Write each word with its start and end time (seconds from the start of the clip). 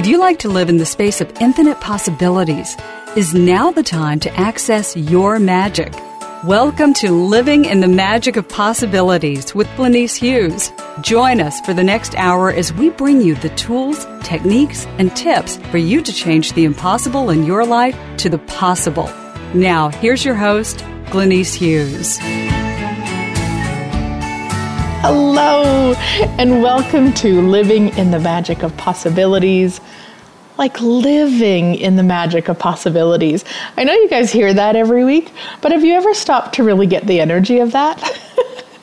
Would 0.00 0.08
you 0.08 0.18
like 0.18 0.38
to 0.38 0.48
live 0.48 0.70
in 0.70 0.78
the 0.78 0.86
space 0.86 1.20
of 1.20 1.30
infinite 1.42 1.78
possibilities? 1.82 2.74
Is 3.16 3.34
now 3.34 3.70
the 3.70 3.82
time 3.82 4.18
to 4.20 4.34
access 4.34 4.96
your 4.96 5.38
magic? 5.38 5.92
Welcome 6.42 6.94
to 6.94 7.10
Living 7.10 7.66
in 7.66 7.80
the 7.80 7.86
Magic 7.86 8.36
of 8.36 8.48
Possibilities 8.48 9.54
with 9.54 9.66
Glenyce 9.76 10.16
Hughes. 10.16 10.72
Join 11.02 11.38
us 11.38 11.60
for 11.66 11.74
the 11.74 11.84
next 11.84 12.14
hour 12.14 12.50
as 12.50 12.72
we 12.72 12.88
bring 12.88 13.20
you 13.20 13.34
the 13.34 13.50
tools, 13.56 14.06
techniques, 14.22 14.86
and 14.96 15.14
tips 15.14 15.58
for 15.70 15.76
you 15.76 16.00
to 16.00 16.12
change 16.14 16.54
the 16.54 16.64
impossible 16.64 17.28
in 17.28 17.44
your 17.44 17.66
life 17.66 17.94
to 18.20 18.30
the 18.30 18.38
possible. 18.38 19.10
Now, 19.52 19.90
here's 19.90 20.24
your 20.24 20.34
host, 20.34 20.78
Glenyce 21.08 21.52
Hughes. 21.52 22.18
Hello, 25.02 25.94
and 26.38 26.62
welcome 26.62 27.14
to 27.14 27.40
Living 27.40 27.88
in 27.96 28.10
the 28.10 28.18
Magic 28.18 28.62
of 28.62 28.76
Possibilities. 28.76 29.80
Like 30.60 30.78
living 30.82 31.74
in 31.74 31.96
the 31.96 32.02
magic 32.02 32.50
of 32.50 32.58
possibilities. 32.58 33.46
I 33.78 33.84
know 33.84 33.94
you 33.94 34.10
guys 34.10 34.30
hear 34.30 34.52
that 34.52 34.76
every 34.76 35.06
week, 35.06 35.32
but 35.62 35.72
have 35.72 35.82
you 35.82 35.94
ever 35.94 36.12
stopped 36.12 36.56
to 36.56 36.62
really 36.62 36.86
get 36.86 37.06
the 37.06 37.18
energy 37.18 37.60
of 37.60 37.72
that? 37.72 37.98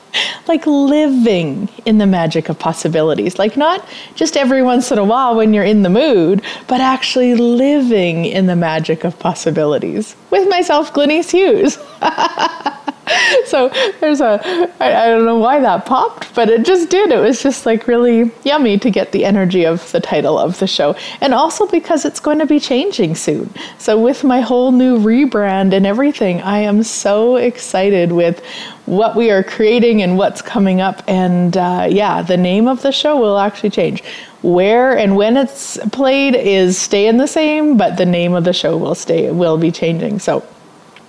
like 0.47 0.65
living 0.65 1.69
in 1.85 1.99
the 1.99 2.07
magic 2.07 2.49
of 2.49 2.57
possibilities. 2.57 3.37
Like 3.37 3.57
not 3.57 3.87
just 4.15 4.37
every 4.37 4.63
once 4.63 4.91
in 4.91 4.97
a 4.97 5.03
while 5.03 5.35
when 5.35 5.53
you're 5.53 5.63
in 5.63 5.83
the 5.83 5.89
mood, 5.91 6.41
but 6.67 6.81
actually 6.81 7.35
living 7.35 8.25
in 8.25 8.47
the 8.47 8.55
magic 8.55 9.03
of 9.03 9.19
possibilities. 9.19 10.15
With 10.31 10.49
myself, 10.49 10.91
Glenyce 10.91 11.29
Hughes. 11.29 11.77
so 13.45 13.69
there's 13.99 14.21
a 14.21 14.39
I, 14.79 15.05
I 15.05 15.07
don't 15.07 15.25
know 15.25 15.37
why 15.37 15.59
that 15.59 15.85
popped 15.85 16.33
but 16.35 16.49
it 16.49 16.65
just 16.65 16.89
did. 16.89 17.11
It 17.11 17.19
was 17.19 17.41
just 17.41 17.65
like 17.65 17.87
really 17.87 18.31
yummy 18.43 18.77
to 18.79 18.89
get 18.89 19.11
the 19.11 19.25
energy 19.25 19.65
of 19.65 19.91
the 19.91 19.99
title 19.99 20.37
of 20.37 20.59
the 20.59 20.67
show. 20.67 20.95
And 21.21 21.33
also 21.33 21.67
because 21.67 22.05
it's 22.05 22.19
going 22.19 22.39
to 22.39 22.45
be 22.45 22.59
changing 22.59 23.15
soon. 23.15 23.49
So 23.77 23.99
with 23.99 24.23
my 24.23 24.41
whole 24.41 24.71
new 24.71 24.97
rebrand 24.99 25.73
and 25.73 25.85
everything 25.85 26.41
i 26.41 26.59
am 26.59 26.83
so 26.83 27.37
excited 27.37 28.11
with 28.11 28.43
what 28.85 29.15
we 29.15 29.31
are 29.31 29.43
creating 29.43 30.01
and 30.01 30.17
what's 30.17 30.41
coming 30.41 30.81
up. 30.81 31.03
And 31.07 31.57
uh, 31.57 31.87
yeah 31.89 32.21
the 32.21 32.37
name 32.37 32.67
of 32.67 32.81
the 32.81 32.91
show 32.91 33.19
will 33.19 33.39
actually 33.39 33.71
change. 33.71 34.03
Where 34.41 34.97
and 34.97 35.15
when 35.15 35.37
it's 35.37 35.77
played 35.91 36.35
is 36.35 36.77
staying 36.77 37.17
the 37.17 37.27
same 37.27 37.77
but 37.77 37.97
the 37.97 38.05
name 38.05 38.33
of 38.33 38.43
the 38.43 38.53
show 38.53 38.77
will 38.77 38.95
stay 38.95 39.31
will 39.31 39.57
be 39.57 39.71
changing. 39.71 40.19
So 40.19 40.45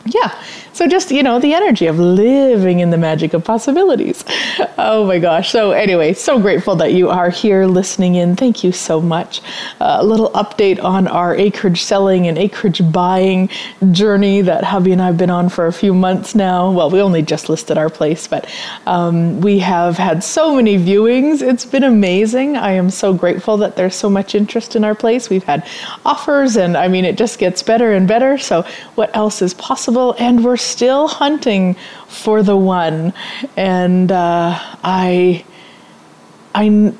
yeah. 0.06 0.42
So 0.78 0.86
just, 0.86 1.10
you 1.10 1.24
know, 1.24 1.40
the 1.40 1.54
energy 1.54 1.86
of 1.86 1.98
living 1.98 2.78
in 2.78 2.90
the 2.90 2.96
magic 2.96 3.34
of 3.34 3.42
possibilities. 3.42 4.24
Oh 4.80 5.04
my 5.04 5.18
gosh. 5.18 5.50
So 5.50 5.72
anyway, 5.72 6.12
so 6.12 6.38
grateful 6.38 6.76
that 6.76 6.92
you 6.92 7.10
are 7.10 7.30
here 7.30 7.66
listening 7.66 8.14
in. 8.14 8.36
Thank 8.36 8.62
you 8.62 8.70
so 8.70 9.00
much. 9.00 9.42
Uh, 9.80 9.96
a 9.98 10.04
little 10.04 10.30
update 10.30 10.80
on 10.82 11.08
our 11.08 11.34
acreage 11.34 11.82
selling 11.82 12.28
and 12.28 12.38
acreage 12.38 12.80
buying 12.92 13.50
journey 13.90 14.40
that 14.42 14.62
hubby 14.62 14.92
and 14.92 15.02
I 15.02 15.06
have 15.06 15.18
been 15.18 15.30
on 15.30 15.48
for 15.48 15.66
a 15.66 15.72
few 15.72 15.92
months 15.92 16.36
now. 16.36 16.70
Well, 16.70 16.90
we 16.90 17.00
only 17.00 17.22
just 17.22 17.48
listed 17.48 17.76
our 17.76 17.90
place, 17.90 18.28
but 18.28 18.48
um, 18.86 19.40
we 19.40 19.58
have 19.58 19.96
had 19.96 20.22
so 20.22 20.54
many 20.54 20.78
viewings. 20.78 21.42
It's 21.42 21.64
been 21.64 21.82
amazing. 21.82 22.56
I 22.56 22.70
am 22.70 22.88
so 22.90 23.12
grateful 23.12 23.56
that 23.56 23.74
there's 23.74 23.96
so 23.96 24.08
much 24.08 24.36
interest 24.36 24.76
in 24.76 24.84
our 24.84 24.94
place. 24.94 25.28
We've 25.28 25.42
had 25.42 25.66
offers 26.06 26.56
and 26.56 26.76
I 26.76 26.86
mean, 26.86 27.04
it 27.04 27.18
just 27.18 27.40
gets 27.40 27.64
better 27.64 27.92
and 27.94 28.06
better. 28.06 28.38
So 28.38 28.64
what 28.94 29.10
else 29.16 29.42
is 29.42 29.54
possible? 29.54 30.14
and 30.20 30.44
we're 30.44 30.56
still 30.68 31.08
hunting 31.08 31.76
for 32.08 32.42
the 32.42 32.56
one. 32.56 33.12
And 33.56 34.12
uh, 34.12 34.58
I, 34.84 35.44
I, 36.54 36.92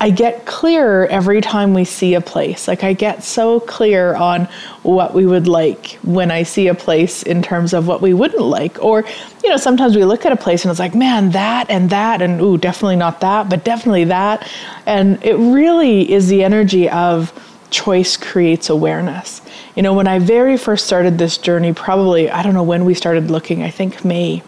I 0.00 0.10
get 0.10 0.44
clearer 0.44 1.06
every 1.06 1.40
time 1.40 1.72
we 1.72 1.84
see 1.84 2.14
a 2.14 2.20
place. 2.20 2.68
Like 2.68 2.84
I 2.84 2.92
get 2.92 3.24
so 3.24 3.60
clear 3.60 4.14
on 4.14 4.48
what 4.82 5.14
we 5.14 5.24
would 5.24 5.48
like 5.48 5.98
when 6.02 6.30
I 6.30 6.42
see 6.42 6.68
a 6.68 6.74
place 6.74 7.22
in 7.22 7.42
terms 7.42 7.72
of 7.72 7.86
what 7.86 8.02
we 8.02 8.12
wouldn't 8.12 8.42
like. 8.42 8.82
Or, 8.84 9.04
you 9.42 9.48
know, 9.48 9.56
sometimes 9.56 9.96
we 9.96 10.04
look 10.04 10.26
at 10.26 10.32
a 10.32 10.36
place 10.36 10.64
and 10.64 10.70
it's 10.70 10.80
like, 10.80 10.94
man, 10.94 11.30
that 11.30 11.70
and 11.70 11.88
that, 11.90 12.20
and 12.20 12.40
ooh, 12.40 12.58
definitely 12.58 12.96
not 12.96 13.20
that, 13.20 13.48
but 13.48 13.64
definitely 13.64 14.04
that. 14.04 14.46
And 14.84 15.24
it 15.24 15.36
really 15.36 16.12
is 16.12 16.28
the 16.28 16.44
energy 16.44 16.90
of 16.90 17.32
choice 17.74 18.16
creates 18.16 18.70
awareness. 18.70 19.42
You 19.74 19.82
know, 19.82 19.92
when 19.92 20.06
I 20.06 20.18
very 20.20 20.56
first 20.56 20.86
started 20.86 21.18
this 21.18 21.36
journey, 21.36 21.72
probably, 21.72 22.30
I 22.30 22.42
don't 22.42 22.54
know 22.54 22.62
when 22.62 22.84
we 22.84 22.94
started 22.94 23.30
looking, 23.30 23.62
I 23.62 23.70
think 23.70 24.04
May. 24.04 24.42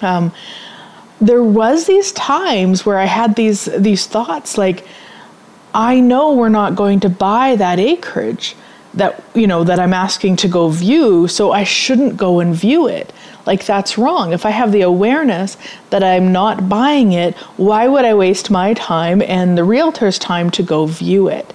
Um, 0.00 0.32
there 1.20 1.42
was 1.42 1.86
these 1.86 2.12
times 2.12 2.86
where 2.86 2.98
I 2.98 3.06
had 3.06 3.36
these 3.36 3.64
these 3.64 4.06
thoughts 4.06 4.58
like, 4.58 4.86
I 5.74 6.00
know 6.00 6.34
we're 6.34 6.48
not 6.48 6.76
going 6.76 7.00
to 7.00 7.08
buy 7.08 7.56
that 7.56 7.78
acreage 7.78 8.54
that 8.94 9.22
you 9.34 9.46
know 9.46 9.64
that 9.64 9.78
I'm 9.78 9.92
asking 9.92 10.36
to 10.36 10.48
go 10.48 10.68
view, 10.68 11.28
so 11.28 11.52
I 11.52 11.64
shouldn't 11.64 12.16
go 12.16 12.40
and 12.40 12.54
view 12.54 12.88
it. 12.88 13.12
Like 13.46 13.64
that's 13.64 13.96
wrong. 13.96 14.32
If 14.32 14.44
I 14.44 14.50
have 14.50 14.72
the 14.72 14.82
awareness 14.82 15.56
that 15.90 16.02
I'm 16.02 16.32
not 16.32 16.68
buying 16.68 17.12
it, 17.12 17.34
why 17.56 17.88
would 17.88 18.04
I 18.04 18.14
waste 18.14 18.50
my 18.50 18.74
time 18.74 19.22
and 19.22 19.56
the 19.56 19.64
realtor's 19.64 20.18
time 20.18 20.50
to 20.50 20.62
go 20.62 20.86
view 20.86 21.28
it? 21.28 21.54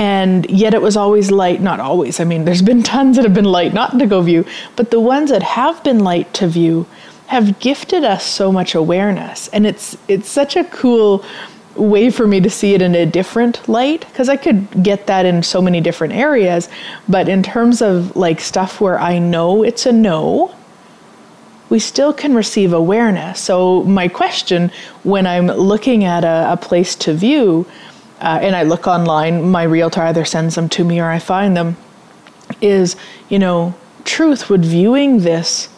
And 0.00 0.48
yet 0.50 0.72
it 0.72 0.80
was 0.80 0.96
always 0.96 1.30
light 1.30 1.60
not 1.60 1.78
always 1.78 2.20
i 2.20 2.24
mean 2.24 2.44
there's 2.44 2.62
been 2.62 2.82
tons 2.82 3.16
that 3.16 3.24
have 3.24 3.34
been 3.34 3.52
light 3.58 3.74
not 3.74 3.98
to 3.98 4.06
go 4.06 4.22
view 4.22 4.44
but 4.76 4.90
the 4.90 5.00
ones 5.00 5.30
that 5.30 5.42
have 5.42 5.82
been 5.84 6.00
light 6.00 6.32
to 6.32 6.46
view 6.48 6.86
have 7.30 7.60
gifted 7.60 8.02
us 8.02 8.26
so 8.26 8.50
much 8.50 8.74
awareness. 8.74 9.46
And 9.48 9.64
it's 9.64 9.96
it's 10.08 10.28
such 10.28 10.56
a 10.56 10.64
cool 10.64 11.24
way 11.76 12.10
for 12.10 12.26
me 12.26 12.40
to 12.40 12.50
see 12.50 12.74
it 12.74 12.82
in 12.82 12.92
a 12.96 13.06
different 13.06 13.68
light 13.68 14.00
because 14.00 14.28
I 14.28 14.36
could 14.36 14.82
get 14.82 15.06
that 15.06 15.24
in 15.24 15.44
so 15.44 15.62
many 15.62 15.80
different 15.80 16.12
areas. 16.12 16.68
But 17.08 17.28
in 17.28 17.44
terms 17.44 17.82
of 17.82 18.16
like 18.16 18.40
stuff 18.40 18.80
where 18.80 18.98
I 18.98 19.20
know 19.20 19.62
it's 19.62 19.86
a 19.86 19.92
no 19.92 20.52
we 21.68 21.78
still 21.78 22.12
can 22.12 22.34
receive 22.34 22.72
awareness. 22.72 23.38
So 23.38 23.84
my 23.84 24.08
question 24.08 24.72
when 25.04 25.24
I'm 25.24 25.46
looking 25.46 26.02
at 26.02 26.24
a, 26.24 26.54
a 26.54 26.56
place 26.56 26.96
to 26.96 27.14
view 27.14 27.64
uh, 28.20 28.38
and 28.42 28.54
I 28.54 28.64
look 28.64 28.86
online, 28.86 29.50
my 29.50 29.62
realtor 29.62 30.02
either 30.02 30.24
sends 30.24 30.54
them 30.54 30.68
to 30.70 30.84
me 30.84 31.00
or 31.00 31.08
I 31.08 31.18
find 31.18 31.56
them, 31.56 31.76
is, 32.60 32.96
you 33.28 33.38
know, 33.38 33.74
truth, 34.04 34.50
would 34.50 34.64
viewing 34.64 35.20
this 35.20 35.68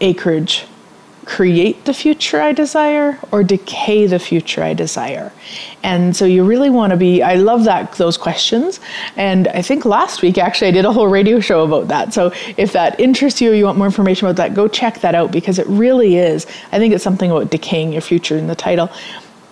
acreage 0.00 0.64
create 1.24 1.84
the 1.84 1.94
future 1.94 2.40
I 2.40 2.50
desire 2.50 3.16
or 3.30 3.44
decay 3.44 4.06
the 4.06 4.18
future 4.18 4.62
I 4.62 4.74
desire? 4.74 5.32
And 5.82 6.16
so 6.16 6.24
you 6.24 6.44
really 6.44 6.70
want 6.70 6.90
to 6.90 6.96
be 6.96 7.22
I 7.22 7.34
love 7.34 7.64
that 7.64 7.92
those 7.92 8.16
questions 8.16 8.80
and 9.16 9.46
I 9.48 9.62
think 9.62 9.84
last 9.84 10.22
week 10.22 10.38
actually 10.38 10.68
I 10.68 10.72
did 10.72 10.84
a 10.84 10.92
whole 10.92 11.06
radio 11.06 11.38
show 11.38 11.64
about 11.64 11.88
that. 11.88 12.12
So 12.12 12.32
if 12.56 12.72
that 12.72 12.98
interests 12.98 13.40
you 13.40 13.52
or 13.52 13.54
you 13.54 13.66
want 13.66 13.78
more 13.78 13.86
information 13.86 14.26
about 14.26 14.36
that, 14.36 14.54
go 14.54 14.66
check 14.66 15.00
that 15.02 15.14
out 15.14 15.30
because 15.30 15.58
it 15.58 15.66
really 15.68 16.16
is. 16.16 16.46
I 16.72 16.78
think 16.78 16.92
it's 16.92 17.04
something 17.04 17.30
about 17.30 17.50
decaying 17.50 17.92
your 17.92 18.02
future 18.02 18.36
in 18.36 18.48
the 18.48 18.56
title 18.56 18.90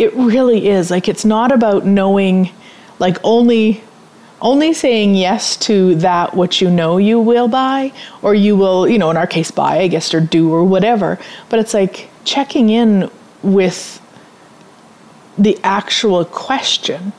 it 0.01 0.15
really 0.15 0.69
is. 0.69 0.91
Like 0.91 1.09
it's 1.09 1.25
not 1.25 1.53
about 1.53 1.85
knowing 1.85 2.51
like 2.99 3.19
only 3.23 3.83
only 4.41 4.73
saying 4.73 5.15
yes 5.15 5.55
to 5.55 5.95
that 5.97 6.35
which 6.35 6.63
you 6.63 6.71
know 6.71 6.97
you 6.97 7.21
will 7.21 7.47
buy 7.47 7.93
or 8.23 8.35
you 8.35 8.57
will 8.57 8.89
you 8.89 8.99
know 8.99 9.11
in 9.11 9.17
our 9.19 9.27
case 9.27 9.51
buy 9.51 9.81
i 9.81 9.87
guess 9.87 10.15
or 10.15 10.21
do 10.21 10.51
or 10.53 10.65
whatever. 10.65 11.19
But 11.51 11.59
it's 11.59 11.75
like 11.75 12.09
checking 12.25 12.71
in 12.71 13.11
with 13.43 14.01
the 15.37 15.59
actual 15.63 16.25
question 16.25 17.13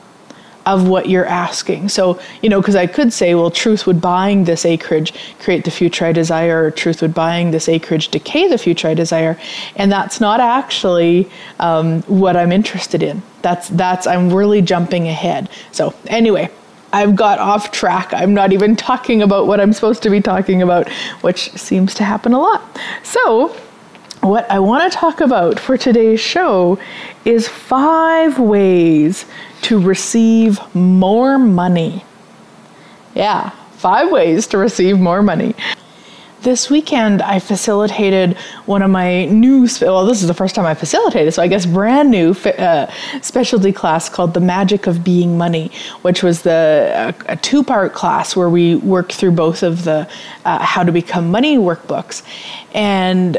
of 0.66 0.88
what 0.88 1.08
you're 1.08 1.26
asking. 1.26 1.88
So, 1.88 2.20
you 2.40 2.48
know, 2.48 2.60
because 2.60 2.76
I 2.76 2.86
could 2.86 3.12
say, 3.12 3.34
well, 3.34 3.50
truth 3.50 3.86
would 3.86 4.00
buying 4.00 4.44
this 4.44 4.64
acreage 4.64 5.12
create 5.40 5.64
the 5.64 5.70
future 5.70 6.04
I 6.04 6.12
desire, 6.12 6.64
or 6.64 6.70
truth 6.70 7.02
would 7.02 7.14
buying 7.14 7.50
this 7.50 7.68
acreage 7.68 8.08
decay 8.08 8.48
the 8.48 8.58
future 8.58 8.88
I 8.88 8.94
desire, 8.94 9.38
and 9.76 9.90
that's 9.90 10.20
not 10.20 10.40
actually 10.40 11.28
um, 11.58 12.02
what 12.02 12.36
I'm 12.36 12.52
interested 12.52 13.02
in. 13.02 13.22
That's 13.42 13.68
that's 13.68 14.06
I'm 14.06 14.32
really 14.32 14.62
jumping 14.62 15.08
ahead. 15.08 15.48
So 15.72 15.94
anyway. 16.06 16.50
I've 16.94 17.16
got 17.16 17.38
off 17.38 17.72
track. 17.72 18.12
I'm 18.12 18.34
not 18.34 18.52
even 18.52 18.76
talking 18.76 19.22
about 19.22 19.46
what 19.46 19.60
I'm 19.60 19.72
supposed 19.72 20.02
to 20.02 20.10
be 20.10 20.20
talking 20.20 20.60
about, 20.60 20.90
which 21.22 21.50
seems 21.52 21.94
to 21.94 22.04
happen 22.04 22.34
a 22.34 22.38
lot. 22.38 22.78
So, 23.02 23.56
what 24.20 24.48
I 24.50 24.58
want 24.58 24.92
to 24.92 24.98
talk 24.98 25.22
about 25.22 25.58
for 25.58 25.78
today's 25.78 26.20
show 26.20 26.78
is 27.24 27.48
five 27.48 28.38
ways 28.38 29.24
to 29.62 29.80
receive 29.80 30.60
more 30.74 31.38
money. 31.38 32.04
Yeah, 33.14 33.50
five 33.72 34.10
ways 34.10 34.46
to 34.48 34.58
receive 34.58 34.98
more 34.98 35.22
money. 35.22 35.54
This 36.42 36.68
weekend, 36.68 37.22
I 37.22 37.38
facilitated 37.38 38.36
one 38.66 38.82
of 38.82 38.90
my 38.90 39.26
new, 39.26 39.68
well, 39.80 40.04
this 40.06 40.22
is 40.22 40.26
the 40.26 40.34
first 40.34 40.56
time 40.56 40.66
I 40.66 40.74
facilitated, 40.74 41.32
so 41.34 41.40
I 41.40 41.46
guess 41.46 41.66
brand 41.66 42.10
new 42.10 42.32
uh, 42.32 42.92
specialty 43.20 43.72
class 43.72 44.08
called 44.08 44.34
The 44.34 44.40
Magic 44.40 44.88
of 44.88 45.04
Being 45.04 45.38
Money, 45.38 45.70
which 46.02 46.24
was 46.24 46.42
the 46.42 47.14
a, 47.28 47.32
a 47.34 47.36
two 47.36 47.62
part 47.62 47.92
class 47.92 48.34
where 48.34 48.50
we 48.50 48.74
worked 48.74 49.12
through 49.12 49.32
both 49.32 49.62
of 49.62 49.84
the 49.84 50.08
uh, 50.44 50.58
How 50.58 50.82
to 50.82 50.90
Become 50.90 51.30
Money 51.30 51.58
workbooks. 51.58 52.24
And 52.74 53.38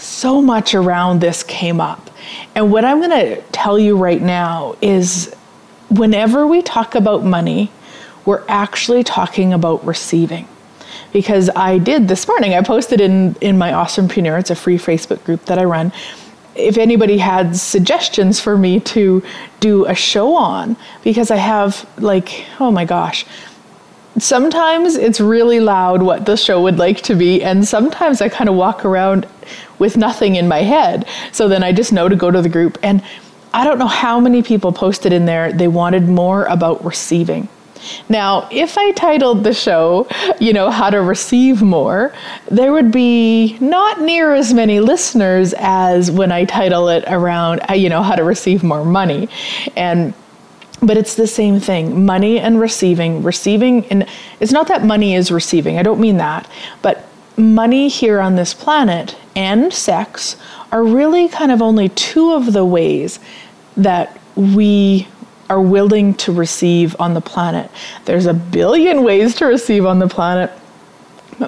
so 0.00 0.40
much 0.40 0.74
around 0.74 1.20
this 1.20 1.42
came 1.42 1.80
up. 1.80 2.10
And 2.54 2.72
what 2.72 2.84
I'm 2.84 2.98
going 2.98 3.10
to 3.10 3.42
tell 3.52 3.78
you 3.78 3.96
right 3.96 4.20
now 4.20 4.76
is 4.80 5.34
whenever 5.90 6.46
we 6.46 6.62
talk 6.62 6.94
about 6.94 7.24
money, 7.24 7.70
we're 8.24 8.44
actually 8.48 9.04
talking 9.04 9.52
about 9.52 9.84
receiving. 9.84 10.46
Because 11.12 11.50
I 11.56 11.78
did 11.78 12.08
this 12.08 12.28
morning, 12.28 12.54
I 12.54 12.62
posted 12.62 13.00
in, 13.00 13.34
in 13.40 13.58
my 13.58 13.72
Awesomepreneur, 13.72 14.38
it's 14.38 14.50
a 14.50 14.54
free 14.54 14.78
Facebook 14.78 15.24
group 15.24 15.44
that 15.46 15.58
I 15.58 15.64
run. 15.64 15.92
If 16.54 16.78
anybody 16.78 17.18
had 17.18 17.56
suggestions 17.56 18.38
for 18.40 18.56
me 18.56 18.80
to 18.80 19.22
do 19.60 19.86
a 19.86 19.94
show 19.94 20.36
on, 20.36 20.76
because 21.02 21.30
I 21.30 21.36
have 21.36 21.88
like, 21.98 22.44
oh 22.60 22.70
my 22.70 22.84
gosh, 22.84 23.24
sometimes 24.18 24.96
it's 24.96 25.20
really 25.20 25.60
loud 25.60 26.02
what 26.02 26.26
the 26.26 26.36
show 26.36 26.62
would 26.62 26.78
like 26.78 27.00
to 27.02 27.14
be, 27.14 27.42
and 27.42 27.66
sometimes 27.66 28.20
I 28.20 28.28
kind 28.28 28.48
of 28.48 28.56
walk 28.56 28.84
around 28.84 29.26
with 29.80 29.96
nothing 29.96 30.36
in 30.36 30.46
my 30.46 30.62
head. 30.62 31.08
So 31.32 31.48
then 31.48 31.64
I 31.64 31.72
just 31.72 31.92
know 31.92 32.08
to 32.08 32.14
go 32.14 32.30
to 32.30 32.40
the 32.40 32.48
group. 32.48 32.78
And 32.84 33.02
I 33.52 33.64
don't 33.64 33.78
know 33.78 33.88
how 33.88 34.20
many 34.20 34.42
people 34.42 34.72
posted 34.72 35.12
in 35.12 35.26
there 35.26 35.52
they 35.52 35.66
wanted 35.66 36.08
more 36.08 36.44
about 36.44 36.84
receiving. 36.84 37.48
Now, 38.08 38.46
if 38.50 38.76
I 38.76 38.92
titled 38.92 39.42
the 39.42 39.54
show, 39.54 40.06
you 40.38 40.52
know, 40.52 40.70
How 40.70 40.90
to 40.90 41.00
Receive 41.00 41.62
More, 41.62 42.14
there 42.50 42.72
would 42.72 42.92
be 42.92 43.56
not 43.58 44.00
near 44.02 44.34
as 44.34 44.52
many 44.52 44.80
listeners 44.80 45.54
as 45.56 46.10
when 46.10 46.30
I 46.30 46.44
title 46.44 46.88
it 46.88 47.04
around, 47.06 47.62
uh, 47.70 47.74
you 47.74 47.88
know, 47.88 48.02
How 48.02 48.16
to 48.16 48.24
Receive 48.24 48.62
More 48.62 48.84
Money. 48.84 49.28
And 49.76 50.12
but 50.82 50.96
it's 50.96 51.14
the 51.14 51.26
same 51.26 51.60
thing 51.60 52.06
money 52.06 52.38
and 52.38 52.58
receiving 52.58 53.22
receiving 53.22 53.84
and 53.86 54.06
it's 54.40 54.50
not 54.50 54.66
that 54.68 54.82
money 54.82 55.14
is 55.14 55.30
receiving 55.30 55.78
i 55.78 55.82
don't 55.82 56.00
mean 56.00 56.16
that 56.16 56.48
but 56.80 57.06
money 57.40 57.88
here 57.88 58.20
on 58.20 58.36
this 58.36 58.54
planet 58.54 59.16
and 59.34 59.72
sex 59.72 60.36
are 60.72 60.84
really 60.84 61.28
kind 61.28 61.50
of 61.50 61.60
only 61.62 61.88
two 61.90 62.32
of 62.32 62.52
the 62.52 62.64
ways 62.64 63.18
that 63.76 64.20
we 64.36 65.06
are 65.48 65.60
willing 65.60 66.14
to 66.14 66.32
receive 66.32 66.94
on 67.00 67.14
the 67.14 67.20
planet. 67.20 67.70
There's 68.04 68.26
a 68.26 68.34
billion 68.34 69.02
ways 69.02 69.34
to 69.36 69.46
receive 69.46 69.84
on 69.84 69.98
the 69.98 70.06
planet. 70.06 70.52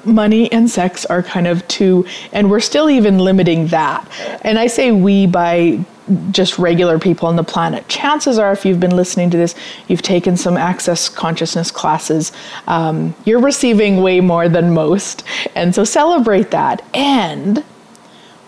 Money 0.05 0.51
and 0.53 0.71
sex 0.71 1.05
are 1.07 1.23
kind 1.23 1.47
of 1.47 1.67
two, 1.69 2.07
and 2.33 2.51
we're 2.51 2.61
still 2.61 2.89
even 2.89 3.19
limiting 3.19 3.67
that. 3.69 4.07
And 4.43 4.59
I 4.59 4.67
say 4.67 4.91
we 4.93 5.27
by 5.27 5.85
just 6.31 6.59
regular 6.59 6.99
people 6.99 7.29
on 7.29 7.37
the 7.37 7.45
planet. 7.45 7.87
Chances 7.89 8.39
are, 8.39 8.53
if 8.53 8.65
you've 8.65 8.81
been 8.81 8.97
listening 8.97 9.31
to 9.31 9.37
this, 9.37 9.55
you've 9.89 10.03
taken 10.03 10.37
some 10.37 10.57
access 10.57 11.09
consciousness 11.09 11.71
classes. 11.71 12.33
Um, 12.67 13.15
you're 13.25 13.41
receiving 13.41 14.03
way 14.03 14.21
more 14.21 14.49
than 14.49 14.75
most. 14.75 15.25
And 15.55 15.75
so 15.75 15.85
celebrate 15.85 16.51
that. 16.51 16.85
And 16.95 17.59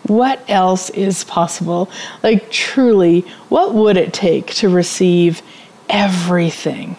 what 0.05 0.45
else 0.49 0.91
is 0.91 1.25
possible? 1.25 1.91
Like, 2.23 2.51
truly, 2.51 3.21
what 3.49 3.75
would 3.75 3.97
it 3.97 4.13
take 4.13 4.49
to 4.55 4.69
receive 4.69 5.41
everything? 5.89 6.97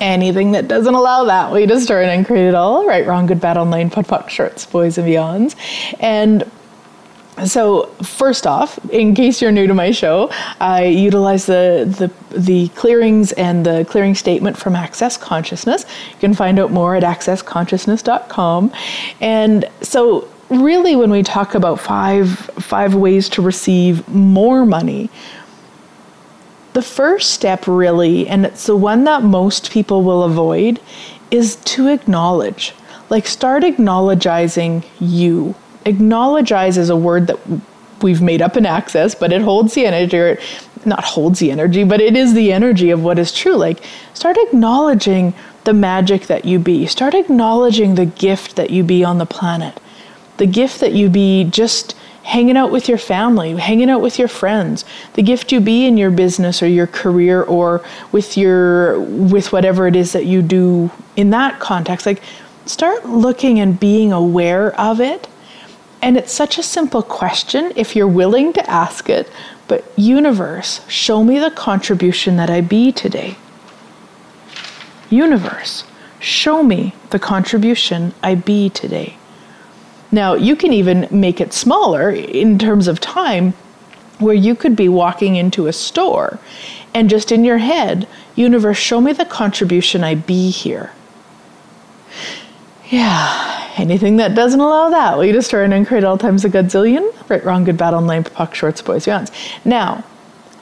Anything 0.00 0.52
that 0.52 0.68
doesn't 0.68 0.94
allow 0.94 1.24
that, 1.24 1.52
we 1.52 1.66
destroy 1.66 2.04
and 2.04 2.24
create 2.24 2.46
it 2.46 2.54
all. 2.54 2.86
Right, 2.86 3.06
wrong, 3.06 3.26
good, 3.26 3.40
bad, 3.40 3.56
all 3.56 3.64
nine, 3.64 3.90
POD 3.90 4.06
POC, 4.06 4.28
shorts, 4.28 4.66
boys 4.66 4.96
and 4.98 5.08
beyonds. 5.08 5.56
And 5.98 6.48
so 7.46 7.86
first 8.02 8.46
off, 8.46 8.78
in 8.90 9.14
case 9.14 9.40
you're 9.40 9.52
new 9.52 9.66
to 9.66 9.74
my 9.74 9.90
show, 9.90 10.30
I 10.60 10.84
utilize 10.84 11.46
the, 11.46 12.12
the, 12.30 12.38
the 12.38 12.68
clearings 12.70 13.32
and 13.32 13.64
the 13.64 13.84
clearing 13.88 14.14
statement 14.14 14.56
from 14.56 14.74
Access 14.74 15.16
Consciousness. 15.16 15.84
You 16.12 16.18
can 16.18 16.34
find 16.34 16.58
out 16.58 16.70
more 16.70 16.96
at 16.96 17.02
accessconsciousness.com. 17.02 18.72
And 19.20 19.64
so 19.82 20.28
really 20.50 20.96
when 20.96 21.10
we 21.10 21.22
talk 21.22 21.54
about 21.54 21.78
five 21.78 22.30
five 22.30 22.94
ways 22.94 23.28
to 23.28 23.42
receive 23.42 24.08
more 24.08 24.64
money 24.64 25.10
the 26.72 26.82
first 26.82 27.30
step 27.30 27.66
really 27.66 28.28
and 28.28 28.44
it's 28.46 28.66
the 28.66 28.76
one 28.76 29.04
that 29.04 29.22
most 29.22 29.70
people 29.70 30.02
will 30.02 30.22
avoid 30.22 30.80
is 31.30 31.56
to 31.56 31.88
acknowledge. 31.88 32.74
Like 33.10 33.26
start 33.26 33.64
acknowledging 33.64 34.84
you. 35.00 35.54
Acknowledge 35.84 36.52
is 36.52 36.90
a 36.90 36.96
word 36.96 37.26
that 37.28 37.38
we've 38.02 38.22
made 38.22 38.42
up 38.42 38.56
in 38.56 38.66
access 38.66 39.14
but 39.14 39.32
it 39.32 39.42
holds 39.42 39.74
the 39.74 39.86
energy 39.86 40.18
or 40.18 40.38
not 40.84 41.02
holds 41.02 41.40
the 41.40 41.50
energy 41.50 41.84
but 41.84 42.00
it 42.00 42.16
is 42.16 42.34
the 42.34 42.52
energy 42.52 42.90
of 42.90 43.02
what 43.02 43.18
is 43.18 43.32
true. 43.32 43.56
Like 43.56 43.82
start 44.14 44.36
acknowledging 44.38 45.34
the 45.64 45.74
magic 45.74 46.28
that 46.28 46.44
you 46.44 46.58
be. 46.58 46.86
Start 46.86 47.14
acknowledging 47.14 47.94
the 47.94 48.06
gift 48.06 48.56
that 48.56 48.70
you 48.70 48.82
be 48.82 49.04
on 49.04 49.18
the 49.18 49.26
planet. 49.26 49.80
The 50.38 50.46
gift 50.46 50.80
that 50.80 50.92
you 50.92 51.10
be 51.10 51.44
just 51.44 51.94
hanging 52.28 52.58
out 52.58 52.70
with 52.70 52.90
your 52.90 52.98
family, 52.98 53.56
hanging 53.56 53.88
out 53.88 54.02
with 54.02 54.18
your 54.18 54.28
friends, 54.28 54.84
the 55.14 55.22
gift 55.22 55.50
you 55.50 55.60
be 55.60 55.86
in 55.86 55.96
your 55.96 56.10
business 56.10 56.62
or 56.62 56.68
your 56.68 56.86
career 56.86 57.42
or 57.42 57.82
with 58.12 58.36
your 58.36 59.00
with 59.00 59.50
whatever 59.50 59.86
it 59.86 59.96
is 59.96 60.12
that 60.12 60.26
you 60.26 60.42
do 60.42 60.90
in 61.16 61.30
that 61.30 61.58
context. 61.58 62.04
Like 62.04 62.22
start 62.66 63.06
looking 63.06 63.58
and 63.58 63.80
being 63.80 64.12
aware 64.12 64.78
of 64.78 65.00
it. 65.00 65.26
And 66.02 66.18
it's 66.18 66.32
such 66.32 66.58
a 66.58 66.62
simple 66.62 67.02
question 67.02 67.72
if 67.76 67.96
you're 67.96 68.06
willing 68.06 68.52
to 68.52 68.70
ask 68.70 69.08
it, 69.08 69.30
but 69.66 69.84
universe, 69.96 70.82
show 70.86 71.24
me 71.24 71.38
the 71.38 71.50
contribution 71.50 72.36
that 72.36 72.50
I 72.50 72.60
be 72.60 72.92
today. 72.92 73.36
Universe, 75.08 75.84
show 76.20 76.62
me 76.62 76.94
the 77.08 77.18
contribution 77.18 78.12
I 78.22 78.34
be 78.34 78.68
today. 78.68 79.17
Now, 80.10 80.34
you 80.34 80.56
can 80.56 80.72
even 80.72 81.06
make 81.10 81.40
it 81.40 81.52
smaller 81.52 82.10
in 82.10 82.58
terms 82.58 82.88
of 82.88 83.00
time 83.00 83.52
where 84.18 84.34
you 84.34 84.54
could 84.54 84.74
be 84.74 84.88
walking 84.88 85.36
into 85.36 85.66
a 85.66 85.72
store 85.72 86.38
and 86.94 87.10
just 87.10 87.30
in 87.30 87.44
your 87.44 87.58
head, 87.58 88.08
universe, 88.34 88.78
show 88.78 89.00
me 89.00 89.12
the 89.12 89.24
contribution 89.24 90.02
I 90.02 90.14
be 90.14 90.50
here. 90.50 90.92
Yeah, 92.90 93.70
anything 93.76 94.16
that 94.16 94.34
doesn't 94.34 94.60
allow 94.60 94.88
that, 94.90 95.16
will 95.16 95.26
you 95.26 95.32
destroy 95.32 95.64
and 95.64 95.86
create 95.86 96.04
all 96.04 96.16
times 96.16 96.44
a 96.44 96.48
godzillion? 96.48 97.12
Right, 97.28 97.44
wrong, 97.44 97.64
good, 97.64 97.76
bad, 97.76 97.92
online, 97.92 98.24
POC, 98.24 98.54
shorts, 98.54 98.82
boys, 98.82 99.04
beyonds. 99.04 99.30
Now, 99.64 100.04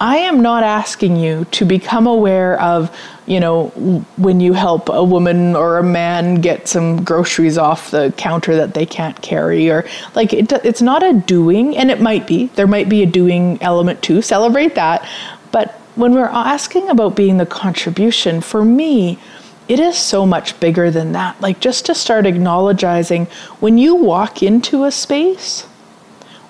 I 0.01 0.19
am 0.19 0.43
not 0.43 0.63
asking 0.63 1.17
you 1.17 1.47
to 1.53 1.65
become 1.65 2.07
aware 2.07 2.61
of, 2.61 2.95
you 3.27 3.41
know, 3.41 3.69
when 4.17 4.41
you 4.41 4.53
help 4.53 4.91
a 4.91 5.03
woman 5.03 5.57
or 5.57 5.79
a 5.79 5.83
man 5.83 6.43
get 6.43 6.69
some 6.69 7.03
groceries 7.03 7.57
off 7.57 7.91
the 7.91 8.13
counter 8.19 8.57
that 8.57 8.75
they 8.75 8.85
can't 8.85 9.21
carry, 9.23 9.71
or 9.71 9.87
like 10.15 10.35
it, 10.35 10.53
it's 10.53 10.83
not 10.83 11.03
a 11.03 11.15
doing, 11.15 11.77
and 11.77 11.91
it 11.91 12.01
might 12.01 12.27
be. 12.27 12.47
There 12.49 12.67
might 12.67 12.91
be 12.91 13.03
a 13.03 13.07
doing 13.07 13.59
element 13.63 14.03
too. 14.03 14.21
Celebrate 14.21 14.75
that. 14.75 15.09
But 15.51 15.73
when 15.95 16.13
we're 16.13 16.27
asking 16.27 16.91
about 16.91 17.17
being 17.17 17.39
the 17.39 17.47
contribution, 17.47 18.43
for 18.43 18.65
me, 18.65 19.19
it 19.67 19.81
is 19.81 19.97
so 19.97 20.27
much 20.27 20.61
bigger 20.61 20.91
than 20.91 21.13
that. 21.13 21.41
Like 21.41 21.59
just 21.59 21.87
to 21.87 21.95
start 21.95 22.27
acknowledging 22.27 23.27
when 23.61 23.79
you 23.79 23.95
walk 23.95 24.43
into 24.43 24.85
a 24.85 24.93
space, 24.93 25.63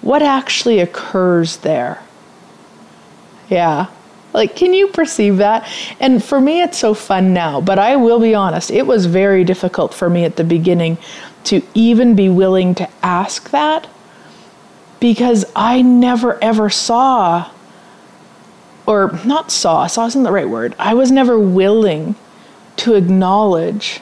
what 0.00 0.20
actually 0.20 0.80
occurs 0.80 1.58
there 1.58 2.02
yeah. 3.48 3.86
Like, 4.32 4.54
can 4.54 4.74
you 4.74 4.88
perceive 4.88 5.38
that? 5.38 5.66
And 5.98 6.22
for 6.22 6.40
me, 6.40 6.60
it's 6.60 6.76
so 6.76 6.92
fun 6.92 7.32
now, 7.32 7.60
but 7.60 7.78
I 7.78 7.96
will 7.96 8.20
be 8.20 8.34
honest, 8.34 8.70
it 8.70 8.86
was 8.86 9.06
very 9.06 9.44
difficult 9.44 9.94
for 9.94 10.10
me 10.10 10.24
at 10.24 10.36
the 10.36 10.44
beginning 10.44 10.98
to 11.44 11.62
even 11.74 12.14
be 12.14 12.28
willing 12.28 12.74
to 12.74 12.88
ask 13.02 13.50
that 13.50 13.88
because 15.00 15.44
I 15.54 15.82
never 15.82 16.42
ever 16.42 16.68
saw, 16.68 17.50
or 18.86 19.18
not 19.24 19.50
saw, 19.50 19.86
saw 19.86 20.06
isn't 20.06 20.22
the 20.22 20.32
right 20.32 20.48
word. 20.48 20.74
I 20.78 20.94
was 20.94 21.10
never 21.10 21.38
willing 21.38 22.14
to 22.76 22.94
acknowledge 22.94 24.00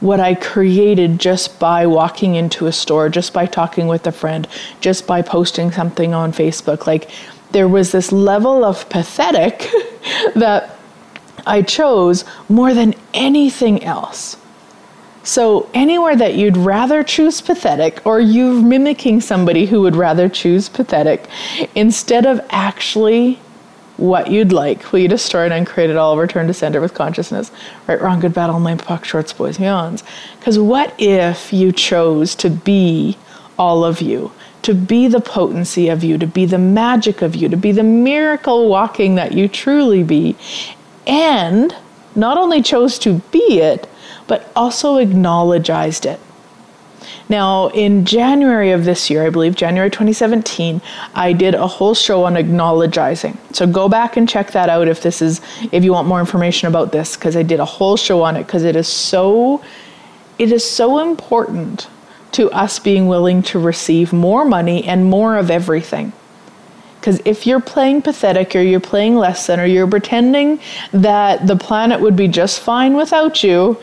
what 0.00 0.20
I 0.20 0.34
created 0.34 1.18
just 1.18 1.58
by 1.58 1.86
walking 1.86 2.34
into 2.34 2.66
a 2.66 2.72
store, 2.72 3.08
just 3.08 3.32
by 3.32 3.46
talking 3.46 3.86
with 3.86 4.06
a 4.06 4.12
friend, 4.12 4.46
just 4.80 5.06
by 5.06 5.22
posting 5.22 5.72
something 5.72 6.12
on 6.12 6.32
Facebook. 6.32 6.86
Like, 6.86 7.10
there 7.52 7.68
was 7.68 7.92
this 7.92 8.12
level 8.12 8.64
of 8.64 8.88
pathetic 8.88 9.70
that 10.34 10.76
I 11.46 11.62
chose 11.62 12.24
more 12.48 12.74
than 12.74 12.94
anything 13.14 13.84
else. 13.84 14.36
So, 15.22 15.68
anywhere 15.74 16.14
that 16.14 16.36
you'd 16.36 16.56
rather 16.56 17.02
choose 17.02 17.40
pathetic, 17.40 18.00
or 18.06 18.20
you're 18.20 18.62
mimicking 18.62 19.20
somebody 19.20 19.66
who 19.66 19.80
would 19.80 19.96
rather 19.96 20.28
choose 20.28 20.68
pathetic, 20.68 21.26
instead 21.74 22.26
of 22.26 22.40
actually 22.50 23.40
what 23.96 24.30
you'd 24.30 24.52
like, 24.52 24.92
will 24.92 25.00
you 25.00 25.08
destroy 25.08 25.46
it 25.46 25.52
and 25.52 25.66
create 25.66 25.90
it 25.90 25.96
all, 25.96 26.16
return 26.16 26.46
to 26.46 26.54
sender 26.54 26.80
with 26.80 26.94
consciousness? 26.94 27.50
Right, 27.88 28.00
wrong, 28.00 28.20
good, 28.20 28.34
bad, 28.34 28.50
online, 28.50 28.78
POC, 28.78 29.04
shorts, 29.04 29.32
boys, 29.32 29.58
beyonds. 29.58 30.04
Because 30.38 30.58
what 30.58 30.94
if 30.98 31.52
you 31.52 31.72
chose 31.72 32.34
to 32.36 32.50
be 32.50 33.16
all 33.58 33.84
of 33.84 34.00
you? 34.00 34.32
to 34.66 34.74
be 34.74 35.06
the 35.06 35.20
potency 35.20 35.88
of 35.88 36.02
you, 36.02 36.18
to 36.18 36.26
be 36.26 36.44
the 36.44 36.58
magic 36.58 37.22
of 37.22 37.36
you, 37.36 37.48
to 37.48 37.56
be 37.56 37.70
the 37.70 37.84
miracle 37.84 38.68
walking 38.68 39.14
that 39.14 39.30
you 39.30 39.46
truly 39.46 40.02
be, 40.02 40.34
and 41.06 41.72
not 42.16 42.36
only 42.36 42.60
chose 42.60 42.98
to 42.98 43.20
be 43.30 43.60
it, 43.60 43.88
but 44.26 44.50
also 44.56 44.96
acknowledged 44.96 46.04
it. 46.04 46.18
Now, 47.28 47.68
in 47.68 48.04
January 48.04 48.72
of 48.72 48.84
this 48.84 49.08
year, 49.08 49.24
I 49.24 49.30
believe 49.30 49.54
January 49.54 49.88
2017, 49.88 50.82
I 51.14 51.32
did 51.32 51.54
a 51.54 51.68
whole 51.68 51.94
show 51.94 52.24
on 52.24 52.36
acknowledging. 52.36 53.38
So 53.52 53.68
go 53.68 53.88
back 53.88 54.16
and 54.16 54.28
check 54.28 54.50
that 54.50 54.68
out 54.68 54.88
if 54.88 55.00
this 55.00 55.22
is 55.22 55.40
if 55.70 55.84
you 55.84 55.92
want 55.92 56.08
more 56.08 56.18
information 56.18 56.66
about 56.66 56.90
this 56.90 57.14
because 57.14 57.36
I 57.36 57.44
did 57.44 57.60
a 57.60 57.64
whole 57.64 57.96
show 57.96 58.24
on 58.24 58.34
it 58.34 58.46
because 58.46 58.64
it 58.64 58.74
is 58.74 58.88
so 58.88 59.62
it 60.40 60.50
is 60.50 60.68
so 60.68 60.98
important 60.98 61.88
to 62.36 62.50
us 62.50 62.78
being 62.78 63.06
willing 63.06 63.42
to 63.42 63.58
receive 63.58 64.12
more 64.12 64.44
money 64.44 64.84
and 64.84 65.04
more 65.04 65.36
of 65.36 65.50
everything. 65.50 66.12
Because 67.00 67.20
if 67.24 67.46
you're 67.46 67.60
playing 67.60 68.02
pathetic 68.02 68.54
or 68.54 68.60
you're 68.60 68.80
playing 68.80 69.16
less 69.16 69.46
than 69.46 69.60
or 69.60 69.64
you're 69.64 69.86
pretending 69.86 70.60
that 70.92 71.46
the 71.46 71.56
planet 71.56 72.00
would 72.00 72.16
be 72.16 72.28
just 72.28 72.60
fine 72.60 72.94
without 72.94 73.42
you, 73.42 73.80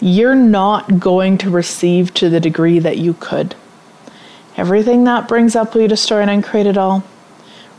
you're 0.00 0.34
not 0.34 1.00
going 1.00 1.36
to 1.38 1.50
receive 1.50 2.14
to 2.14 2.30
the 2.30 2.40
degree 2.40 2.78
that 2.78 2.98
you 2.98 3.14
could. 3.14 3.54
Everything 4.56 5.04
that 5.04 5.28
brings 5.28 5.54
up 5.54 5.74
will 5.74 5.82
you 5.82 5.88
destroy 5.88 6.20
and 6.20 6.30
uncreate 6.30 6.66
it 6.66 6.78
all. 6.78 7.04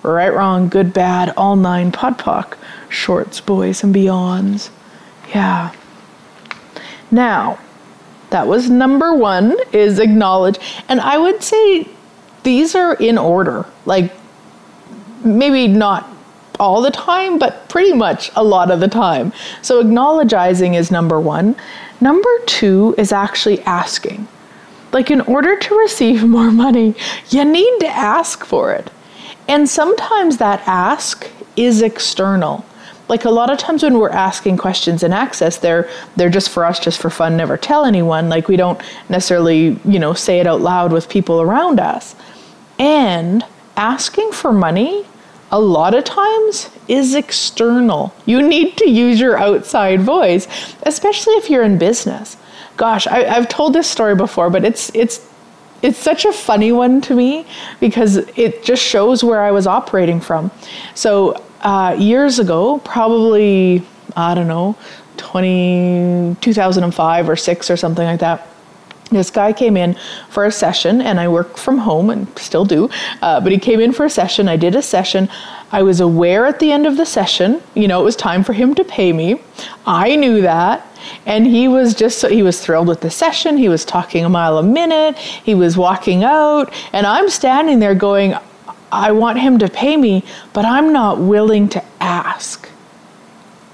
Right, 0.03 0.33
wrong, 0.33 0.69
good, 0.69 0.93
bad, 0.93 1.33
all 1.35 1.55
nine, 1.55 1.91
podpoc, 1.91 2.57
shorts, 2.87 3.41
boys, 3.41 3.83
and 3.83 3.93
beyonds. 3.93 4.69
Yeah. 5.33 5.73
Now, 7.09 7.57
that 8.29 8.47
was 8.47 8.69
number 8.69 9.13
one 9.13 9.55
is 9.71 9.99
acknowledge. 9.99 10.59
And 10.87 11.01
I 11.01 11.17
would 11.17 11.41
say 11.43 11.87
these 12.43 12.75
are 12.75 12.93
in 12.95 13.17
order. 13.17 13.65
Like 13.85 14.13
maybe 15.23 15.67
not 15.67 16.07
all 16.59 16.81
the 16.81 16.91
time, 16.91 17.39
but 17.39 17.69
pretty 17.69 17.93
much 17.93 18.31
a 18.35 18.43
lot 18.43 18.69
of 18.69 18.79
the 18.79 18.87
time. 18.87 19.31
So 19.61 19.79
acknowledging 19.79 20.73
is 20.73 20.91
number 20.91 21.19
one. 21.19 21.55
Number 22.01 22.29
two 22.45 22.95
is 22.97 23.11
actually 23.11 23.61
asking. 23.61 24.27
Like, 24.91 25.11
in 25.11 25.21
order 25.21 25.55
to 25.55 25.77
receive 25.77 26.23
more 26.27 26.51
money, 26.51 26.95
you 27.29 27.45
need 27.45 27.79
to 27.79 27.87
ask 27.87 28.43
for 28.45 28.73
it. 28.73 28.89
And 29.47 29.69
sometimes 29.69 30.37
that 30.37 30.61
ask 30.67 31.29
is 31.55 31.81
external. 31.81 32.65
Like 33.09 33.25
a 33.25 33.29
lot 33.29 33.49
of 33.49 33.57
times 33.57 33.83
when 33.83 33.97
we're 33.97 34.09
asking 34.09 34.57
questions 34.57 35.03
in 35.03 35.11
access, 35.11 35.57
they're 35.57 35.89
they're 36.15 36.29
just 36.29 36.49
for 36.49 36.63
us, 36.63 36.79
just 36.79 36.99
for 36.99 37.09
fun, 37.09 37.35
never 37.35 37.57
tell 37.57 37.83
anyone. 37.85 38.29
Like 38.29 38.47
we 38.47 38.55
don't 38.55 38.79
necessarily, 39.09 39.79
you 39.83 39.99
know, 39.99 40.13
say 40.13 40.39
it 40.39 40.47
out 40.47 40.61
loud 40.61 40.93
with 40.93 41.09
people 41.09 41.41
around 41.41 41.79
us. 41.79 42.15
And 42.77 43.43
asking 43.75 44.31
for 44.31 44.53
money 44.53 45.05
a 45.51 45.59
lot 45.59 45.95
of 45.95 46.03
times 46.03 46.69
is 46.87 47.15
external. 47.15 48.13
You 48.25 48.47
need 48.47 48.77
to 48.77 48.89
use 48.89 49.19
your 49.19 49.37
outside 49.37 50.01
voice, 50.01 50.47
especially 50.83 51.33
if 51.33 51.49
you're 51.49 51.63
in 51.63 51.77
business. 51.77 52.37
Gosh, 52.77 53.07
I, 53.07 53.23
have 53.23 53.49
told 53.49 53.73
this 53.73 53.87
story 53.87 54.15
before, 54.15 54.49
but 54.49 54.63
it's 54.63 54.91
it's 54.93 55.27
it's 55.81 55.97
such 55.97 56.25
a 56.25 56.33
funny 56.33 56.71
one 56.71 57.01
to 57.01 57.15
me 57.15 57.45
because 57.79 58.17
it 58.17 58.63
just 58.63 58.83
shows 58.83 59.23
where 59.23 59.41
I 59.41 59.51
was 59.51 59.65
operating 59.65 60.19
from. 60.19 60.51
So 60.93 61.41
uh, 61.61 61.95
years 61.99 62.39
ago, 62.39 62.79
probably 62.79 63.83
I 64.15 64.33
don't 64.33 64.47
know, 64.47 64.75
20, 65.17 66.37
2005 66.41 67.29
or 67.29 67.35
six 67.35 67.69
or 67.69 67.77
something 67.77 68.05
like 68.05 68.19
that 68.19 68.47
this 69.11 69.31
guy 69.31 69.51
came 69.51 69.75
in 69.75 69.97
for 70.29 70.45
a 70.45 70.51
session 70.51 71.01
and 71.01 71.19
i 71.19 71.27
work 71.27 71.57
from 71.57 71.77
home 71.77 72.09
and 72.09 72.27
still 72.37 72.65
do 72.65 72.89
uh, 73.21 73.39
but 73.41 73.51
he 73.51 73.57
came 73.57 73.79
in 73.79 73.91
for 73.91 74.05
a 74.05 74.09
session. 74.09 74.47
I 74.47 74.55
did 74.55 74.75
a 74.75 74.81
session. 74.81 75.29
I 75.71 75.83
was 75.83 75.99
aware 75.99 76.45
at 76.45 76.59
the 76.59 76.71
end 76.71 76.85
of 76.85 76.97
the 76.97 77.05
session 77.05 77.61
you 77.73 77.87
know 77.87 78.01
it 78.01 78.03
was 78.03 78.15
time 78.15 78.43
for 78.43 78.53
him 78.53 78.75
to 78.75 78.83
pay 78.83 79.11
me. 79.13 79.41
I 79.85 80.15
knew 80.15 80.41
that 80.41 80.85
and 81.25 81.47
he 81.47 81.67
was 81.67 81.95
just 81.95 82.25
he 82.27 82.43
was 82.43 82.63
thrilled 82.63 82.87
with 82.87 83.01
the 83.01 83.09
session. 83.09 83.57
He 83.57 83.69
was 83.69 83.83
talking 83.83 84.25
a 84.25 84.29
mile 84.29 84.57
a 84.57 84.63
minute. 84.63 85.17
He 85.17 85.55
was 85.55 85.77
walking 85.77 86.23
out 86.23 86.73
and 86.93 87.05
i'm 87.05 87.29
standing 87.29 87.79
there 87.79 87.95
going 87.95 88.35
i 88.91 89.11
want 89.11 89.39
him 89.39 89.57
to 89.59 89.69
pay 89.69 89.97
me 89.97 90.23
but 90.53 90.65
i'm 90.65 90.91
not 90.93 91.19
willing 91.19 91.67
to 91.69 91.83
ask 91.99 92.69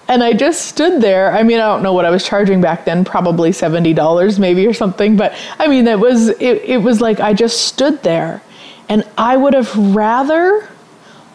and 0.07 0.23
I 0.23 0.33
just 0.33 0.67
stood 0.67 1.01
there. 1.01 1.31
I 1.31 1.43
mean, 1.43 1.57
I 1.57 1.65
don't 1.65 1.81
know 1.81 1.93
what 1.93 2.05
I 2.05 2.11
was 2.11 2.23
charging 2.23 2.61
back 2.61 2.85
then, 2.85 3.03
probably 3.03 3.49
$70 3.49 4.39
maybe 4.39 4.67
or 4.67 4.73
something, 4.73 5.17
but 5.17 5.33
I 5.57 5.67
mean, 5.67 5.87
it 5.87 5.99
was 5.99 6.29
it, 6.29 6.61
it 6.63 6.77
was 6.83 7.01
like 7.01 7.19
I 7.19 7.33
just 7.33 7.63
stood 7.63 8.03
there. 8.03 8.41
And 8.87 9.03
I 9.17 9.35
would 9.35 9.53
have 9.53 9.75
rather 9.95 10.69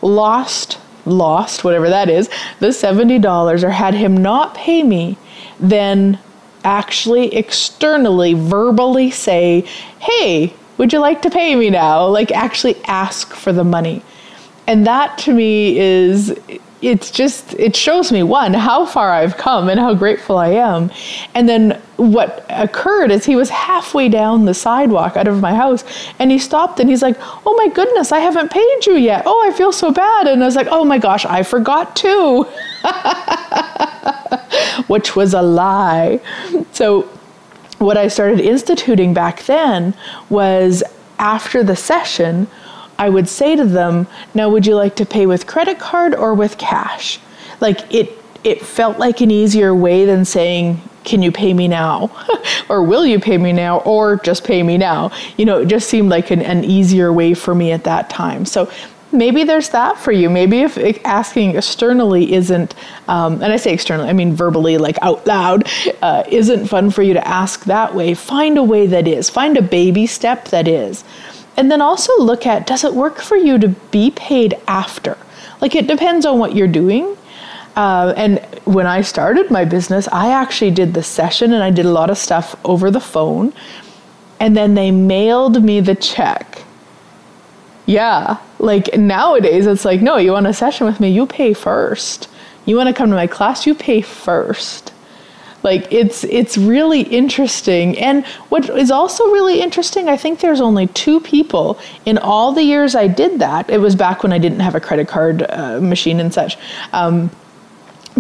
lost 0.03 0.79
lost 1.05 1.65
whatever 1.65 1.89
that 1.89 2.09
is, 2.09 2.29
the 2.61 2.69
$70 2.69 3.63
or 3.63 3.71
had 3.71 3.95
him 3.95 4.17
not 4.17 4.55
pay 4.55 4.83
me 4.83 5.17
than 5.59 6.19
actually 6.63 7.35
externally 7.35 8.35
verbally 8.35 9.11
say, 9.11 9.65
"Hey, 9.99 10.55
would 10.81 10.93
you 10.93 10.99
like 10.99 11.23
to 11.23 11.31
pay 11.31 11.55
me 11.55 11.71
now?" 11.71 12.07
Like 12.07 12.33
actually 12.33 12.77
ask 12.87 13.35
for 13.35 13.53
the 13.53 13.65
money. 13.65 14.03
And 14.67 14.87
that 14.87 15.19
to 15.19 15.33
me 15.33 15.79
is 15.79 16.35
it's 16.83 17.11
just 17.11 17.55
it 17.55 17.77
shows 17.77 18.11
me 18.11 18.23
one 18.23 18.55
how 18.55 18.87
far 18.87 19.13
I've 19.13 19.37
come 19.37 19.69
and 19.69 19.79
how 19.79 19.95
grateful 19.95 20.39
I 20.39 20.49
am. 20.49 20.91
And 21.35 21.49
then 21.49 21.81
what 21.97 22.45
occurred 22.49 23.11
is 23.11 23.27
he 23.27 23.37
was 23.37 23.51
halfway 23.51 24.09
down 24.09 24.47
the 24.47 24.55
sidewalk 24.55 25.17
out 25.17 25.29
of 25.29 25.41
my 25.41 25.55
house 25.55 25.85
and 26.19 26.31
he 26.31 26.39
stopped 26.39 26.81
and 26.81 26.89
he's 26.89 27.03
like, 27.03 27.17
"Oh 27.47 27.55
my 27.57 27.69
goodness, 27.69 28.13
I 28.13 28.21
haven't 28.21 28.51
paid 28.51 28.87
you 28.87 28.95
yet. 28.95 29.25
Oh, 29.27 29.47
I 29.47 29.53
feel 29.53 29.73
so 29.73 29.93
bad." 29.93 30.27
And 30.27 30.43
I 30.43 30.47
was 30.47 30.57
like, 30.57 30.69
"Oh 30.71 30.85
my 30.85 30.99
gosh, 30.99 31.27
I 31.27 31.43
forgot 31.43 31.97
too." 31.97 32.47
Which 34.87 35.17
was 35.17 35.35
a 35.35 35.43
lie. 35.43 36.21
So 36.73 37.09
what 37.81 37.97
I 37.97 38.09
started 38.09 38.41
instituting 38.41 39.15
back 39.15 39.45
then 39.45 39.95
was 40.29 40.83
after 41.19 41.65
the 41.65 41.77
session 41.77 42.47
I 43.01 43.09
would 43.09 43.31
say 43.31 43.57
to 43.57 43.65
them, 43.65 44.07
"Now, 44.35 44.51
would 44.51 44.67
you 44.67 44.77
like 44.77 44.95
to 44.97 45.07
pay 45.07 45.25
with 45.25 45.47
credit 45.47 45.79
card 45.79 46.15
or 46.15 46.35
with 46.35 46.59
cash?" 46.59 47.19
Like 47.59 47.81
it 47.93 48.13
it 48.45 48.61
felt 48.63 48.99
like 48.99 49.23
an 49.23 49.31
easier 49.31 49.75
way 49.75 50.05
than 50.05 50.27
saying, 50.27 50.83
"Can 51.05 51.23
you 51.23 51.33
pay 51.33 51.55
me 51.55 51.67
now?" 51.67 52.11
or 52.69 52.83
"Will 52.83 53.07
you 53.07 53.19
pay 53.19 53.39
me 53.39 53.53
now?" 53.53 53.79
or 53.79 54.17
just 54.17 54.45
pay 54.45 54.63
me 54.63 54.77
now. 54.77 55.11
You 55.39 55.47
know, 55.47 55.63
it 55.63 55.69
just 55.69 55.89
seemed 55.89 56.11
like 56.11 56.31
an, 56.31 56.43
an 56.43 56.63
easier 56.63 57.11
way 57.11 57.33
for 57.33 57.55
me 57.55 57.73
at 57.73 57.85
that 57.85 58.11
time. 58.11 58.45
So 58.45 58.71
maybe 59.13 59.45
there's 59.45 59.71
that 59.71 59.99
for 59.99 60.13
you. 60.13 60.31
Maybe 60.31 60.61
if 60.61 60.79
asking 61.05 61.57
externally 61.57 62.33
isn't, 62.33 62.75
um, 63.09 63.43
and 63.43 63.53
I 63.53 63.57
say 63.57 63.73
externally, 63.73 64.09
I 64.09 64.13
mean 64.13 64.35
verbally, 64.35 64.79
like 64.79 64.99
out 65.03 65.27
loud, 65.27 65.69
uh, 66.03 66.25
isn't 66.29 66.67
fun 66.67 66.91
for 66.91 67.03
you 67.03 67.15
to 67.15 67.27
ask 67.27 67.65
that 67.65 67.95
way, 67.95 68.15
find 68.15 68.59
a 68.59 68.63
way 68.63 68.87
that 68.87 69.07
is. 69.07 69.31
Find 69.31 69.57
a 69.57 69.63
baby 69.63 70.07
step 70.07 70.49
that 70.49 70.69
is. 70.69 71.05
And 71.57 71.71
then 71.71 71.83
also 71.83 72.17
look 72.19 72.47
at 72.47 72.67
does 72.67 72.85
it 72.85 72.95
work 72.95 73.21
for 73.21 73.37
you 73.37 73.59
to 73.59 73.69
be 73.69 74.11
paid 74.13 74.55
after? 74.67 75.19
Like 75.61 75.75
it 75.75 75.87
depends 75.87 76.25
on 76.25 76.39
what 76.39 76.55
you're 76.55 76.69
doing. 76.69 77.17
Uh, 77.77 78.13
and 78.17 78.39
when 78.65 78.87
I 78.87 79.03
started 79.03 79.51
my 79.51 79.65
business, 79.65 80.09
I 80.09 80.33
actually 80.33 80.71
did 80.71 80.95
the 80.95 81.03
session 81.03 81.53
and 81.53 81.63
I 81.63 81.71
did 81.71 81.87
a 81.87 81.91
lot 81.91 82.11
of 82.11 82.19
stuff 82.19 82.57
over 82.65 82.91
the 82.91 83.01
phone. 83.01 83.53
And 84.39 84.57
then 84.57 84.75
they 84.75 84.91
mailed 84.91 85.63
me 85.63 85.81
the 85.81 85.95
check. 85.95 86.65
Yeah, 87.91 88.39
like 88.61 88.97
nowadays, 88.97 89.67
it's 89.67 89.85
like, 89.85 90.01
no, 90.01 90.17
you 90.17 90.31
want 90.31 90.47
a 90.47 90.55
session 90.55 90.87
with 90.87 91.01
me, 91.01 91.11
you 91.11 91.27
pay 91.27 91.53
first. 91.53 92.29
You 92.65 92.77
want 92.77 92.87
to 92.87 92.95
come 92.95 93.11
to 93.11 93.17
my 93.17 93.27
class, 93.27 93.67
you 93.67 93.75
pay 93.75 94.01
first. 94.01 94.93
Like 95.65 95.93
it's 95.93 96.23
it's 96.23 96.57
really 96.57 97.01
interesting. 97.01 97.99
And 97.99 98.25
what 98.49 98.69
is 98.69 98.93
also 98.93 99.25
really 99.33 99.61
interesting, 99.61 100.09
I 100.09 100.17
think 100.17 100.39
there's 100.39 100.61
only 100.61 100.87
two 100.87 101.19
people 101.19 101.81
in 102.07 102.17
all 102.17 102.53
the 102.53 102.63
years 102.63 102.95
I 102.95 103.09
did 103.09 103.41
that. 103.41 103.69
It 103.69 103.79
was 103.79 103.97
back 103.97 104.23
when 104.23 104.33
I 104.33 104.39
didn't 104.39 104.61
have 104.61 104.77
a 104.77 104.81
credit 104.81 105.09
card 105.09 105.45
uh, 105.49 105.81
machine 105.81 106.21
and 106.21 106.33
such. 106.33 106.59
Um, 106.93 107.29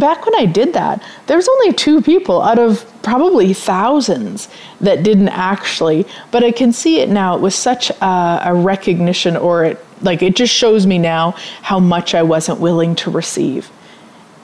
back 0.00 0.24
when 0.26 0.34
I 0.34 0.46
did 0.46 0.72
that, 0.72 1.02
there 1.26 1.36
was 1.36 1.48
only 1.48 1.72
two 1.72 2.02
people 2.02 2.42
out 2.42 2.58
of 2.58 2.84
probably 3.02 3.54
thousands 3.54 4.48
that 4.80 5.02
didn't 5.02 5.28
actually. 5.28 6.06
But 6.30 6.42
I 6.42 6.50
can 6.50 6.72
see 6.72 7.00
it 7.00 7.08
now. 7.08 7.36
It 7.36 7.40
was 7.40 7.54
such 7.54 7.90
a, 7.90 8.42
a 8.46 8.54
recognition, 8.54 9.36
or 9.36 9.64
it 9.64 9.84
like 10.02 10.22
it 10.22 10.34
just 10.34 10.54
shows 10.54 10.86
me 10.86 10.98
now 10.98 11.32
how 11.62 11.78
much 11.78 12.14
I 12.14 12.22
wasn't 12.22 12.58
willing 12.58 12.96
to 12.96 13.10
receive 13.10 13.70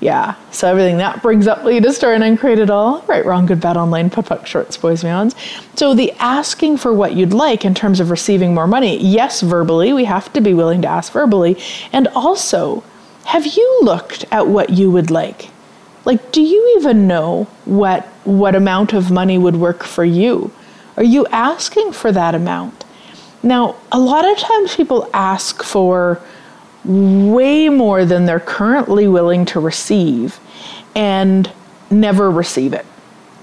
yeah, 0.00 0.34
so 0.50 0.68
everything 0.68 0.98
that 0.98 1.22
brings 1.22 1.46
up 1.46 1.64
lead 1.64 1.82
to 1.84 1.92
store 1.92 2.12
and 2.12 2.22
uncreate 2.22 2.58
it 2.58 2.68
all. 2.68 3.00
Right, 3.06 3.24
wrong, 3.24 3.46
good, 3.46 3.60
bad, 3.62 3.78
online, 3.78 4.10
POD, 4.10 4.26
POC, 4.26 4.46
shorts, 4.46 4.76
boys, 4.76 5.02
beyonds. 5.02 5.34
So 5.78 5.94
the 5.94 6.12
asking 6.18 6.76
for 6.76 6.92
what 6.92 7.14
you'd 7.14 7.32
like 7.32 7.64
in 7.64 7.74
terms 7.74 7.98
of 7.98 8.10
receiving 8.10 8.52
more 8.52 8.66
money, 8.66 8.98
yes, 8.98 9.40
verbally, 9.40 9.94
we 9.94 10.04
have 10.04 10.30
to 10.34 10.42
be 10.42 10.52
willing 10.52 10.82
to 10.82 10.88
ask 10.88 11.12
verbally. 11.12 11.58
And 11.92 12.08
also, 12.08 12.84
have 13.26 13.46
you 13.46 13.80
looked 13.82 14.24
at 14.30 14.46
what 14.46 14.70
you 14.70 14.90
would 14.90 15.10
like? 15.10 15.50
Like, 16.04 16.30
do 16.30 16.40
you 16.40 16.76
even 16.78 17.06
know 17.06 17.44
what 17.64 18.04
what 18.24 18.54
amount 18.54 18.92
of 18.92 19.10
money 19.10 19.36
would 19.38 19.56
work 19.56 19.82
for 19.84 20.04
you? 20.04 20.52
Are 20.96 21.04
you 21.04 21.26
asking 21.26 21.92
for 21.92 22.12
that 22.12 22.34
amount? 22.34 22.84
Now, 23.42 23.76
a 23.92 23.98
lot 23.98 24.24
of 24.24 24.38
times 24.38 24.74
people 24.74 25.10
ask 25.12 25.62
for 25.62 26.20
way 26.84 27.68
more 27.68 28.04
than 28.04 28.26
they're 28.26 28.40
currently 28.40 29.08
willing 29.08 29.44
to 29.46 29.60
receive 29.60 30.38
and 30.94 31.50
never 31.90 32.30
receive 32.30 32.72
it. 32.72 32.86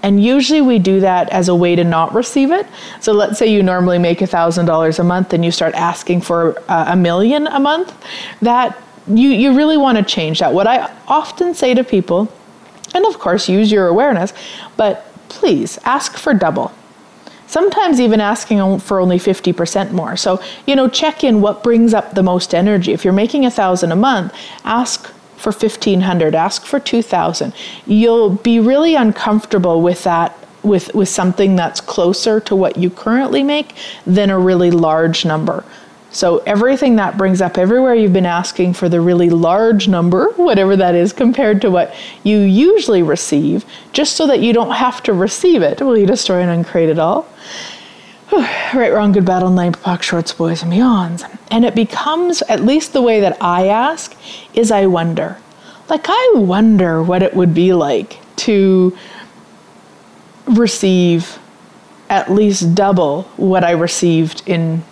And 0.01 0.23
usually 0.23 0.61
we 0.61 0.79
do 0.79 0.99
that 1.01 1.29
as 1.29 1.47
a 1.47 1.55
way 1.55 1.75
to 1.75 1.83
not 1.83 2.13
receive 2.13 2.51
it. 2.51 2.67
So 2.99 3.13
let's 3.13 3.39
say 3.39 3.47
you 3.47 3.63
normally 3.63 3.99
make 3.99 4.19
$1,000 4.19 4.99
a 4.99 5.03
month 5.03 5.33
and 5.33 5.45
you 5.45 5.51
start 5.51 5.73
asking 5.75 6.21
for 6.21 6.61
uh, 6.69 6.85
a 6.89 6.95
million 6.95 7.47
a 7.47 7.59
month. 7.59 7.93
That 8.41 8.81
you, 9.07 9.29
you 9.29 9.55
really 9.55 9.77
want 9.77 9.97
to 9.97 10.03
change 10.03 10.39
that. 10.39 10.53
What 10.53 10.67
I 10.67 10.91
often 11.07 11.53
say 11.53 11.73
to 11.73 11.83
people, 11.83 12.31
and 12.93 13.05
of 13.05 13.19
course 13.19 13.49
use 13.49 13.71
your 13.71 13.87
awareness, 13.87 14.33
but 14.77 15.07
please 15.29 15.79
ask 15.83 16.17
for 16.17 16.33
double 16.33 16.71
sometimes 17.53 18.01
even 18.01 18.19
asking 18.19 18.79
for 18.79 18.99
only 18.99 19.19
50% 19.19 19.91
more. 19.91 20.17
So, 20.17 20.41
you 20.65 20.75
know, 20.75 20.89
check 20.89 21.23
in 21.23 21.39
what 21.39 21.63
brings 21.63 21.93
up 21.93 22.15
the 22.15 22.23
most 22.23 22.55
energy. 22.55 22.93
If 22.93 23.03
you're 23.03 23.13
making 23.13 23.45
a 23.45 23.51
thousand 23.51 23.91
a 23.91 23.95
month, 23.95 24.33
ask 24.63 25.05
for 25.37 25.51
1500, 25.51 26.33
ask 26.33 26.65
for 26.65 26.79
2000. 26.79 27.53
You'll 27.85 28.31
be 28.31 28.59
really 28.59 28.95
uncomfortable 28.95 29.81
with 29.81 30.03
that 30.03 30.35
with 30.63 30.95
with 30.95 31.09
something 31.09 31.57
that's 31.57 31.81
closer 31.81 32.39
to 32.39 32.55
what 32.55 32.77
you 32.77 32.89
currently 32.89 33.43
make 33.43 33.75
than 34.07 34.29
a 34.29 34.39
really 34.39 34.71
large 34.71 35.25
number. 35.25 35.63
So 36.13 36.37
everything 36.45 36.95
that 36.97 37.17
brings 37.17 37.41
up 37.41 37.57
everywhere 37.57 37.95
you've 37.95 38.13
been 38.13 38.27
asking 38.27 38.73
for 38.73 38.87
the 38.87 39.01
really 39.01 39.31
large 39.31 39.87
number, 39.87 40.29
whatever 40.35 40.75
that 40.77 40.95
is, 40.95 41.11
compared 41.11 41.61
to 41.63 41.71
what 41.71 41.93
you 42.23 42.37
usually 42.39 43.01
receive, 43.01 43.65
just 43.91 44.15
so 44.15 44.27
that 44.27 44.39
you 44.39 44.53
don't 44.53 44.71
have 44.71 45.01
to 45.03 45.13
receive 45.13 45.63
it. 45.63 45.81
Will 45.81 45.97
you 45.97 46.05
destroy 46.05 46.41
and 46.41 46.51
uncreate 46.51 46.89
it 46.89 46.99
all? 46.99 47.27
right, 48.31 48.93
wrong, 48.93 49.11
good, 49.11 49.25
bad, 49.25 49.41
all 49.41 49.49
nine, 49.49 49.73
POC, 49.73 50.01
shorts, 50.03 50.33
boys, 50.33 50.61
and 50.61 50.71
beyonds. 50.71 51.27
And 51.49 51.65
it 51.65 51.73
becomes, 51.73 52.43
at 52.43 52.61
least 52.61 52.93
the 52.93 53.01
way 53.01 53.19
that 53.19 53.41
I 53.41 53.67
ask, 53.67 54.15
is 54.53 54.71
I 54.71 54.85
wonder. 54.85 55.37
Like, 55.89 56.05
I 56.07 56.33
wonder 56.35 57.01
what 57.01 57.23
it 57.23 57.33
would 57.33 57.55
be 57.55 57.73
like 57.73 58.19
to 58.37 58.95
receive 60.45 61.39
at 62.09 62.31
least 62.31 62.75
double 62.75 63.23
what 63.37 63.63
I 63.63 63.71
received 63.71 64.43
in 64.45 64.83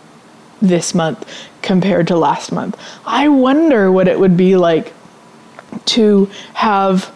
this 0.62 0.94
month 0.94 1.28
compared 1.62 2.08
to 2.08 2.16
last 2.16 2.52
month. 2.52 2.80
I 3.06 3.28
wonder 3.28 3.92
what 3.92 4.08
it 4.08 4.20
would 4.20 4.38
be 4.38 4.56
like 4.56 4.94
to 5.86 6.30
have 6.54 7.14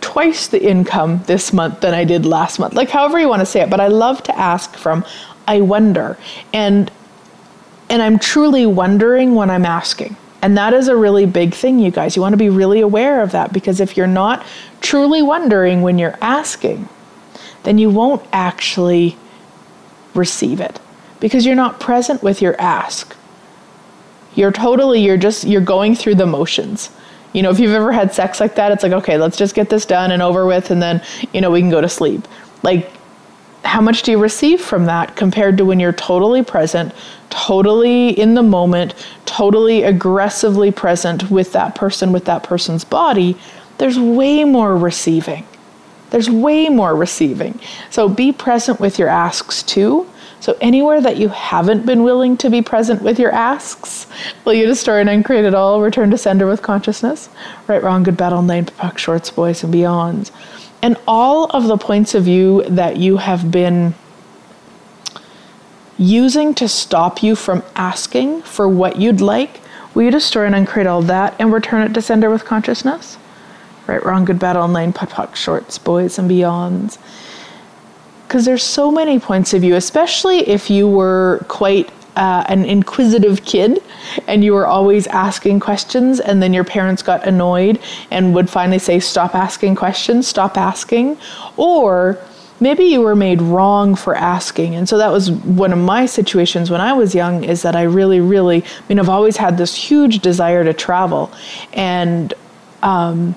twice 0.00 0.48
the 0.48 0.62
income 0.62 1.22
this 1.26 1.52
month 1.52 1.80
than 1.80 1.94
I 1.94 2.04
did 2.04 2.24
last 2.24 2.58
month. 2.58 2.74
Like 2.74 2.88
however 2.88 3.18
you 3.18 3.28
want 3.28 3.40
to 3.40 3.46
say 3.46 3.60
it, 3.60 3.70
but 3.70 3.80
I 3.80 3.88
love 3.88 4.22
to 4.24 4.38
ask 4.38 4.74
from 4.76 5.04
I 5.46 5.60
wonder. 5.60 6.18
And 6.52 6.90
and 7.90 8.02
I'm 8.02 8.18
truly 8.18 8.66
wondering 8.66 9.34
when 9.34 9.50
I'm 9.50 9.64
asking. 9.64 10.16
And 10.42 10.56
that 10.56 10.74
is 10.74 10.88
a 10.88 10.96
really 10.96 11.26
big 11.26 11.54
thing, 11.54 11.78
you 11.78 11.90
guys. 11.90 12.14
You 12.14 12.22
want 12.22 12.34
to 12.34 12.38
be 12.38 12.50
really 12.50 12.80
aware 12.80 13.22
of 13.22 13.32
that 13.32 13.52
because 13.52 13.80
if 13.80 13.96
you're 13.96 14.06
not 14.06 14.46
truly 14.80 15.22
wondering 15.22 15.82
when 15.82 15.98
you're 15.98 16.18
asking, 16.20 16.88
then 17.64 17.78
you 17.78 17.90
won't 17.90 18.24
actually 18.32 19.16
receive 20.14 20.60
it 20.60 20.78
because 21.20 21.44
you're 21.44 21.54
not 21.54 21.80
present 21.80 22.22
with 22.22 22.40
your 22.40 22.60
ask. 22.60 23.16
You're 24.34 24.52
totally, 24.52 25.00
you're 25.00 25.16
just, 25.16 25.44
you're 25.44 25.60
going 25.60 25.94
through 25.94 26.14
the 26.16 26.26
motions. 26.26 26.90
You 27.32 27.42
know, 27.42 27.50
if 27.50 27.58
you've 27.58 27.72
ever 27.72 27.92
had 27.92 28.14
sex 28.14 28.40
like 28.40 28.54
that, 28.54 28.72
it's 28.72 28.82
like, 28.82 28.92
okay, 28.92 29.18
let's 29.18 29.36
just 29.36 29.54
get 29.54 29.68
this 29.68 29.84
done 29.84 30.12
and 30.12 30.22
over 30.22 30.46
with, 30.46 30.70
and 30.70 30.80
then, 30.80 31.02
you 31.32 31.40
know, 31.40 31.50
we 31.50 31.60
can 31.60 31.70
go 31.70 31.80
to 31.80 31.88
sleep. 31.88 32.26
Like, 32.62 32.90
how 33.64 33.80
much 33.80 34.02
do 34.02 34.12
you 34.12 34.18
receive 34.18 34.60
from 34.60 34.86
that 34.86 35.16
compared 35.16 35.58
to 35.58 35.64
when 35.64 35.80
you're 35.80 35.92
totally 35.92 36.42
present, 36.42 36.94
totally 37.28 38.10
in 38.10 38.34
the 38.34 38.42
moment, 38.42 38.94
totally 39.26 39.82
aggressively 39.82 40.70
present 40.70 41.30
with 41.30 41.52
that 41.52 41.74
person, 41.74 42.12
with 42.12 42.24
that 42.26 42.42
person's 42.42 42.84
body? 42.84 43.36
There's 43.78 43.98
way 43.98 44.44
more 44.44 44.76
receiving. 44.76 45.46
There's 46.10 46.30
way 46.30 46.68
more 46.68 46.94
receiving. 46.94 47.60
So 47.90 48.08
be 48.08 48.32
present 48.32 48.80
with 48.80 48.98
your 48.98 49.08
asks 49.08 49.62
too 49.62 50.08
so, 50.40 50.56
anywhere 50.60 51.00
that 51.00 51.16
you 51.16 51.28
haven't 51.28 51.84
been 51.84 52.04
willing 52.04 52.36
to 52.38 52.50
be 52.50 52.62
present 52.62 53.02
with 53.02 53.18
your 53.18 53.32
asks, 53.32 54.06
will 54.44 54.54
you 54.54 54.66
destroy 54.66 55.00
and 55.00 55.10
uncreate 55.10 55.44
it 55.44 55.54
all, 55.54 55.80
return 55.80 56.10
to 56.12 56.18
sender 56.18 56.46
with 56.46 56.62
consciousness? 56.62 57.28
Right, 57.66 57.82
wrong, 57.82 58.04
good, 58.04 58.16
bad, 58.16 58.32
online, 58.32 58.66
POC, 58.66 58.98
shorts, 58.98 59.30
boys, 59.30 59.64
and 59.64 59.74
beyonds. 59.74 60.30
And 60.80 60.96
all 61.08 61.46
of 61.46 61.64
the 61.64 61.76
points 61.76 62.14
of 62.14 62.24
view 62.24 62.62
that 62.68 62.98
you 62.98 63.16
have 63.16 63.50
been 63.50 63.94
using 65.98 66.54
to 66.54 66.68
stop 66.68 67.20
you 67.20 67.34
from 67.34 67.64
asking 67.74 68.42
for 68.42 68.68
what 68.68 68.96
you'd 68.96 69.20
like, 69.20 69.60
will 69.94 70.04
you 70.04 70.10
destroy 70.12 70.46
and 70.46 70.54
uncreate 70.54 70.86
all 70.86 71.02
that 71.02 71.34
and 71.40 71.52
return 71.52 71.82
it 71.82 71.94
to 71.94 72.02
sender 72.02 72.30
with 72.30 72.44
consciousness? 72.44 73.18
Right, 73.88 74.04
wrong, 74.04 74.24
good, 74.24 74.38
bad, 74.38 74.54
all 74.54 74.68
nine, 74.68 74.92
puck, 74.92 75.10
POC, 75.10 75.34
shorts, 75.34 75.78
boys, 75.78 76.16
and 76.16 76.30
beyonds 76.30 76.98
because 78.28 78.44
there's 78.44 78.62
so 78.62 78.90
many 78.90 79.18
points 79.18 79.54
of 79.54 79.62
view, 79.62 79.74
especially 79.74 80.46
if 80.46 80.68
you 80.68 80.86
were 80.86 81.42
quite 81.48 81.90
uh, 82.14 82.44
an 82.48 82.62
inquisitive 82.66 83.42
kid 83.46 83.82
and 84.26 84.44
you 84.44 84.52
were 84.52 84.66
always 84.66 85.06
asking 85.06 85.60
questions, 85.60 86.20
and 86.20 86.42
then 86.42 86.52
your 86.52 86.64
parents 86.64 87.00
got 87.00 87.26
annoyed 87.26 87.80
and 88.10 88.34
would 88.34 88.50
finally 88.50 88.78
say, 88.78 89.00
Stop 89.00 89.34
asking 89.34 89.76
questions, 89.76 90.28
stop 90.28 90.58
asking. 90.58 91.16
Or 91.56 92.18
maybe 92.60 92.84
you 92.84 93.00
were 93.00 93.16
made 93.16 93.40
wrong 93.40 93.94
for 93.94 94.14
asking. 94.14 94.74
And 94.74 94.86
so 94.86 94.98
that 94.98 95.10
was 95.10 95.30
one 95.30 95.72
of 95.72 95.78
my 95.78 96.04
situations 96.04 96.70
when 96.70 96.82
I 96.82 96.92
was 96.92 97.14
young 97.14 97.44
is 97.44 97.62
that 97.62 97.74
I 97.74 97.82
really, 97.84 98.20
really, 98.20 98.62
I 98.62 98.82
mean, 98.90 98.98
I've 98.98 99.08
always 99.08 99.38
had 99.38 99.56
this 99.56 99.74
huge 99.74 100.18
desire 100.18 100.64
to 100.64 100.74
travel. 100.74 101.32
And, 101.72 102.34
um, 102.82 103.34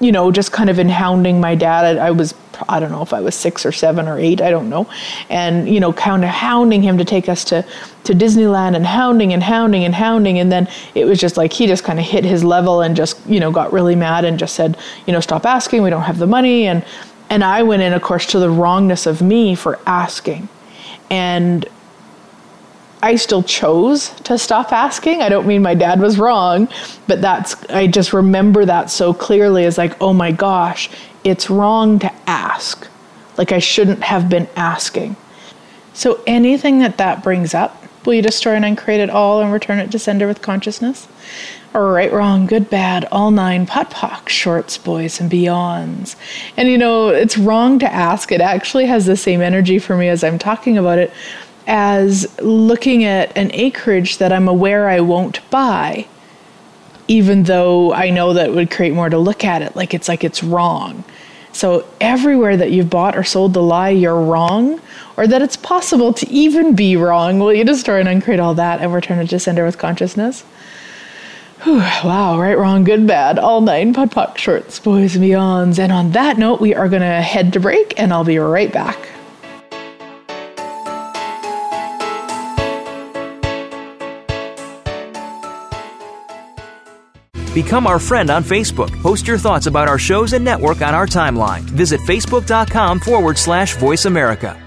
you 0.00 0.12
know, 0.12 0.30
just 0.30 0.52
kind 0.52 0.68
of 0.68 0.78
in 0.78 0.88
hounding 0.88 1.40
my 1.40 1.54
dad. 1.54 1.96
I, 1.96 2.08
I, 2.08 2.10
was, 2.10 2.34
I 2.68 2.80
don't 2.80 2.90
know 2.90 3.02
if 3.02 3.12
I 3.12 3.20
was 3.20 3.34
six 3.34 3.64
or 3.64 3.72
seven 3.72 4.06
or 4.08 4.18
eight, 4.18 4.40
I 4.40 4.50
don't 4.50 4.68
know. 4.68 4.88
And, 5.30 5.68
you 5.68 5.80
know, 5.80 5.92
kind 5.92 6.22
of 6.22 6.30
hounding 6.30 6.82
him 6.82 6.98
to 6.98 7.04
take 7.04 7.28
us 7.28 7.44
to, 7.46 7.64
to 8.04 8.12
Disneyland 8.12 8.76
and 8.76 8.84
hounding 8.84 9.32
and 9.32 9.42
hounding 9.42 9.84
and 9.84 9.94
hounding. 9.94 10.38
And 10.38 10.52
then 10.52 10.68
it 10.94 11.06
was 11.06 11.18
just 11.18 11.36
like 11.36 11.52
he 11.52 11.66
just 11.66 11.84
kind 11.84 11.98
of 11.98 12.04
hit 12.04 12.24
his 12.24 12.44
level 12.44 12.82
and 12.82 12.94
just, 12.94 13.24
you 13.26 13.40
know, 13.40 13.50
got 13.50 13.72
really 13.72 13.96
mad 13.96 14.24
and 14.24 14.38
just 14.38 14.54
said, 14.54 14.76
you 15.06 15.12
know, 15.12 15.20
stop 15.20 15.46
asking, 15.46 15.82
we 15.82 15.90
don't 15.90 16.02
have 16.02 16.18
the 16.18 16.26
money. 16.26 16.66
And, 16.66 16.84
and 17.30 17.42
I 17.42 17.62
went 17.62 17.82
in, 17.82 17.92
of 17.92 18.02
course, 18.02 18.26
to 18.26 18.38
the 18.38 18.50
wrongness 18.50 19.06
of 19.06 19.22
me 19.22 19.54
for 19.54 19.78
asking. 19.86 20.48
And 21.10 21.66
I 23.06 23.14
still 23.14 23.44
chose 23.44 24.08
to 24.24 24.36
stop 24.36 24.72
asking. 24.72 25.22
I 25.22 25.28
don't 25.28 25.46
mean 25.46 25.62
my 25.62 25.74
dad 25.74 26.00
was 26.00 26.18
wrong, 26.18 26.68
but 27.06 27.20
that's, 27.20 27.54
I 27.66 27.86
just 27.86 28.12
remember 28.12 28.64
that 28.64 28.90
so 28.90 29.14
clearly 29.14 29.64
as 29.64 29.78
like, 29.78 29.96
oh 30.02 30.12
my 30.12 30.32
gosh, 30.32 30.90
it's 31.22 31.48
wrong 31.48 32.00
to 32.00 32.12
ask. 32.26 32.88
Like 33.38 33.52
I 33.52 33.60
shouldn't 33.60 34.02
have 34.02 34.28
been 34.28 34.48
asking. 34.56 35.14
So 35.94 36.20
anything 36.26 36.80
that 36.80 36.98
that 36.98 37.22
brings 37.22 37.54
up, 37.54 37.80
will 38.04 38.14
you 38.14 38.22
destroy 38.22 38.54
and 38.54 38.64
uncreate 38.64 38.98
it 38.98 39.10
all 39.10 39.40
and 39.40 39.52
return 39.52 39.78
it 39.78 39.92
to 39.92 40.00
sender 40.00 40.26
with 40.26 40.42
consciousness? 40.42 41.06
Right, 41.72 42.12
wrong, 42.12 42.46
good, 42.46 42.70
bad, 42.70 43.06
all 43.12 43.30
nine, 43.30 43.66
pot, 43.66 43.90
pock, 43.90 44.30
shorts, 44.30 44.78
boys, 44.78 45.20
and 45.20 45.30
beyonds. 45.30 46.16
And 46.56 46.68
you 46.68 46.78
know, 46.78 47.10
it's 47.10 47.38
wrong 47.38 47.78
to 47.80 47.92
ask. 47.92 48.32
It 48.32 48.40
actually 48.40 48.86
has 48.86 49.06
the 49.06 49.16
same 49.16 49.42
energy 49.42 49.78
for 49.78 49.96
me 49.96 50.08
as 50.08 50.24
I'm 50.24 50.38
talking 50.38 50.76
about 50.76 50.98
it 50.98 51.12
as 51.66 52.38
looking 52.40 53.04
at 53.04 53.36
an 53.36 53.50
acreage 53.52 54.18
that 54.18 54.32
I'm 54.32 54.48
aware 54.48 54.88
I 54.88 55.00
won't 55.00 55.48
buy, 55.50 56.06
even 57.08 57.44
though 57.44 57.92
I 57.92 58.10
know 58.10 58.32
that 58.32 58.52
would 58.52 58.70
create 58.70 58.92
more 58.92 59.08
to 59.08 59.18
look 59.18 59.44
at 59.44 59.62
it. 59.62 59.74
Like 59.74 59.94
it's 59.94 60.08
like 60.08 60.24
it's 60.24 60.42
wrong. 60.42 61.04
So 61.52 61.86
everywhere 62.00 62.56
that 62.56 62.70
you've 62.70 62.90
bought 62.90 63.16
or 63.16 63.24
sold 63.24 63.54
the 63.54 63.62
lie 63.62 63.88
you're 63.88 64.20
wrong, 64.20 64.80
or 65.16 65.26
that 65.26 65.40
it's 65.40 65.56
possible 65.56 66.12
to 66.12 66.28
even 66.28 66.76
be 66.76 66.96
wrong, 66.96 67.38
will 67.38 67.52
you 67.52 67.64
destroy 67.64 68.00
and 68.00 68.08
uncreate 68.08 68.40
all 68.40 68.54
that 68.54 68.80
and 68.80 68.92
return 68.92 69.18
it 69.18 69.30
to 69.30 69.38
sender 69.38 69.64
with 69.64 69.78
consciousness? 69.78 70.42
Whew, 71.62 71.78
wow, 71.78 72.38
right, 72.38 72.58
wrong, 72.58 72.84
good, 72.84 73.06
bad, 73.06 73.38
all 73.38 73.62
nine 73.62 73.94
podpoc 73.94 74.36
shorts, 74.36 74.78
boys 74.78 75.16
and 75.16 75.24
beyonds. 75.24 75.78
And 75.78 75.90
on 75.90 76.12
that 76.12 76.36
note, 76.36 76.60
we 76.60 76.74
are 76.74 76.88
gonna 76.88 77.22
head 77.22 77.54
to 77.54 77.60
break 77.60 77.98
and 77.98 78.12
I'll 78.12 78.24
be 78.24 78.38
right 78.38 78.70
back. 78.70 79.08
Become 87.56 87.86
our 87.86 87.98
friend 87.98 88.28
on 88.28 88.44
Facebook. 88.44 88.92
Post 89.00 89.26
your 89.26 89.38
thoughts 89.38 89.66
about 89.66 89.88
our 89.88 89.98
shows 89.98 90.34
and 90.34 90.44
network 90.44 90.82
on 90.82 90.94
our 90.94 91.06
timeline. 91.06 91.62
Visit 91.62 92.00
facebook.com 92.02 93.00
forward 93.00 93.38
slash 93.38 93.76
voice 93.76 94.04
America. 94.04 94.60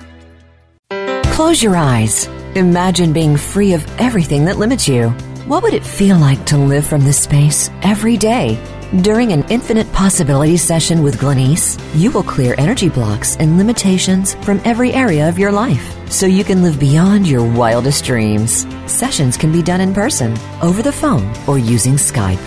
Close 1.25 1.61
your 1.61 1.75
eyes. 1.75 2.25
Imagine 2.55 3.13
being 3.13 3.37
free 3.37 3.73
of 3.73 3.85
everything 3.99 4.45
that 4.45 4.57
limits 4.57 4.87
you. 4.87 5.09
What 5.45 5.61
would 5.61 5.75
it 5.75 5.85
feel 5.85 6.17
like 6.17 6.43
to 6.47 6.57
live 6.57 6.83
from 6.83 7.01
this 7.01 7.21
space 7.21 7.69
every 7.83 8.17
day? 8.17 8.57
During 9.03 9.33
an 9.33 9.43
infinite 9.51 9.93
Possibility 9.93 10.57
session 10.57 11.03
with 11.03 11.19
Glenyce, 11.19 11.79
you 11.93 12.09
will 12.09 12.23
clear 12.23 12.55
energy 12.57 12.89
blocks 12.89 13.37
and 13.37 13.59
limitations 13.59 14.33
from 14.43 14.59
every 14.65 14.93
area 14.93 15.29
of 15.29 15.37
your 15.37 15.51
life 15.51 15.95
so 16.11 16.25
you 16.25 16.43
can 16.43 16.63
live 16.63 16.79
beyond 16.79 17.27
your 17.27 17.47
wildest 17.47 18.03
dreams. 18.03 18.65
Sessions 18.91 19.37
can 19.37 19.51
be 19.51 19.61
done 19.61 19.79
in 19.79 19.93
person, 19.93 20.35
over 20.63 20.81
the 20.81 20.91
phone, 20.91 21.31
or 21.45 21.59
using 21.59 21.93
Skype. 21.93 22.43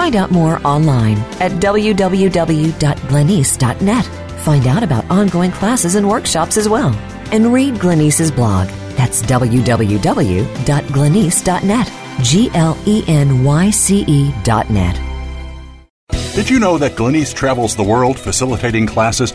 Find 0.00 0.16
out 0.16 0.30
more 0.30 0.56
online 0.66 1.18
at 1.44 1.52
www.glenyce.net. 1.60 4.04
Find 4.40 4.66
out 4.66 4.82
about 4.82 5.10
ongoing 5.10 5.50
classes 5.50 5.94
and 5.94 6.08
workshops 6.08 6.56
as 6.56 6.70
well. 6.70 6.94
And 7.32 7.52
read 7.52 7.74
Glenyce's 7.74 8.30
blog. 8.30 8.68
That's 8.96 9.20
www.glenyce.net. 9.20 11.92
G 12.22 12.50
L 12.54 12.78
E 12.86 13.04
N 13.08 13.44
Y 13.44 13.68
C 13.68 14.06
E 14.08 14.32
dot 14.42 14.70
net. 14.70 14.98
Did 16.34 16.48
you 16.48 16.58
know 16.58 16.78
that 16.78 16.92
Glenyce 16.92 17.34
travels 17.34 17.76
the 17.76 17.82
world 17.82 18.18
facilitating 18.18 18.86
classes, 18.86 19.34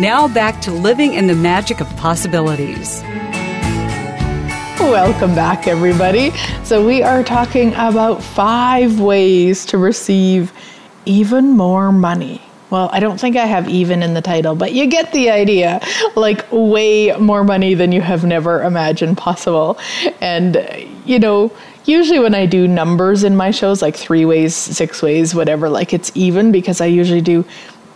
Now 0.00 0.26
back 0.26 0.60
to 0.62 0.72
Living 0.72 1.14
in 1.14 1.28
the 1.28 1.36
Magic 1.36 1.80
of 1.80 1.86
Possibilities. 1.96 3.02
Welcome 4.80 5.36
back, 5.36 5.68
everybody. 5.68 6.32
So, 6.64 6.84
we 6.84 7.04
are 7.04 7.22
talking 7.22 7.68
about 7.74 8.20
five 8.20 8.98
ways 8.98 9.64
to 9.66 9.78
receive 9.78 10.52
even 11.06 11.50
more 11.50 11.92
money. 11.92 12.42
Well, 12.72 12.88
I 12.90 13.00
don't 13.00 13.20
think 13.20 13.36
I 13.36 13.44
have 13.44 13.68
even 13.68 14.02
in 14.02 14.14
the 14.14 14.22
title, 14.22 14.54
but 14.54 14.72
you 14.72 14.86
get 14.86 15.12
the 15.12 15.28
idea. 15.28 15.78
Like, 16.16 16.46
way 16.50 17.14
more 17.18 17.44
money 17.44 17.74
than 17.74 17.92
you 17.92 18.00
have 18.00 18.24
never 18.24 18.62
imagined 18.62 19.18
possible. 19.18 19.78
And, 20.22 20.56
you 21.04 21.18
know, 21.18 21.52
usually 21.84 22.18
when 22.18 22.34
I 22.34 22.46
do 22.46 22.66
numbers 22.66 23.24
in 23.24 23.36
my 23.36 23.50
shows, 23.50 23.82
like 23.82 23.94
three 23.94 24.24
ways, 24.24 24.54
six 24.54 25.02
ways, 25.02 25.34
whatever, 25.34 25.68
like 25.68 25.92
it's 25.92 26.10
even 26.14 26.50
because 26.50 26.80
I 26.80 26.86
usually 26.86 27.20
do 27.20 27.44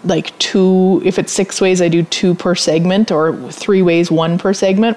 like 0.07 0.37
two 0.39 1.03
if 1.05 1.19
it's 1.19 1.33
six 1.33 1.61
ways 1.61 1.83
i 1.83 1.89
do 1.89 2.03
two 2.05 2.35
per 2.35 2.55
segment 2.55 3.11
or 3.11 3.37
three 3.51 3.83
ways 3.83 4.11
one 4.11 4.39
per 4.39 4.53
segment. 4.53 4.97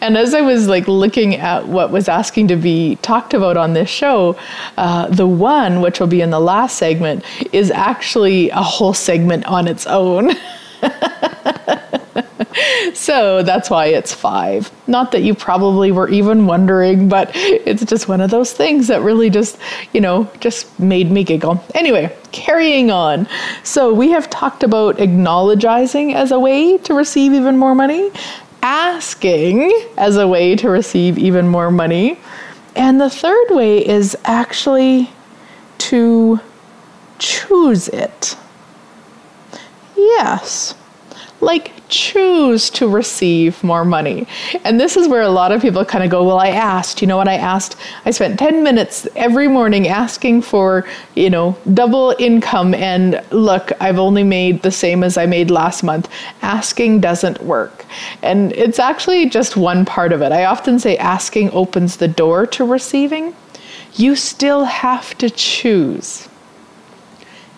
And 0.00 0.16
as 0.16 0.34
i 0.34 0.40
was 0.40 0.68
like 0.68 0.88
looking 0.88 1.36
at 1.36 1.66
what 1.68 1.90
was 1.90 2.08
asking 2.08 2.48
to 2.48 2.56
be 2.56 2.96
talked 2.96 3.34
about 3.34 3.56
on 3.56 3.74
this 3.74 3.88
show 3.88 4.36
uh, 4.76 5.08
the 5.08 5.26
one 5.26 5.80
which 5.80 6.00
will 6.00 6.06
be 6.06 6.20
in 6.20 6.30
the 6.30 6.40
last 6.40 6.76
segment 6.76 7.24
is 7.52 7.70
actually 7.70 8.50
a 8.50 8.62
whole 8.62 8.94
segment 8.94 9.44
on 9.46 9.68
its 9.68 9.86
own 9.86 10.30
so 12.94 13.42
that's 13.42 13.70
why 13.70 13.86
it's 13.86 14.12
five. 14.12 14.70
Not 14.86 15.12
that 15.12 15.22
you 15.22 15.34
probably 15.34 15.92
were 15.92 16.08
even 16.08 16.46
wondering, 16.46 17.08
but 17.08 17.30
it's 17.34 17.84
just 17.84 18.08
one 18.08 18.20
of 18.20 18.30
those 18.30 18.52
things 18.52 18.88
that 18.88 19.02
really 19.02 19.30
just, 19.30 19.58
you 19.92 20.00
know, 20.00 20.30
just 20.40 20.78
made 20.78 21.10
me 21.10 21.24
giggle. 21.24 21.64
Anyway, 21.74 22.14
carrying 22.32 22.90
on. 22.90 23.28
So 23.62 23.92
we 23.92 24.10
have 24.10 24.28
talked 24.30 24.62
about 24.62 25.00
acknowledging 25.00 26.14
as 26.14 26.32
a 26.32 26.38
way 26.38 26.78
to 26.78 26.94
receive 26.94 27.32
even 27.32 27.56
more 27.56 27.74
money, 27.74 28.10
asking 28.62 29.72
as 29.96 30.16
a 30.16 30.26
way 30.26 30.56
to 30.56 30.68
receive 30.68 31.18
even 31.18 31.48
more 31.48 31.70
money. 31.70 32.18
And 32.74 33.00
the 33.00 33.10
third 33.10 33.48
way 33.50 33.86
is 33.86 34.16
actually 34.24 35.10
to 35.78 36.40
choose 37.18 37.88
it. 37.88 38.36
Yes 39.96 40.74
like 41.40 41.72
choose 41.88 42.70
to 42.70 42.88
receive 42.88 43.62
more 43.62 43.84
money. 43.84 44.26
And 44.64 44.80
this 44.80 44.96
is 44.96 45.06
where 45.06 45.22
a 45.22 45.28
lot 45.28 45.52
of 45.52 45.62
people 45.62 45.84
kind 45.84 46.02
of 46.02 46.10
go, 46.10 46.24
Well, 46.24 46.38
I 46.38 46.48
asked, 46.48 47.00
you 47.00 47.06
know 47.06 47.16
what 47.16 47.28
I 47.28 47.34
asked? 47.34 47.76
I 48.04 48.10
spent 48.10 48.38
10 48.38 48.62
minutes 48.62 49.06
every 49.16 49.48
morning 49.48 49.88
asking 49.88 50.42
for, 50.42 50.86
you 51.14 51.30
know, 51.30 51.56
double 51.74 52.14
income. 52.18 52.74
And 52.74 53.22
look, 53.30 53.72
I've 53.80 53.98
only 53.98 54.24
made 54.24 54.62
the 54.62 54.70
same 54.70 55.04
as 55.04 55.16
I 55.16 55.26
made 55.26 55.50
last 55.50 55.82
month. 55.82 56.08
Asking 56.42 57.00
doesn't 57.00 57.42
work. 57.42 57.84
And 58.22 58.52
it's 58.52 58.78
actually 58.78 59.28
just 59.28 59.56
one 59.56 59.84
part 59.84 60.12
of 60.12 60.22
it. 60.22 60.32
I 60.32 60.44
often 60.44 60.78
say 60.78 60.96
asking 60.96 61.50
opens 61.50 61.96
the 61.96 62.08
door 62.08 62.46
to 62.48 62.64
receiving. 62.64 63.34
You 63.94 64.16
still 64.16 64.64
have 64.64 65.16
to 65.18 65.30
choose 65.30 66.28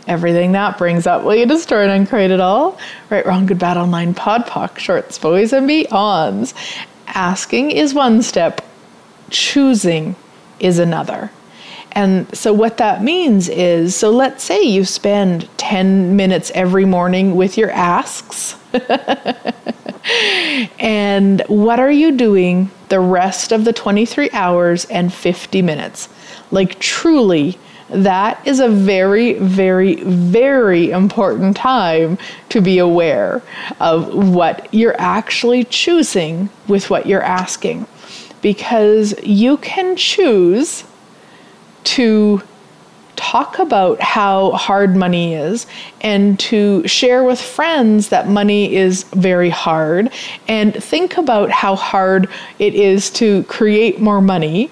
everything 0.09 0.53
that 0.53 0.79
brings 0.79 1.07
up. 1.07 1.23
Will 1.23 1.35
you 1.35 1.47
destroy 1.47 1.89
and 1.89 2.09
create 2.09 2.31
it 2.31 2.41
all? 2.41 2.79
Right, 3.11 3.25
wrong, 3.25 3.47
good, 3.47 3.59
bad, 3.59 3.77
all 3.77 3.87
nine, 3.87 4.15
pod, 4.15 4.47
poc, 4.47 4.79
shorts, 4.79 5.19
boys, 5.19 5.53
and 5.53 5.69
beyonds. 5.69 6.55
Asking 7.07 7.71
is 7.71 7.95
one 7.95 8.23
step, 8.23 8.61
choosing 9.31 10.17
is 10.61 10.79
another. 10.79 11.31
And 11.93 12.35
so, 12.37 12.53
what 12.53 12.77
that 12.79 13.03
means 13.03 13.49
is 13.49 13.97
so 13.97 14.11
let's 14.11 14.45
say 14.45 14.63
you 14.63 14.85
spend 14.85 15.49
10 15.57 16.17
minutes 16.17 16.51
every 16.55 16.85
morning 16.85 17.35
with 17.35 17.57
your 17.57 17.71
asks. 17.71 18.57
and 20.79 21.43
what 21.49 21.81
are 21.81 21.91
you 21.91 22.13
doing 22.13 22.71
the 22.89 23.01
rest 23.01 23.53
of 23.53 23.65
the 23.65 23.73
23 23.73 24.31
hours 24.31 24.85
and 24.87 25.13
50 25.13 25.63
minutes? 25.63 26.09
Like, 26.51 26.79
truly, 26.79 27.59
that 27.91 28.47
is 28.47 28.61
a 28.61 28.69
very, 28.69 29.35
very, 29.35 29.97
very 30.03 30.91
important 30.91 31.57
time 31.57 32.19
to 32.51 32.61
be 32.61 32.79
aware 32.79 33.43
of 33.81 34.15
what 34.15 34.73
you're 34.73 35.01
actually 35.01 35.65
choosing 35.65 36.51
with 36.67 36.91
what 36.91 37.07
you're 37.07 37.23
asking. 37.23 37.87
Because 38.43 39.15
you 39.23 39.57
can 39.59 39.97
choose 39.97 40.85
to 41.85 42.43
talk 43.17 43.59
about 43.59 44.01
how 44.01 44.53
hard 44.53 44.95
money 44.95 45.35
is 45.35 45.67
and 46.03 46.39
to 46.39 46.87
share 46.87 47.25
with 47.25 47.41
friends 47.41 48.11
that 48.11 48.29
money 48.29 48.77
is 48.77 49.03
very 49.15 49.51
hard 49.51 50.11
and 50.47 50.73
think 50.83 51.17
about 51.17 51.51
how 51.51 51.75
hard 51.75 52.29
it 52.61 52.75
is 52.75 53.11
to 53.11 53.43
create 53.45 54.01
more 54.01 54.21
money 54.21 54.71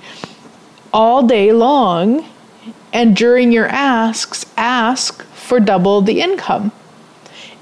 all 0.93 1.27
day 1.27 1.51
long 1.53 2.25
and 2.93 3.17
during 3.17 3.53
your 3.53 3.67
asks, 3.67 4.47
ask 4.57 5.23
for 5.25 5.61
double 5.61 6.01
the 6.01 6.21
income. 6.21 6.73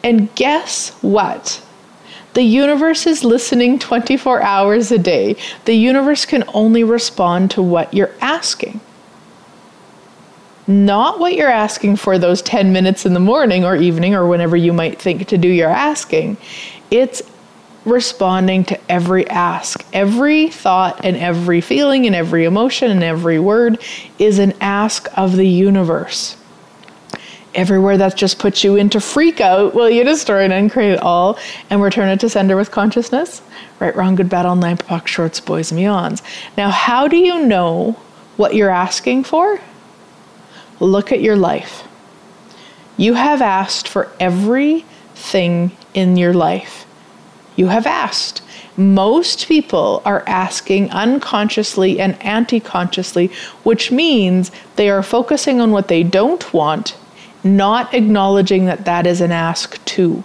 And 0.03 0.35
guess 0.35 0.91
what? 1.01 1.63
The 2.35 2.43
universe 2.43 3.07
is 3.07 3.25
listening 3.25 3.79
24 3.79 4.43
hours 4.43 4.91
a 4.91 4.99
day. 4.99 5.37
The 5.65 5.75
universe 5.75 6.25
can 6.25 6.45
only 6.53 6.83
respond 6.83 7.53
to 7.53 7.63
what 7.63 7.95
you're 7.95 8.15
asking. 8.21 8.81
Not 10.67 11.21
what 11.21 11.35
you're 11.35 11.51
asking 11.51 11.97
for 11.97 12.19
those 12.19 12.43
10 12.43 12.73
minutes 12.73 13.07
in 13.07 13.15
the 13.15 13.21
morning 13.21 13.65
or 13.65 13.77
evening 13.77 14.15
or 14.15 14.27
whenever 14.27 14.57
you 14.57 14.73
might 14.73 15.01
think 15.01 15.29
to 15.29 15.39
do 15.39 15.49
your 15.49 15.69
asking. 15.69 16.37
It's 16.91 17.23
responding 17.85 18.65
to 18.65 18.91
every 18.91 19.29
ask. 19.29 19.85
Every 19.93 20.49
thought 20.49 21.05
and 21.05 21.17
every 21.17 21.61
feeling 21.61 22.07
and 22.07 22.15
every 22.15 22.45
emotion 22.45 22.91
and 22.91 23.05
every 23.05 23.39
word 23.39 23.79
is 24.19 24.39
an 24.39 24.55
ask 24.61 25.09
of 25.17 25.37
the 25.37 25.47
universe. 25.47 26.37
Everywhere 27.55 27.99
that 27.99 28.17
just 28.17 28.39
puts 28.39 28.65
you 28.65 28.77
into 28.77 29.01
freak 29.01 29.41
out, 29.41 29.75
will 29.75 29.89
you 29.89 30.03
destroy 30.03 30.43
it 30.43 30.45
and 30.47 30.53
uncreate 30.53 30.95
it 30.95 31.01
all 31.01 31.39
and 31.71 31.81
return 31.81 32.09
it 32.09 32.21
to 32.21 32.29
sender 32.29 32.57
with 32.57 32.71
consciousness? 32.71 33.43
Right, 33.79 33.95
wrong, 33.95 34.17
good, 34.17 34.29
bad, 34.29 34.47
online, 34.47 34.79
POC, 34.79 35.07
shorts, 35.07 35.41
boys, 35.41 35.71
and 35.71 35.81
beyonds. 35.81 36.23
Now, 36.57 36.71
how 36.71 37.07
do 37.07 37.17
you 37.17 37.47
know 37.47 37.93
what 38.37 38.55
you're 38.55 38.71
asking 38.71 39.25
for? 39.25 39.61
Look 40.81 41.13
at 41.13 41.21
your 41.21 41.37
life. 41.37 41.85
You 42.97 43.15
have 43.15 43.41
asked 43.41 43.89
for 43.89 44.11
everything 44.19 45.77
in 45.93 46.17
your 46.17 46.35
life. 46.35 46.84
You 47.57 47.69
have 47.69 47.87
asked. 47.87 48.43
Most 48.77 49.47
people 49.47 50.03
are 50.05 50.25
asking 50.27 50.91
unconsciously 50.91 52.01
and 52.01 52.21
anti 52.23 52.59
consciously, 52.59 53.31
which 53.63 53.93
means 53.93 54.51
they 54.77 54.91
are 54.91 55.03
focusing 55.03 55.61
on 55.61 55.71
what 55.71 55.89
they 55.89 56.03
don't 56.03 56.53
want, 56.53 56.97
not 57.45 57.95
acknowledging 57.95 58.65
that 58.65 58.85
that 58.85 59.07
is 59.07 59.21
an 59.21 59.31
ask 59.31 59.83
too. 59.85 60.25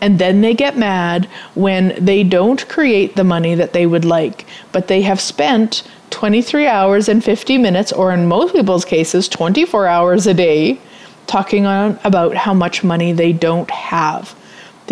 And 0.00 0.18
then 0.18 0.40
they 0.40 0.54
get 0.54 0.76
mad 0.76 1.26
when 1.54 1.94
they 2.04 2.24
don't 2.24 2.68
create 2.68 3.14
the 3.14 3.24
money 3.24 3.54
that 3.54 3.72
they 3.72 3.86
would 3.86 4.04
like, 4.04 4.46
but 4.72 4.88
they 4.88 5.02
have 5.02 5.20
spent 5.20 5.84
23 6.10 6.66
hours 6.66 7.08
and 7.08 7.22
50 7.22 7.58
minutes, 7.58 7.92
or 7.92 8.12
in 8.12 8.26
most 8.26 8.54
people's 8.54 8.84
cases, 8.84 9.28
24 9.28 9.86
hours 9.86 10.26
a 10.26 10.34
day, 10.34 10.80
talking 11.26 11.66
on 11.66 12.00
about 12.04 12.34
how 12.34 12.52
much 12.52 12.82
money 12.82 13.12
they 13.12 13.32
don't 13.32 13.70
have. 13.70 14.34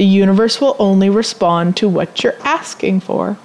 The 0.00 0.06
universe 0.06 0.62
will 0.62 0.76
only 0.78 1.10
respond 1.10 1.76
to 1.76 1.86
what 1.86 2.24
you're 2.24 2.40
asking 2.40 3.00
for. 3.00 3.36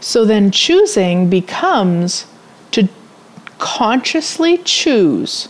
So 0.00 0.24
then 0.24 0.50
choosing 0.50 1.28
becomes 1.28 2.24
to 2.70 2.88
consciously 3.58 4.56
choose 4.56 5.48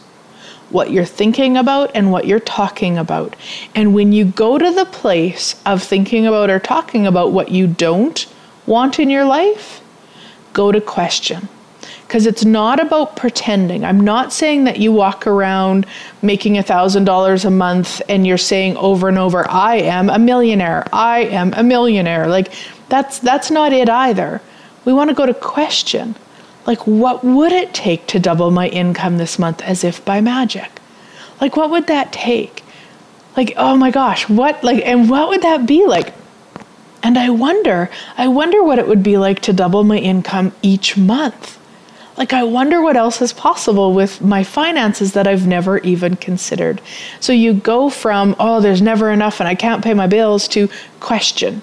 what 0.71 0.91
you're 0.91 1.05
thinking 1.05 1.57
about 1.57 1.93
and 1.95 2.11
what 2.11 2.27
you're 2.27 2.41
talking 2.41 2.99
about. 2.99 3.37
And 3.73 3.95
when 3.95 4.11
you 4.11 4.25
go 4.25 4.59
to 4.59 4.69
the 4.69 4.87
place 4.87 5.63
of 5.65 5.81
thinking 5.81 6.27
about 6.27 6.51
or 6.51 6.59
talking 6.59 7.07
about 7.07 7.31
what 7.31 7.53
you 7.53 7.69
don't 7.69 8.27
want 8.67 8.99
in 8.99 9.09
your 9.09 9.27
life, 9.27 9.81
go 10.53 10.73
to 10.73 10.81
question. 10.81 11.49
Because 12.17 12.27
it's 12.27 12.47
not 12.47 12.81
about 12.81 13.15
pretending. 13.15 13.85
I'm 13.85 14.01
not 14.01 14.33
saying 14.33 14.65
that 14.65 14.79
you 14.79 14.91
walk 14.91 15.27
around 15.27 15.85
making 16.23 16.57
a 16.57 16.63
$1,000 16.63 17.45
a 17.45 17.51
month 17.51 18.01
and 18.09 18.27
you're 18.27 18.39
saying 18.39 18.79
over 18.79 19.11
and 19.11 19.19
over, 19.19 19.47
I 19.51 19.77
am 19.81 20.09
a 20.09 20.19
millionaire. 20.19 20.87
I 20.95 21.25
am 21.25 21.53
a 21.53 21.63
millionaire. 21.63 22.27
Like, 22.27 22.55
that's, 22.89 23.19
that's 23.19 23.51
not 23.51 23.75
it 23.75 23.91
either. 23.91 24.41
We 24.87 24.95
want 24.95 25.11
to 25.11 25.15
go 25.15 25.27
to 25.27 25.35
question 25.35 26.17
like, 26.67 26.87
what 26.87 27.23
would 27.23 27.53
it 27.53 27.75
take 27.75 28.07
to 28.07 28.19
double 28.19 28.51
my 28.51 28.69
income 28.69 29.19
this 29.19 29.39
month 29.39 29.61
as 29.61 29.85
if 29.85 30.03
by 30.03 30.23
magic? 30.23 30.71
Like, 31.39 31.55
what 31.55 31.69
would 31.69 31.87
that 31.89 32.15
take? 32.15 32.65
Like, 33.37 33.53
oh 33.59 33.77
my 33.77 33.91
gosh, 33.91 34.27
what, 34.27 34.65
like, 34.65 34.83
and 34.87 35.11
what 35.11 35.29
would 35.29 35.43
that 35.43 35.67
be 35.67 35.85
like? 35.85 36.15
And 37.03 37.19
I 37.19 37.29
wonder, 37.29 37.91
I 38.17 38.29
wonder 38.29 38.63
what 38.63 38.79
it 38.79 38.89
would 38.89 39.03
be 39.03 39.19
like 39.19 39.41
to 39.41 39.53
double 39.53 39.85
my 39.85 39.99
income 39.99 40.55
each 40.63 40.97
month. 40.97 41.59
Like, 42.17 42.33
I 42.33 42.45
wonder 42.45 42.81
what 42.81 42.97
else 42.97 43.21
is 43.21 43.33
possible 43.33 43.93
with 43.93 44.23
my 44.23 44.43
finances 44.43 45.13
that 45.13 45.27
I've 45.27 45.47
never 45.47 45.79
even 45.79 46.17
considered. 46.17 46.81
So 47.21 47.33
you 47.33 47.53
go 47.53 47.91
from, 47.91 48.35
oh, 48.39 48.61
there's 48.61 48.81
never 48.81 49.11
enough 49.11 49.41
and 49.41 49.49
I 49.49 49.55
can't 49.55 49.85
pay 49.85 49.93
my 49.93 50.07
bills 50.07 50.49
to 50.49 50.69
question, 51.01 51.63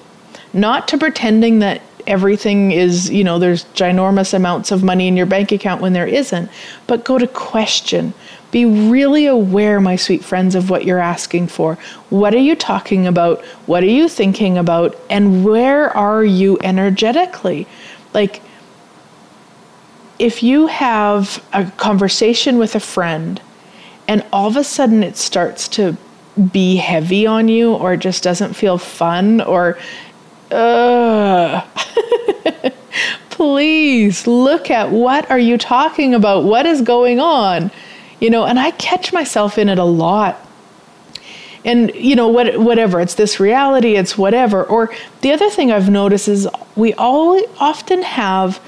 not 0.54 0.88
to 0.90 0.98
pretending 0.98 1.60
that 1.60 1.82
everything 2.06 2.72
is, 2.72 3.10
you 3.10 3.24
know, 3.24 3.40
there's 3.40 3.66
ginormous 3.74 4.34
amounts 4.34 4.72
of 4.72 4.84
money 4.84 5.08
in 5.08 5.18
your 5.18 5.26
bank 5.26 5.52
account 5.52 5.82
when 5.82 5.94
there 5.94 6.08
isn't, 6.08 6.50
but 6.86 7.06
go 7.06 7.18
to 7.18 7.28
question. 7.28 8.14
Be 8.52 8.66
really 8.66 9.26
aware, 9.26 9.80
my 9.80 9.96
sweet 9.96 10.24
friends, 10.24 10.54
of 10.54 10.70
what 10.70 10.86
you're 10.86 11.00
asking 11.00 11.48
for. 11.48 11.76
What 12.10 12.36
are 12.36 12.40
you 12.40 12.56
talking 12.56 13.08
about? 13.08 13.44
What 13.66 13.82
are 13.82 13.88
you 13.88 14.08
thinking 14.08 14.58
about? 14.60 14.96
And 15.10 15.44
where 15.44 15.90
are 15.98 16.24
you 16.24 16.60
energetically? 16.62 17.66
Like, 18.14 18.44
if 20.24 20.42
you 20.42 20.68
have 20.68 21.44
a 21.52 21.70
conversation 21.72 22.58
with 22.58 22.76
a 22.76 22.80
friend 22.80 23.42
and 24.08 24.26
all 24.32 24.48
of 24.48 24.56
a 24.56 24.64
sudden 24.64 25.04
it 25.04 25.18
starts 25.18 25.68
to 25.68 25.98
be 26.54 26.78
heavy 26.78 27.28
on 27.28 27.50
you 27.50 27.74
or 27.74 27.92
it 27.92 27.98
just 27.98 28.24
doesn't 28.24 28.54
feel 28.54 28.78
fun 28.78 29.42
or 29.42 29.78
uh, 30.50 31.60
please 33.32 34.26
look 34.26 34.72
at 34.72 34.92
what 34.92 35.30
are 35.30 35.38
you 35.38 35.58
talking 35.58 36.14
about? 36.14 36.46
What 36.46 36.66
is 36.66 36.82
going 36.82 37.20
on? 37.20 37.70
You 38.22 38.30
know, 38.30 38.46
and 38.46 38.58
I 38.58 38.72
catch 38.72 39.12
myself 39.12 39.58
in 39.58 39.68
it 39.68 39.78
a 39.78 39.84
lot. 39.84 40.40
And 41.66 41.94
you 41.96 42.16
know, 42.16 42.30
what 42.30 42.58
whatever, 42.60 43.02
it's 43.02 43.16
this 43.16 43.42
reality, 43.42 43.98
it's 43.98 44.18
whatever. 44.18 44.64
Or 44.64 44.90
the 45.20 45.34
other 45.34 45.50
thing 45.50 45.70
I've 45.70 45.90
noticed 45.90 46.30
is 46.30 46.48
we 46.78 46.94
all 46.94 47.42
often 47.60 48.04
have 48.04 48.62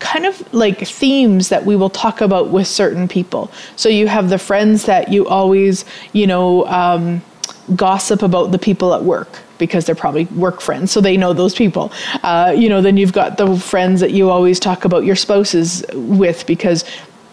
kind 0.00 0.26
of 0.26 0.52
like 0.52 0.78
themes 0.86 1.50
that 1.50 1.64
we 1.64 1.76
will 1.76 1.90
talk 1.90 2.20
about 2.20 2.48
with 2.48 2.66
certain 2.66 3.06
people. 3.06 3.50
So 3.76 3.88
you 3.88 4.08
have 4.08 4.30
the 4.30 4.38
friends 4.38 4.86
that 4.86 5.12
you 5.12 5.28
always, 5.28 5.84
you 6.12 6.26
know, 6.26 6.66
um, 6.66 7.22
gossip 7.76 8.22
about 8.22 8.50
the 8.50 8.58
people 8.58 8.94
at 8.94 9.04
work 9.04 9.38
because 9.58 9.84
they're 9.84 9.94
probably 9.94 10.24
work 10.24 10.60
friends, 10.60 10.90
so 10.90 11.00
they 11.00 11.16
know 11.16 11.32
those 11.32 11.54
people. 11.54 11.92
Uh, 12.22 12.52
you 12.56 12.68
know, 12.68 12.80
then 12.80 12.96
you've 12.96 13.12
got 13.12 13.36
the 13.36 13.56
friends 13.56 14.00
that 14.00 14.10
you 14.10 14.30
always 14.30 14.58
talk 14.58 14.84
about 14.84 15.04
your 15.04 15.16
spouses 15.16 15.84
with 15.92 16.46
because 16.46 16.84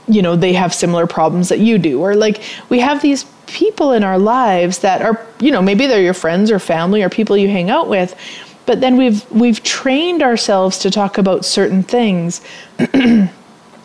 you 0.08 0.21
know 0.21 0.36
they 0.36 0.53
have 0.53 0.73
similar 0.73 1.08
problems 1.08 1.49
that 1.49 1.60
you 1.60 1.77
do, 1.77 2.01
or 2.01 2.15
like 2.15 2.41
we 2.69 2.80
have 2.80 3.01
these 3.01 3.25
people 3.47 3.93
in 3.93 4.03
our 4.03 4.19
lives 4.19 4.80
that 4.80 5.01
are 5.01 5.25
you 5.39 5.51
know 5.51 5.62
maybe 5.62 5.88
they're 5.88 6.01
your 6.01 6.13
friends 6.13 6.51
or 6.51 6.60
family 6.60 7.01
or 7.01 7.10
people 7.10 7.38
you 7.38 7.47
hang 7.47 7.69
out 7.69 7.88
with 7.88 8.13
but 8.67 8.82
then 8.82 8.97
we've 8.97 9.30
we've 9.32 9.63
trained 9.63 10.21
ourselves 10.21 10.77
to 10.77 10.91
talk 10.91 11.17
about 11.17 11.43
certain 11.43 11.82
things 11.82 12.41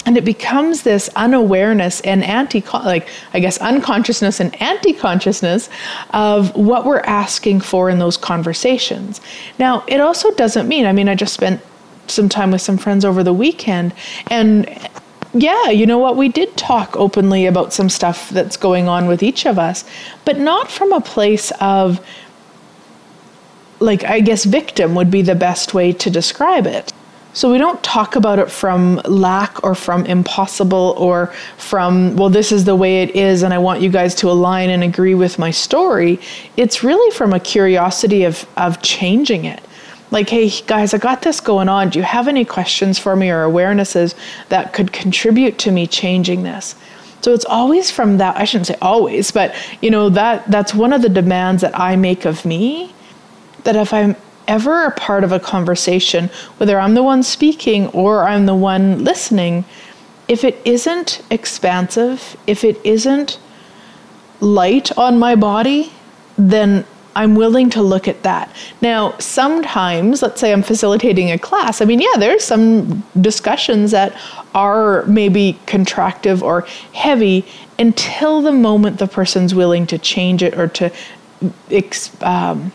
and 0.05 0.19
it 0.19 0.25
becomes 0.25 0.83
this 0.83 1.09
unawareness 1.17 2.03
and 2.03 2.23
anti 2.25 2.63
like 2.85 3.09
i 3.33 3.41
guess 3.41 3.57
unconsciousness 3.59 4.41
and 4.41 4.61
anti-consciousness 4.61 5.71
of 6.11 6.55
what 6.55 6.85
we're 6.85 7.01
asking 7.01 7.61
for 7.61 7.89
in 7.89 7.99
those 7.99 8.19
conversations 8.19 9.23
now 9.59 9.83
it 9.87 10.01
also 10.01 10.31
doesn't 10.33 10.69
mean 10.69 10.85
i 10.85 10.93
mean 10.93 11.09
i 11.09 11.15
just 11.15 11.33
spent 11.33 11.63
some 12.09 12.29
time 12.29 12.51
with 12.51 12.61
some 12.61 12.77
friends 12.77 13.05
over 13.05 13.23
the 13.23 13.33
weekend 13.33 13.95
and 14.27 14.69
yeah, 15.35 15.71
you 15.71 15.87
know 15.87 15.99
what? 15.99 16.17
We 16.17 16.29
did 16.29 16.55
talk 16.59 16.95
openly 16.95 17.47
about 17.47 17.73
some 17.73 17.89
stuff 17.89 18.29
that's 18.31 18.59
going 18.59 18.87
on 18.87 19.07
with 19.07 19.23
each 19.23 19.47
of 19.47 19.59
us, 19.59 19.85
but 20.27 20.39
not 20.39 20.71
from 20.71 20.93
a 20.93 21.01
place 21.01 21.51
of, 21.59 22.05
like, 23.83 24.05
I 24.05 24.21
guess 24.21 24.45
victim 24.45 24.95
would 24.95 25.11
be 25.11 25.23
the 25.23 25.35
best 25.35 25.75
way 25.75 25.93
to 25.93 26.11
describe 26.11 26.67
it. 26.67 26.93
So 27.35 27.51
we 27.51 27.57
don't 27.57 27.83
talk 27.83 28.15
about 28.15 28.39
it 28.39 28.51
from 28.51 28.97
lack 29.07 29.65
or 29.65 29.75
from 29.75 30.05
impossible 30.05 30.95
or 30.99 31.29
from, 31.57 32.15
well, 32.15 32.29
this 32.29 32.53
is 32.53 32.65
the 32.67 32.77
way 32.77 33.03
it 33.03 33.17
is 33.17 33.43
and 33.43 33.55
I 33.55 33.59
want 33.59 33.81
you 33.81 33.89
guys 33.89 34.15
to 34.17 34.31
align 34.31 34.69
and 34.69 34.85
agree 34.85 35.15
with 35.15 35.39
my 35.39 35.51
story. 35.51 36.21
It's 36.59 36.85
really 36.85 37.11
from 37.17 37.33
a 37.33 37.41
curiosity 37.41 38.25
of, 38.25 38.47
of 38.59 38.83
changing 38.83 39.47
it. 39.47 39.63
Like, 40.11 40.29
hey, 40.29 40.51
guys, 40.67 40.93
I 40.93 40.99
got 40.99 41.23
this 41.23 41.41
going 41.41 41.71
on. 41.71 41.89
Do 41.89 41.99
you 41.99 42.05
have 42.05 42.29
any 42.29 42.45
questions 42.45 42.99
for 42.99 43.17
me 43.17 43.31
or 43.31 43.47
awarenesses 43.47 44.15
that 44.51 44.75
could 44.75 44.93
contribute 44.93 45.59
to 45.61 45.71
me 45.71 45.87
changing 45.87 46.43
this? 46.43 46.75
So 47.23 47.33
it's 47.33 47.47
always 47.47 47.91
from 47.91 48.19
that, 48.19 48.37
I 48.37 48.45
shouldn't 48.45 48.67
say 48.67 48.77
always, 48.83 49.31
but 49.31 49.55
you 49.81 49.91
know, 49.91 50.11
that 50.11 50.51
that's 50.51 50.75
one 50.75 50.93
of 50.93 51.01
the 51.01 51.09
demands 51.09 51.63
that 51.63 51.79
I 51.79 51.97
make 51.97 52.27
of 52.27 52.45
me 52.45 52.93
that 53.65 53.77
if 53.77 53.93
I'm 53.93 54.17
ever 54.49 54.85
a 54.85 54.91
part 54.91 55.25
of 55.25 55.33
a 55.33 55.41
conversation, 55.41 56.29
whether 56.57 56.79
I'm 56.79 56.95
the 56.95 57.03
one 57.03 57.23
speaking 57.23 57.87
or 57.89 58.25
I'm 58.25 58.47
the 58.47 58.55
one 58.55 59.05
listening, 59.05 59.65
if 60.29 60.45
it 60.45 60.61
isn't 60.65 61.23
expansive, 61.31 62.37
if 62.47 62.65
it 62.65 62.79
isn't 62.85 63.39
light 64.41 64.97
on 64.99 65.19
my 65.19 65.35
body, 65.35 65.93
then 66.37 66.85
I'm 67.15 67.35
willing 67.35 67.69
to 67.71 67.83
look 67.83 68.09
at 68.09 68.23
that. 68.23 68.55
Now, 68.81 69.17
sometimes, 69.19 70.23
let's 70.23 70.41
say 70.41 70.53
I'm 70.53 70.63
facilitating 70.63 71.31
a 71.31 71.39
class, 71.39 71.81
I 71.81 71.85
mean, 71.85 72.01
yeah, 72.01 72.15
there's 72.19 72.43
some 72.43 73.03
discussions 73.21 73.91
that 73.91 74.17
are 74.55 75.05
maybe 75.05 75.59
contractive 75.67 76.43
or 76.43 76.63
heavy 76.95 77.45
until 77.79 78.41
the 78.41 78.53
moment 78.53 78.99
the 78.99 79.07
person's 79.07 79.55
willing 79.55 79.87
to 79.89 79.99
change 79.99 80.43
it 80.43 80.57
or 80.59 80.69
to 80.69 80.91
um, 82.23 82.73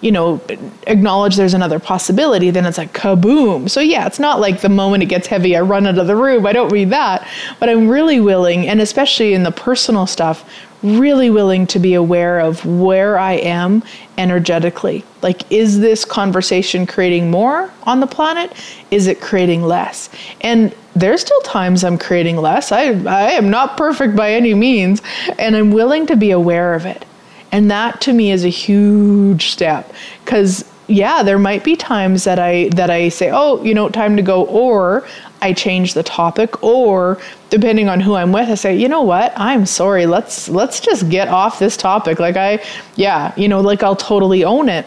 you 0.00 0.10
know, 0.10 0.40
acknowledge 0.86 1.36
there's 1.36 1.54
another 1.54 1.78
possibility, 1.78 2.50
then 2.50 2.64
it's 2.66 2.78
like 2.78 2.92
kaboom. 2.92 3.68
So 3.68 3.80
yeah, 3.80 4.06
it's 4.06 4.18
not 4.18 4.40
like 4.40 4.60
the 4.60 4.68
moment 4.68 5.02
it 5.02 5.06
gets 5.06 5.26
heavy, 5.26 5.56
I 5.56 5.60
run 5.60 5.86
out 5.86 5.98
of 5.98 6.06
the 6.06 6.16
room. 6.16 6.46
I 6.46 6.52
don't 6.52 6.72
mean 6.72 6.88
that, 6.90 7.26
but 7.58 7.68
I'm 7.68 7.88
really 7.88 8.20
willing, 8.20 8.66
and 8.66 8.80
especially 8.80 9.34
in 9.34 9.42
the 9.42 9.52
personal 9.52 10.06
stuff, 10.06 10.48
really 10.82 11.28
willing 11.28 11.66
to 11.66 11.78
be 11.78 11.94
aware 11.94 12.40
of 12.40 12.64
where 12.64 13.18
I 13.18 13.34
am 13.34 13.82
energetically. 14.16 15.04
Like, 15.22 15.50
is 15.52 15.80
this 15.80 16.04
conversation 16.06 16.86
creating 16.86 17.30
more 17.30 17.70
on 17.82 18.00
the 18.00 18.06
planet? 18.06 18.52
Is 18.90 19.06
it 19.06 19.20
creating 19.20 19.62
less? 19.62 20.08
And 20.40 20.74
there's 20.96 21.20
still 21.20 21.40
times 21.42 21.84
I'm 21.84 21.98
creating 21.98 22.36
less. 22.36 22.72
I, 22.72 22.84
I 23.04 23.32
am 23.32 23.50
not 23.50 23.76
perfect 23.76 24.16
by 24.16 24.32
any 24.32 24.54
means, 24.54 25.02
and 25.38 25.54
I'm 25.54 25.70
willing 25.70 26.06
to 26.06 26.16
be 26.16 26.30
aware 26.30 26.74
of 26.74 26.86
it. 26.86 27.04
And 27.52 27.70
that 27.70 28.00
to 28.02 28.12
me 28.12 28.30
is 28.30 28.44
a 28.44 28.48
huge 28.48 29.50
step 29.50 29.92
because 30.24 30.64
yeah, 30.90 31.22
there 31.22 31.38
might 31.38 31.62
be 31.62 31.76
times 31.76 32.24
that 32.24 32.38
I 32.38 32.68
that 32.70 32.90
I 32.90 33.08
say, 33.10 33.30
"Oh, 33.32 33.62
you 33.62 33.74
know, 33.74 33.88
time 33.88 34.16
to 34.16 34.22
go," 34.22 34.44
or 34.46 35.06
I 35.40 35.52
change 35.52 35.94
the 35.94 36.02
topic 36.02 36.62
or 36.62 37.18
depending 37.48 37.88
on 37.88 38.00
who 38.00 38.14
I'm 38.16 38.32
with 38.32 38.48
I 38.48 38.54
say, 38.56 38.76
"You 38.76 38.88
know 38.88 39.02
what? 39.02 39.32
I'm 39.36 39.66
sorry. 39.66 40.06
Let's 40.06 40.48
let's 40.48 40.80
just 40.80 41.08
get 41.08 41.28
off 41.28 41.58
this 41.60 41.76
topic." 41.76 42.18
Like 42.18 42.36
I 42.36 42.60
yeah, 42.96 43.32
you 43.36 43.48
know, 43.48 43.60
like 43.60 43.82
I'll 43.82 43.96
totally 43.96 44.44
own 44.44 44.68
it. 44.68 44.86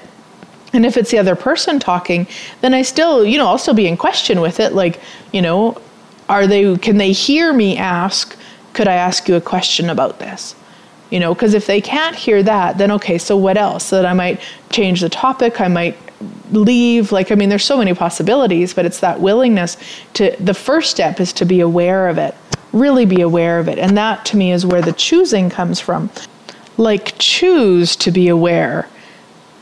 And 0.73 0.85
if 0.85 0.97
it's 0.97 1.11
the 1.11 1.19
other 1.19 1.35
person 1.35 1.79
talking, 1.79 2.27
then 2.61 2.73
I 2.73 2.81
still, 2.81 3.23
you 3.23 3.37
know, 3.37 3.47
I'll 3.47 3.59
still 3.59 3.75
be 3.75 3.87
in 3.87 3.95
question 3.95 4.41
with 4.41 4.59
it 4.59 4.73
like, 4.73 4.99
you 5.31 5.41
know, 5.41 5.77
are 6.27 6.47
they 6.47 6.77
can 6.77 6.97
they 6.97 7.13
hear 7.13 7.53
me 7.53 7.77
ask, 7.77 8.35
"Could 8.73 8.87
I 8.87 8.95
ask 8.95 9.29
you 9.29 9.35
a 9.35 9.41
question 9.41 9.89
about 9.89 10.19
this?" 10.19 10.55
You 11.13 11.19
know, 11.19 11.35
because 11.35 11.53
if 11.53 11.67
they 11.67 11.79
can't 11.79 12.15
hear 12.15 12.41
that, 12.41 12.79
then 12.79 12.89
okay, 12.89 13.19
so 13.19 13.37
what 13.37 13.55
else? 13.55 13.83
So 13.85 13.97
that 13.97 14.05
I 14.07 14.13
might 14.13 14.41
change 14.71 15.01
the 15.01 15.09
topic, 15.09 15.61
I 15.61 15.67
might 15.67 15.95
leave 16.51 17.11
like 17.11 17.33
i 17.33 17.35
mean 17.35 17.49
there's 17.49 17.65
so 17.65 17.77
many 17.77 17.93
possibilities 17.93 18.73
but 18.73 18.85
it's 18.85 19.01
that 19.01 19.19
willingness 19.19 19.75
to 20.13 20.33
the 20.39 20.53
first 20.53 20.89
step 20.89 21.19
is 21.19 21.33
to 21.33 21.43
be 21.43 21.59
aware 21.59 22.07
of 22.07 22.17
it 22.17 22.33
really 22.71 23.05
be 23.05 23.19
aware 23.19 23.59
of 23.59 23.67
it 23.67 23.77
and 23.77 23.97
that 23.97 24.23
to 24.23 24.37
me 24.37 24.53
is 24.53 24.65
where 24.65 24.81
the 24.81 24.93
choosing 24.93 25.49
comes 25.49 25.81
from 25.81 26.09
like 26.77 27.13
choose 27.17 27.97
to 27.97 28.09
be 28.09 28.29
aware 28.29 28.87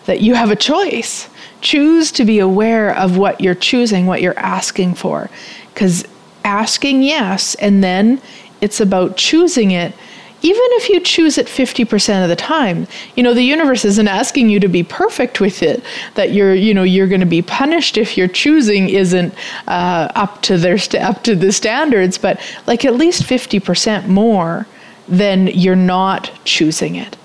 that 0.06 0.22
you 0.22 0.36
have 0.36 0.52
a 0.52 0.56
choice 0.56 1.30
choose 1.62 2.12
to 2.12 2.24
be 2.26 2.38
aware 2.38 2.96
of 2.96 3.18
what 3.18 3.42
you're 3.42 3.56
choosing 3.56 4.06
what 4.06 4.22
you're 4.22 4.38
asking 4.38 4.94
for 4.94 5.32
because 5.74 6.06
asking 6.44 7.02
yes 7.02 7.56
and 7.56 7.84
then 7.84 8.22
it's 8.60 8.80
about 8.80 9.18
choosing 9.18 9.72
it 9.72 9.96
even 10.44 10.64
if 10.74 10.90
you 10.90 11.00
choose 11.00 11.38
it 11.38 11.48
50% 11.48 12.24
of 12.24 12.30
the 12.30 12.36
time 12.36 12.88
you 13.16 13.24
know 13.24 13.34
the 13.34 13.44
universe 13.44 13.86
isn't 13.86 14.08
asking 14.08 14.50
you 14.50 14.60
to 14.60 14.68
be 14.68 14.84
perfect 14.84 15.40
with 15.40 15.62
it 15.64 15.84
that 16.16 16.32
you're 16.32 16.54
you 16.54 16.74
know 16.74 16.84
you're 16.84 17.08
going 17.08 17.22
to 17.22 17.26
be 17.26 17.42
punished 17.42 17.98
if 17.98 18.18
your 18.18 18.28
choosing 18.28 18.90
isn't 18.90 19.34
uh, 19.68 20.12
up 20.16 20.42
to 20.44 20.58
their 20.58 20.78
st- 20.78 21.04
up 21.04 21.24
to 21.24 21.36
the 21.36 21.52
standards 21.52 22.18
but 22.18 22.40
like 22.68 22.86
at 22.86 22.96
least 22.96 23.24
50% 23.24 24.08
more 24.08 24.68
than 25.08 25.48
you're 25.48 25.76
not 25.76 26.32
choosing 26.46 26.96
it. 26.96 27.18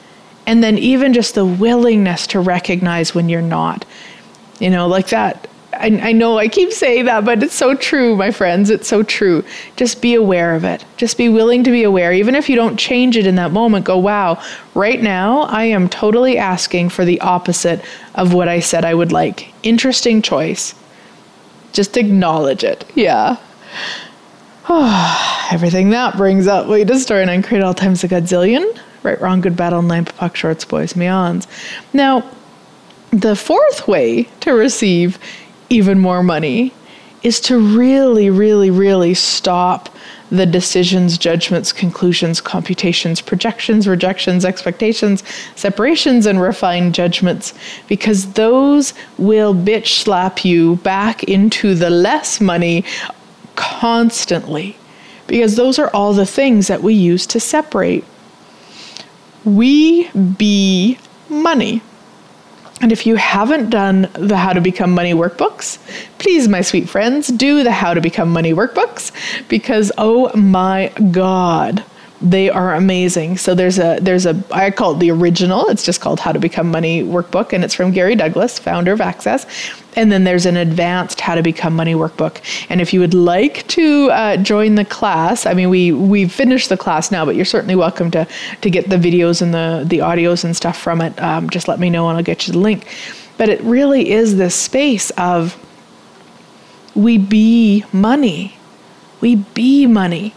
And 0.47 0.63
then 0.63 0.79
even 0.79 1.13
just 1.13 1.35
the 1.35 1.45
willingness 1.45 2.27
to 2.29 2.41
recognize 2.41 3.15
when 3.15 3.29
you're 3.29 3.43
not 3.43 3.85
you 4.59 4.71
know 4.71 4.87
like 4.87 5.09
that 5.09 5.46
I, 5.81 6.09
I 6.09 6.13
know 6.13 6.39
I 6.39 6.49
keep 6.49 6.73
saying 6.73 7.05
that, 7.07 7.25
but 7.25 7.43
it's 7.43 7.55
so 7.55 7.75
true, 7.75 8.17
my 8.17 8.31
friends. 8.31 8.71
It's 8.71 8.89
so 8.89 9.03
true. 9.03 9.45
Just 9.77 10.03
be 10.03 10.15
aware 10.15 10.55
of 10.55 10.65
it. 10.65 10.85
Just 10.97 11.17
be 11.19 11.29
willing 11.29 11.65
to 11.65 11.71
be 11.71 11.83
aware. 11.83 12.13
Even 12.13 12.35
if 12.35 12.49
you 12.49 12.57
don't 12.57 12.77
change 12.77 13.17
it 13.17 13.27
in 13.27 13.37
that 13.37 13.53
moment, 13.53 13.85
go, 13.85 13.99
wow, 13.99 14.43
right 14.75 15.03
now 15.03 15.43
I 15.43 15.65
am 15.65 15.89
totally 15.89 16.39
asking 16.39 16.89
for 16.89 17.05
the 17.05 17.21
opposite 17.21 17.85
of 18.15 18.35
what 18.35 18.49
I 18.49 18.61
said 18.61 18.85
I 18.85 18.95
would 18.95 19.13
like. 19.13 19.53
Interesting 19.63 20.23
choice. 20.23 20.75
Just 21.73 21.97
acknowledge 21.97 22.65
it. 22.65 22.85
Yeah. 22.95 23.37
Oh, 24.69 25.49
everything 25.53 25.91
that 25.91 26.17
brings 26.17 26.47
up. 26.47 26.69
We 26.69 26.85
destroy 26.85 27.23
and 27.23 27.45
create 27.45 27.63
all 27.63 27.75
times 27.75 28.03
a 28.05 28.09
godzillion. 28.09 28.79
Right, 29.03 29.21
wrong, 29.21 29.41
good, 29.41 29.57
bad, 29.57 29.73
online, 29.73 30.05
POC, 30.05 30.35
shorts, 30.35 30.65
boys, 30.65 30.95
beyonds. 30.95 31.47
Now, 31.93 32.29
the 33.11 33.37
fourth 33.37 33.87
way 33.87 34.25
to 34.41 34.53
receive 34.53 35.19
even 35.69 35.99
more 35.99 36.23
money 36.23 36.73
is 37.23 37.41
to 37.41 37.59
really, 37.59 38.31
really, 38.31 38.71
really 38.71 39.15
stop 39.15 39.89
the 40.31 40.47
decisions, 40.47 41.19
judgments, 41.19 41.73
conclusions, 41.73 42.41
computations, 42.41 43.21
projections, 43.21 43.87
rejections, 43.89 44.45
expectations, 44.45 45.23
separations, 45.55 46.27
and 46.27 46.41
refined 46.41 46.95
judgments, 46.95 47.55
because 47.89 48.33
those 48.33 48.93
will 49.19 49.55
bitch 49.55 50.03
slap 50.03 50.45
you 50.45 50.77
back 50.77 51.25
into 51.25 51.75
the 51.75 51.91
less 51.91 52.41
money 52.41 52.85
constantly, 53.55 54.77
because 55.27 55.57
those 55.57 55.79
are 55.79 55.91
all 55.91 56.13
the 56.13 56.27
things 56.27 56.67
that 56.69 56.83
we 56.83 56.95
use 56.95 57.27
to 57.27 57.41
separate. 57.41 58.05
We 59.45 60.09
be 60.11 60.99
money. 61.29 61.83
And 62.81 62.93
if 62.93 63.07
you 63.07 63.17
haven't 63.17 63.71
done 63.71 64.09
the 64.13 64.37
How 64.37 64.53
to 64.53 64.61
Become 64.61 64.93
Money 64.93 65.15
workbooks, 65.15 65.79
please, 66.19 66.47
my 66.47 66.61
sweet 66.61 66.89
friends, 66.89 67.29
do 67.29 67.65
the 67.65 67.73
How 67.73 67.95
to 67.95 68.01
Become 68.01 68.31
Money 68.31 68.53
workbooks 68.53 69.13
because 69.49 69.91
oh 69.97 70.35
my 70.37 70.93
God, 71.11 71.83
they 72.21 72.49
are 72.49 72.75
amazing. 72.75 73.37
So 73.37 73.55
there's 73.55 73.79
a 73.79 73.99
there's 74.01 74.25
a 74.25 74.43
I 74.51 74.71
call 74.71 74.93
it 74.93 75.01
the 75.01 75.11
original. 75.11 75.69
It's 75.69 75.85
just 75.85 76.01
called 76.01 76.19
How 76.19 76.33
to 76.33 76.39
Become 76.39 76.71
Money 76.71 77.03
workbook, 77.03 77.53
and 77.53 77.63
it's 77.63 77.75
from 77.75 77.93
Gary 77.93 78.15
Douglas, 78.15 78.59
founder 78.59 78.93
of 78.93 79.01
Access. 79.01 79.47
And 79.97 80.11
then 80.11 80.25
there's 80.25 80.47
an 80.47 80.57
advanced 80.57 81.21
How 81.21 81.35
to 81.35 81.43
Become 81.43 81.77
Money 81.77 81.95
workbook. 81.95 82.41
And 82.71 82.81
if 82.81 82.95
you 82.95 83.01
would 83.01 83.15
like 83.15 83.67
to 83.69 84.11
uh, 84.11 84.37
join 84.39 84.77
the 84.77 84.85
class, 84.85 85.45
I 85.45 85.53
mean 85.53 85.69
we 85.69 85.93
we 85.93 86.27
finished 86.27 86.71
the 86.71 86.77
class 86.77 87.11
now, 87.11 87.27
but 87.27 87.37
you're 87.37 87.45
certainly 87.45 87.77
welcome 87.77 88.11
to 88.13 88.27
to 88.63 88.71
get 88.71 88.89
the 88.89 88.97
videos 88.97 89.43
and 89.43 89.53
the 89.53 89.85
the 89.87 89.99
audios 89.99 90.43
and 90.43 90.57
stuff 90.57 90.79
from 90.79 91.03
it. 91.03 91.21
Um, 91.21 91.51
just 91.51 91.69
let 91.69 91.79
me 91.79 91.91
know, 91.91 92.09
and 92.09 92.17
I'll 92.17 92.25
get 92.25 92.47
you 92.47 92.55
the 92.55 92.61
link. 92.61 92.87
But 93.37 93.51
it 93.51 93.61
really 93.61 94.11
is 94.11 94.37
this 94.37 94.55
space 94.55 95.11
of 95.11 95.63
we 96.95 97.19
be 97.19 97.85
money. 97.93 98.57
We 99.21 99.37
be 99.37 99.87
money 99.87 100.33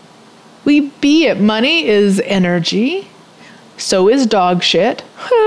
we 0.66 0.90
be 1.02 1.28
it. 1.28 1.40
Money 1.40 1.88
is 1.88 2.22
energy. 2.26 3.08
So 3.78 4.10
is 4.10 4.26
dog 4.26 4.62
shit. 4.62 5.04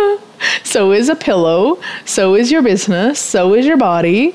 so 0.64 0.92
is 0.92 1.08
a 1.08 1.16
pillow. 1.16 1.80
So 2.04 2.34
is 2.34 2.50
your 2.50 2.62
business. 2.62 3.18
So 3.18 3.54
is 3.54 3.66
your 3.66 3.76
body. 3.76 4.34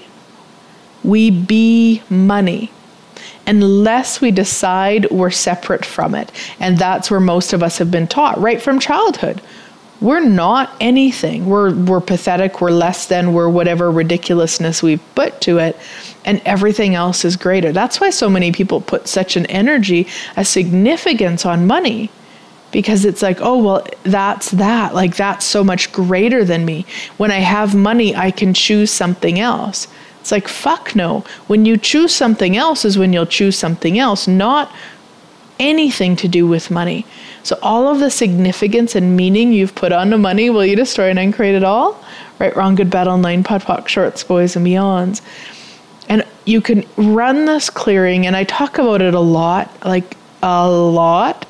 We 1.03 1.31
be 1.31 2.03
money 2.09 2.71
unless 3.47 4.19
we 4.19 4.29
decide 4.29 5.09
we're 5.09 5.31
separate 5.31 5.85
from 5.85 6.13
it. 6.13 6.31
And 6.59 6.77
that's 6.77 7.09
where 7.09 7.21
most 7.21 7.53
of 7.53 7.63
us 7.63 7.77
have 7.77 7.89
been 7.89 8.07
taught 8.07 8.37
right 8.39 8.61
from 8.61 8.79
childhood. 8.79 9.41
We're 9.99 10.23
not 10.23 10.75
anything. 10.79 11.47
We're, 11.47 11.73
we're 11.73 12.01
pathetic. 12.01 12.61
We're 12.61 12.71
less 12.71 13.07
than. 13.07 13.33
We're 13.33 13.49
whatever 13.49 13.91
ridiculousness 13.91 14.83
we've 14.83 15.01
put 15.15 15.41
to 15.41 15.57
it 15.57 15.75
and 16.25 16.41
everything 16.45 16.93
else 16.93 17.25
is 17.25 17.35
greater. 17.35 17.71
That's 17.71 17.99
why 18.01 18.09
so 18.09 18.29
many 18.29 18.51
people 18.51 18.81
put 18.81 19.07
such 19.07 19.37
an 19.37 19.45
energy, 19.47 20.07
a 20.35 20.43
significance 20.45 21.45
on 21.45 21.65
money 21.65 22.11
because 22.71 23.05
it's 23.05 23.21
like, 23.21 23.39
oh, 23.41 23.63
well, 23.63 23.87
that's 24.03 24.51
that. 24.51 24.93
Like, 24.93 25.15
that's 25.15 25.45
so 25.45 25.63
much 25.63 25.91
greater 25.91 26.43
than 26.43 26.65
me. 26.65 26.85
When 27.15 27.31
I 27.31 27.39
have 27.39 27.73
money, 27.73 28.15
I 28.15 28.29
can 28.29 28.53
choose 28.53 28.91
something 28.91 29.39
else. 29.39 29.87
It's 30.19 30.31
like, 30.31 30.47
fuck 30.49 30.95
no. 30.95 31.23
When 31.47 31.65
you 31.65 31.77
choose 31.77 32.13
something 32.13 32.57
else 32.57 32.83
is 32.83 32.97
when 32.97 33.13
you'll 33.13 33.25
choose 33.25 33.57
something 33.57 33.97
else, 33.97 34.27
not 34.27 34.71
anything 35.59 36.15
to 36.17 36.27
do 36.27 36.45
with 36.45 36.69
money. 36.69 37.05
So, 37.47 37.57
all 37.61 37.87
of 37.87 37.99
the 37.99 38.11
significance 38.11 38.93
and 38.93 39.15
meaning 39.15 39.53
you've 39.53 39.73
put 39.73 39.93
onto 39.93 40.17
money, 40.17 40.49
will 40.49 40.65
you 40.65 40.75
destroy 40.75 41.09
and 41.09 41.17
uncreate 41.17 41.55
it 41.55 41.63
all? 41.63 41.97
Right, 42.39 42.53
wrong, 42.57 42.75
good, 42.75 42.89
bad, 42.89 43.07
online, 43.07 43.41
POD, 43.45 43.61
POC, 43.61 43.87
shorts, 43.87 44.21
boys, 44.21 44.57
and 44.57 44.67
beyonds. 44.67 45.21
And 46.09 46.25
you 46.43 46.59
can 46.59 46.83
run 46.97 47.45
this 47.45 47.69
clearing, 47.69 48.27
and 48.27 48.35
I 48.35 48.43
talk 48.43 48.79
about 48.79 49.01
it 49.01 49.13
a 49.13 49.21
lot, 49.21 49.71
like 49.85 50.17
a 50.43 50.69
lot. 50.69 51.45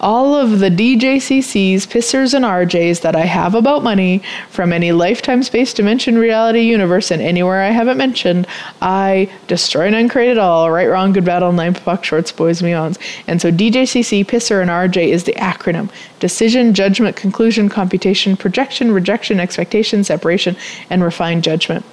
All 0.00 0.34
of 0.34 0.58
the 0.58 0.70
DJCCs, 0.70 1.86
pissers, 1.86 2.34
and 2.34 2.44
RJs 2.44 3.00
that 3.00 3.16
I 3.16 3.24
have 3.24 3.54
about 3.54 3.82
money 3.82 4.22
from 4.50 4.72
any 4.72 4.92
lifetime, 4.92 5.42
space, 5.42 5.72
dimension, 5.72 6.18
reality, 6.18 6.60
universe, 6.60 7.10
and 7.10 7.22
anywhere 7.22 7.62
I 7.62 7.70
haven't 7.70 7.96
mentioned, 7.96 8.46
I 8.82 9.30
destroy 9.46 9.86
and 9.86 9.96
uncreate 9.96 10.32
it 10.32 10.38
all. 10.38 10.70
Right, 10.70 10.86
wrong, 10.86 11.12
good, 11.12 11.24
bad, 11.24 11.40
nine 11.54 11.74
POC, 11.74 12.04
shorts, 12.04 12.32
boys, 12.32 12.60
beyonds. 12.60 12.98
And 13.26 13.40
so 13.40 13.50
DJCC, 13.50 14.26
pisser, 14.26 14.60
and 14.60 14.70
RJ 14.70 15.08
is 15.08 15.24
the 15.24 15.32
acronym 15.32 15.90
decision, 16.20 16.74
judgment, 16.74 17.16
conclusion, 17.16 17.68
computation, 17.68 18.36
projection, 18.36 18.92
rejection, 18.92 19.40
expectation, 19.40 20.04
separation, 20.04 20.56
and 20.90 21.02
refined 21.02 21.42
judgment 21.42 21.84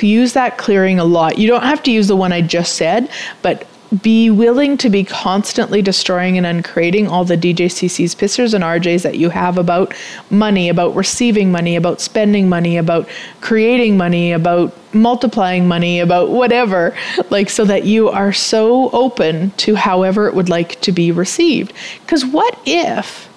use 0.00 0.32
that 0.32 0.58
clearing 0.58 0.98
a 0.98 1.04
lot. 1.04 1.38
You 1.38 1.48
don't 1.48 1.62
have 1.62 1.82
to 1.84 1.90
use 1.90 2.08
the 2.08 2.16
one 2.16 2.32
I 2.32 2.40
just 2.40 2.74
said, 2.76 3.10
but 3.42 3.66
be 4.02 4.30
willing 4.30 4.76
to 4.78 4.88
be 4.88 5.04
constantly 5.04 5.82
destroying 5.82 6.36
and 6.36 6.46
uncreating 6.46 7.06
all 7.06 7.24
the 7.24 7.36
DJCCs, 7.36 8.16
pissers, 8.16 8.54
and 8.54 8.64
RJs 8.64 9.02
that 9.02 9.18
you 9.18 9.30
have 9.30 9.58
about 9.58 9.94
money, 10.30 10.68
about 10.68 10.94
receiving 10.94 11.52
money, 11.52 11.76
about 11.76 12.00
spending 12.00 12.48
money, 12.48 12.76
about 12.76 13.08
creating 13.40 13.96
money, 13.96 14.32
about 14.32 14.74
multiplying 14.94 15.68
money, 15.68 16.00
about 16.00 16.30
whatever, 16.30 16.96
like 17.30 17.50
so 17.50 17.64
that 17.64 17.84
you 17.84 18.08
are 18.08 18.32
so 18.32 18.90
open 18.90 19.50
to 19.52 19.74
however 19.74 20.26
it 20.28 20.34
would 20.34 20.48
like 20.48 20.80
to 20.80 20.92
be 20.92 21.12
received. 21.12 21.72
Because 22.00 22.24
what 22.24 22.58
if 22.64 23.28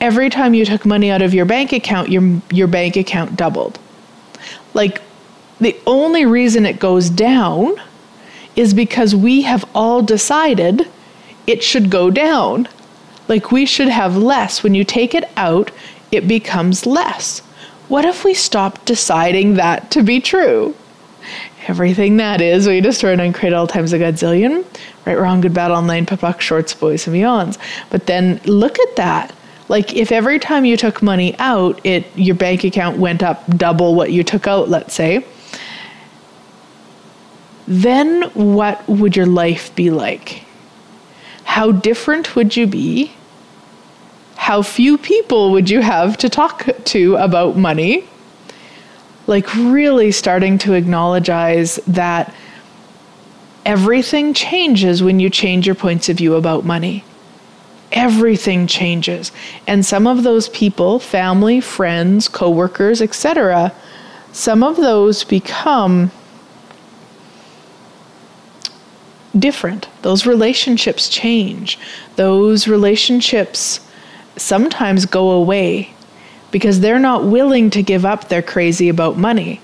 every 0.00 0.30
time 0.30 0.54
you 0.54 0.64
took 0.64 0.86
money 0.86 1.10
out 1.10 1.22
of 1.22 1.34
your 1.34 1.44
bank 1.44 1.72
account, 1.72 2.08
your, 2.08 2.40
your 2.50 2.66
bank 2.66 2.96
account 2.96 3.36
doubled? 3.36 3.78
Like, 4.74 5.02
the 5.60 5.76
only 5.86 6.24
reason 6.24 6.64
it 6.64 6.78
goes 6.78 7.10
down 7.10 7.76
is 8.56 8.74
because 8.74 9.14
we 9.14 9.42
have 9.42 9.64
all 9.74 10.02
decided 10.02 10.88
it 11.46 11.62
should 11.62 11.90
go 11.90 12.10
down. 12.10 12.68
Like 13.28 13.52
we 13.52 13.66
should 13.66 13.88
have 13.88 14.16
less. 14.16 14.62
When 14.62 14.74
you 14.74 14.84
take 14.84 15.14
it 15.14 15.24
out, 15.36 15.70
it 16.10 16.26
becomes 16.26 16.86
less. 16.86 17.40
What 17.88 18.04
if 18.04 18.24
we 18.24 18.34
stopped 18.34 18.84
deciding 18.84 19.54
that 19.54 19.90
to 19.92 20.02
be 20.02 20.20
true? 20.20 20.74
Everything 21.66 22.16
that 22.16 22.40
is, 22.40 22.66
we 22.66 22.80
destroy 22.80 23.12
and 23.12 23.20
uncreate 23.20 23.52
all 23.52 23.66
times 23.66 23.92
a 23.92 23.98
godzillion. 23.98 24.64
Right, 25.06 25.18
wrong, 25.18 25.40
good, 25.40 25.54
bad, 25.54 25.70
online, 25.70 26.06
POC, 26.06 26.40
shorts, 26.40 26.74
boys, 26.74 27.06
and 27.06 27.16
beyonds. 27.16 27.58
But 27.90 28.06
then 28.06 28.40
look 28.44 28.78
at 28.78 28.96
that. 28.96 29.34
Like 29.68 29.94
if 29.94 30.10
every 30.10 30.40
time 30.40 30.64
you 30.64 30.76
took 30.76 31.00
money 31.00 31.36
out, 31.38 31.80
it 31.84 32.06
your 32.16 32.34
bank 32.34 32.64
account 32.64 32.98
went 32.98 33.22
up 33.22 33.46
double 33.56 33.94
what 33.94 34.10
you 34.10 34.24
took 34.24 34.48
out, 34.48 34.68
let's 34.68 34.94
say, 34.94 35.24
then 37.70 38.22
what 38.34 38.86
would 38.88 39.14
your 39.14 39.26
life 39.26 39.72
be 39.76 39.92
like? 39.92 40.42
How 41.44 41.70
different 41.70 42.34
would 42.34 42.56
you 42.56 42.66
be? 42.66 43.12
How 44.34 44.62
few 44.62 44.98
people 44.98 45.52
would 45.52 45.70
you 45.70 45.80
have 45.80 46.16
to 46.16 46.28
talk 46.28 46.68
to 46.86 47.14
about 47.14 47.56
money? 47.56 48.08
Like, 49.28 49.54
really 49.54 50.10
starting 50.10 50.58
to 50.58 50.72
acknowledge 50.72 51.26
that 51.26 52.34
everything 53.64 54.34
changes 54.34 55.00
when 55.00 55.20
you 55.20 55.30
change 55.30 55.64
your 55.64 55.76
points 55.76 56.08
of 56.08 56.16
view 56.16 56.34
about 56.34 56.64
money. 56.64 57.04
Everything 57.92 58.66
changes. 58.66 59.30
And 59.68 59.86
some 59.86 60.08
of 60.08 60.24
those 60.24 60.48
people, 60.48 60.98
family, 60.98 61.60
friends, 61.60 62.26
coworkers, 62.26 63.00
etc., 63.00 63.72
some 64.32 64.64
of 64.64 64.76
those 64.76 65.22
become 65.22 66.10
different. 69.38 69.88
Those 70.02 70.26
relationships 70.26 71.08
change. 71.08 71.78
Those 72.16 72.66
relationships 72.66 73.80
sometimes 74.36 75.06
go 75.06 75.30
away 75.30 75.94
because 76.50 76.80
they're 76.80 76.98
not 76.98 77.24
willing 77.24 77.70
to 77.70 77.82
give 77.82 78.04
up 78.04 78.28
their 78.28 78.42
crazy 78.42 78.88
about 78.88 79.16
money. 79.16 79.60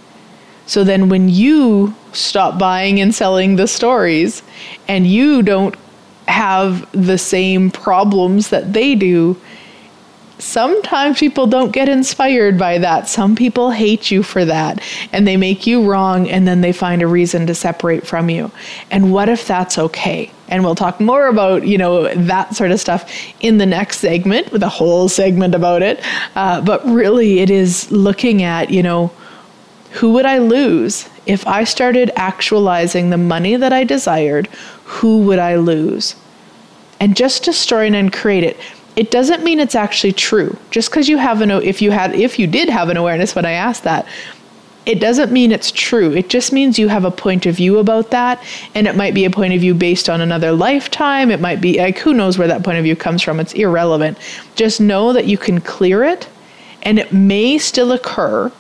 So 0.66 0.84
then 0.84 1.08
when 1.08 1.28
you 1.28 1.94
stop 2.12 2.58
buying 2.58 3.00
and 3.00 3.14
selling 3.14 3.56
the 3.56 3.68
stories 3.68 4.42
and 4.88 5.06
you 5.06 5.42
don't 5.42 5.76
have 6.28 6.88
the 6.92 7.18
same 7.18 7.70
problems 7.70 8.50
that 8.50 8.72
they 8.72 8.94
do, 8.94 9.40
sometimes 10.38 11.18
people 11.18 11.46
don't 11.46 11.72
get 11.72 11.88
inspired 11.88 12.58
by 12.58 12.78
that. 12.78 13.08
Some 13.08 13.34
people 13.34 13.70
hate 13.70 14.10
you 14.10 14.22
for 14.22 14.44
that 14.44 14.82
and 15.12 15.26
they 15.26 15.36
make 15.36 15.66
you 15.66 15.88
wrong 15.88 16.28
and 16.28 16.46
then 16.46 16.60
they 16.60 16.72
find 16.72 17.02
a 17.02 17.06
reason 17.06 17.46
to 17.46 17.54
separate 17.54 18.06
from 18.06 18.28
you. 18.28 18.50
And 18.90 19.12
what 19.12 19.28
if 19.28 19.46
that's 19.46 19.78
okay? 19.78 20.30
And 20.48 20.62
we'll 20.62 20.74
talk 20.74 21.00
more 21.00 21.26
about, 21.26 21.66
you 21.66 21.78
know, 21.78 22.12
that 22.14 22.54
sort 22.54 22.70
of 22.70 22.80
stuff 22.80 23.10
in 23.40 23.58
the 23.58 23.66
next 23.66 23.98
segment 23.98 24.52
with 24.52 24.62
a 24.62 24.68
whole 24.68 25.08
segment 25.08 25.54
about 25.54 25.82
it. 25.82 26.00
Uh, 26.36 26.60
but 26.60 26.84
really, 26.86 27.40
it 27.40 27.50
is 27.50 27.90
looking 27.90 28.42
at, 28.42 28.70
you 28.70 28.82
know, 28.82 29.10
who 29.92 30.12
would 30.12 30.26
I 30.26 30.38
lose 30.38 31.08
if 31.24 31.46
I 31.46 31.64
started 31.64 32.10
actualizing 32.16 33.10
the 33.10 33.16
money 33.16 33.56
that 33.56 33.72
I 33.72 33.82
desired? 33.84 34.46
Who 34.84 35.22
would 35.22 35.38
I 35.38 35.56
lose? 35.56 36.14
And 37.00 37.16
just 37.16 37.42
destroy 37.42 37.86
and 37.86 38.12
create 38.12 38.44
it 38.44 38.56
it 38.96 39.10
doesn't 39.10 39.44
mean 39.44 39.60
it's 39.60 39.74
actually 39.74 40.14
true. 40.14 40.56
Just 40.70 40.90
because 40.90 41.08
you 41.08 41.18
have 41.18 41.42
an 41.42 41.50
if 41.50 41.82
you 41.82 41.90
had 41.90 42.14
if 42.14 42.38
you 42.38 42.46
did 42.46 42.70
have 42.70 42.88
an 42.88 42.96
awareness 42.96 43.34
when 43.34 43.44
I 43.44 43.52
asked 43.52 43.84
that, 43.84 44.06
it 44.86 45.00
doesn't 45.00 45.32
mean 45.32 45.52
it's 45.52 45.70
true. 45.70 46.12
It 46.12 46.30
just 46.30 46.52
means 46.52 46.78
you 46.78 46.88
have 46.88 47.04
a 47.04 47.10
point 47.10 47.44
of 47.44 47.56
view 47.56 47.78
about 47.78 48.10
that, 48.12 48.42
and 48.74 48.86
it 48.86 48.96
might 48.96 49.14
be 49.14 49.26
a 49.26 49.30
point 49.30 49.52
of 49.52 49.60
view 49.60 49.74
based 49.74 50.08
on 50.08 50.22
another 50.22 50.52
lifetime. 50.52 51.30
It 51.30 51.40
might 51.40 51.60
be 51.60 51.78
like 51.78 51.98
who 51.98 52.14
knows 52.14 52.38
where 52.38 52.48
that 52.48 52.64
point 52.64 52.78
of 52.78 52.84
view 52.84 52.96
comes 52.96 53.20
from. 53.20 53.38
It's 53.38 53.52
irrelevant. 53.52 54.16
Just 54.54 54.80
know 54.80 55.12
that 55.12 55.26
you 55.26 55.36
can 55.36 55.60
clear 55.60 56.02
it, 56.02 56.26
and 56.82 56.98
it 56.98 57.12
may 57.12 57.58
still 57.58 57.92
occur, 57.92 58.50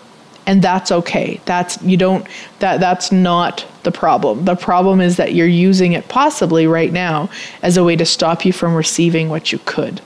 and 0.46 0.60
that's 0.60 0.92
okay. 0.92 1.40
That's 1.46 1.80
you 1.82 1.96
don't 1.96 2.26
that 2.58 2.78
that's 2.78 3.10
not 3.10 3.64
the 3.84 3.92
problem. 3.92 4.44
The 4.44 4.56
problem 4.56 5.00
is 5.00 5.16
that 5.16 5.34
you're 5.34 5.46
using 5.46 5.92
it 5.92 6.08
possibly 6.08 6.66
right 6.66 6.92
now 6.92 7.30
as 7.62 7.78
a 7.78 7.84
way 7.84 7.96
to 7.96 8.04
stop 8.04 8.44
you 8.44 8.52
from 8.52 8.74
receiving 8.74 9.30
what 9.30 9.50
you 9.50 9.60
could. 9.64 10.02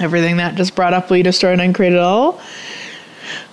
Everything 0.00 0.36
that 0.36 0.54
just 0.54 0.74
brought 0.76 0.94
up, 0.94 1.10
we 1.10 1.22
destroy 1.22 1.52
and 1.52 1.60
uncreate 1.60 1.92
it 1.92 1.98
all. 1.98 2.40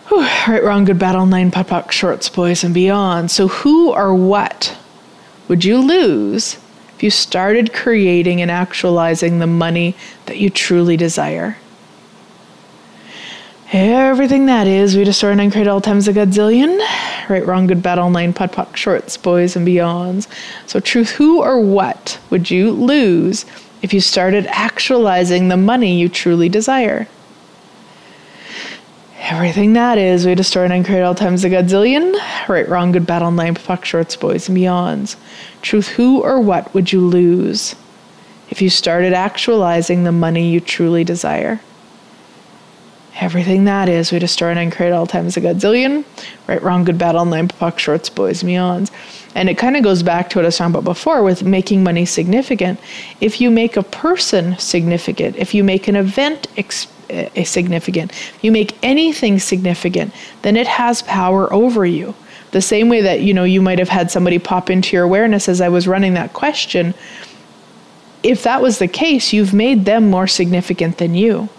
Whew, 0.07 0.21
right, 0.47 0.63
wrong, 0.63 0.85
good, 0.85 0.99
battle 0.99 1.25
nine 1.25 1.49
pop, 1.49 1.67
pop, 1.67 1.89
shorts, 1.89 2.29
boys, 2.29 2.63
and 2.63 2.73
beyond. 2.73 3.31
So, 3.31 3.47
who 3.47 3.91
or 3.91 4.13
what 4.13 4.77
would 5.47 5.65
you 5.65 5.79
lose 5.79 6.57
if 6.95 7.01
you 7.01 7.09
started 7.09 7.73
creating 7.73 8.41
and 8.41 8.51
actualizing 8.51 9.39
the 9.39 9.47
money 9.47 9.95
that 10.27 10.37
you 10.37 10.51
truly 10.51 10.95
desire? 10.95 11.57
Everything 13.73 14.45
that 14.45 14.67
is, 14.67 14.95
we 14.95 15.03
destroy 15.03 15.31
and 15.31 15.41
uncreate 15.41 15.67
all 15.67 15.81
times 15.81 16.07
a 16.07 16.13
godzillion. 16.13 16.79
Right, 17.27 17.43
wrong, 17.43 17.65
good, 17.65 17.81
bad, 17.81 17.97
all 17.97 18.11
nine, 18.11 18.31
pot, 18.31 18.51
pot, 18.51 18.77
shorts, 18.77 19.17
boys, 19.17 19.55
and 19.55 19.67
beyonds. 19.67 20.27
So, 20.67 20.79
truth, 20.79 21.09
who 21.09 21.41
or 21.41 21.59
what 21.59 22.19
would 22.29 22.51
you 22.51 22.69
lose 22.69 23.45
if 23.85 23.93
you 23.93 24.01
started 24.01 24.47
actualizing 24.47 25.47
the 25.47 25.55
money 25.55 25.99
you 25.99 26.09
truly 26.09 26.49
desire. 26.49 27.07
Everything 29.19 29.73
that 29.73 29.99
is, 29.99 30.25
we 30.25 30.33
destroy 30.33 30.63
and 30.63 30.73
uncreate 30.73 31.03
all 31.03 31.13
times 31.13 31.43
a 31.43 31.51
godzillion. 31.51 32.15
Right, 32.49 32.67
wrong, 32.67 32.93
good, 32.93 33.05
bad, 33.05 33.21
all 33.21 33.29
nine, 33.29 33.53
fuck, 33.53 33.85
shorts, 33.85 34.15
boys, 34.15 34.49
and 34.49 34.57
beyonds. 34.57 35.17
Truth, 35.61 35.89
who 35.89 36.23
or 36.23 36.41
what 36.41 36.73
would 36.73 36.91
you 36.91 36.99
lose 36.99 37.75
if 38.49 38.59
you 38.59 38.71
started 38.71 39.13
actualizing 39.13 40.03
the 40.03 40.11
money 40.11 40.49
you 40.49 40.59
truly 40.59 41.03
desire? 41.03 41.61
Everything 43.21 43.63
that 43.63 43.87
is, 43.87 44.11
we 44.11 44.19
destroy 44.19 44.51
and 44.51 44.71
create 44.71 44.91
all 44.91 45.07
times 45.07 45.37
a 45.37 45.41
godzillion. 45.41 46.03
Right, 46.47 46.61
wrong, 46.61 46.83
good, 46.83 46.97
bad, 46.97 47.15
online, 47.15 47.47
POC, 47.47 47.77
shorts, 47.79 48.09
boys, 48.09 48.43
beyonds. 48.43 48.91
And 49.35 49.49
it 49.49 49.57
kind 49.57 49.77
of 49.77 49.83
goes 49.83 50.03
back 50.03 50.29
to 50.29 50.37
what 50.37 50.45
I 50.45 50.47
was 50.47 50.57
talking 50.57 50.73
about 50.73 50.83
before 50.83 51.23
with 51.23 51.43
making 51.43 51.81
money 51.81 52.05
significant. 52.05 52.79
If 53.21 53.39
you 53.39 53.49
make 53.49 53.77
a 53.77 53.83
person 53.83 54.57
significant, 54.57 55.37
if 55.37 55.53
you 55.53 55.63
make 55.63 55.87
an 55.87 55.95
event 55.95 56.47
ex- 56.57 56.87
uh, 57.09 57.43
significant, 57.43 58.11
if 58.11 58.43
you 58.43 58.51
make 58.51 58.77
anything 58.83 59.39
significant, 59.39 60.13
then 60.41 60.57
it 60.57 60.67
has 60.67 61.01
power 61.01 61.51
over 61.53 61.85
you. 61.85 62.15
The 62.51 62.61
same 62.61 62.89
way 62.89 63.01
that, 63.01 63.21
you 63.21 63.33
know, 63.33 63.43
you 63.43 63.61
might 63.61 63.79
have 63.79 63.89
had 63.89 64.11
somebody 64.11 64.39
pop 64.39 64.69
into 64.69 64.95
your 64.95 65.03
awareness 65.03 65.47
as 65.47 65.61
I 65.61 65.69
was 65.69 65.87
running 65.87 66.15
that 66.15 66.33
question. 66.33 66.93
If 68.23 68.43
that 68.43 68.61
was 68.61 68.79
the 68.79 68.87
case, 68.87 69.31
you've 69.31 69.53
made 69.53 69.85
them 69.85 70.09
more 70.09 70.27
significant 70.27 70.97
than 70.97 71.15
you. 71.15 71.49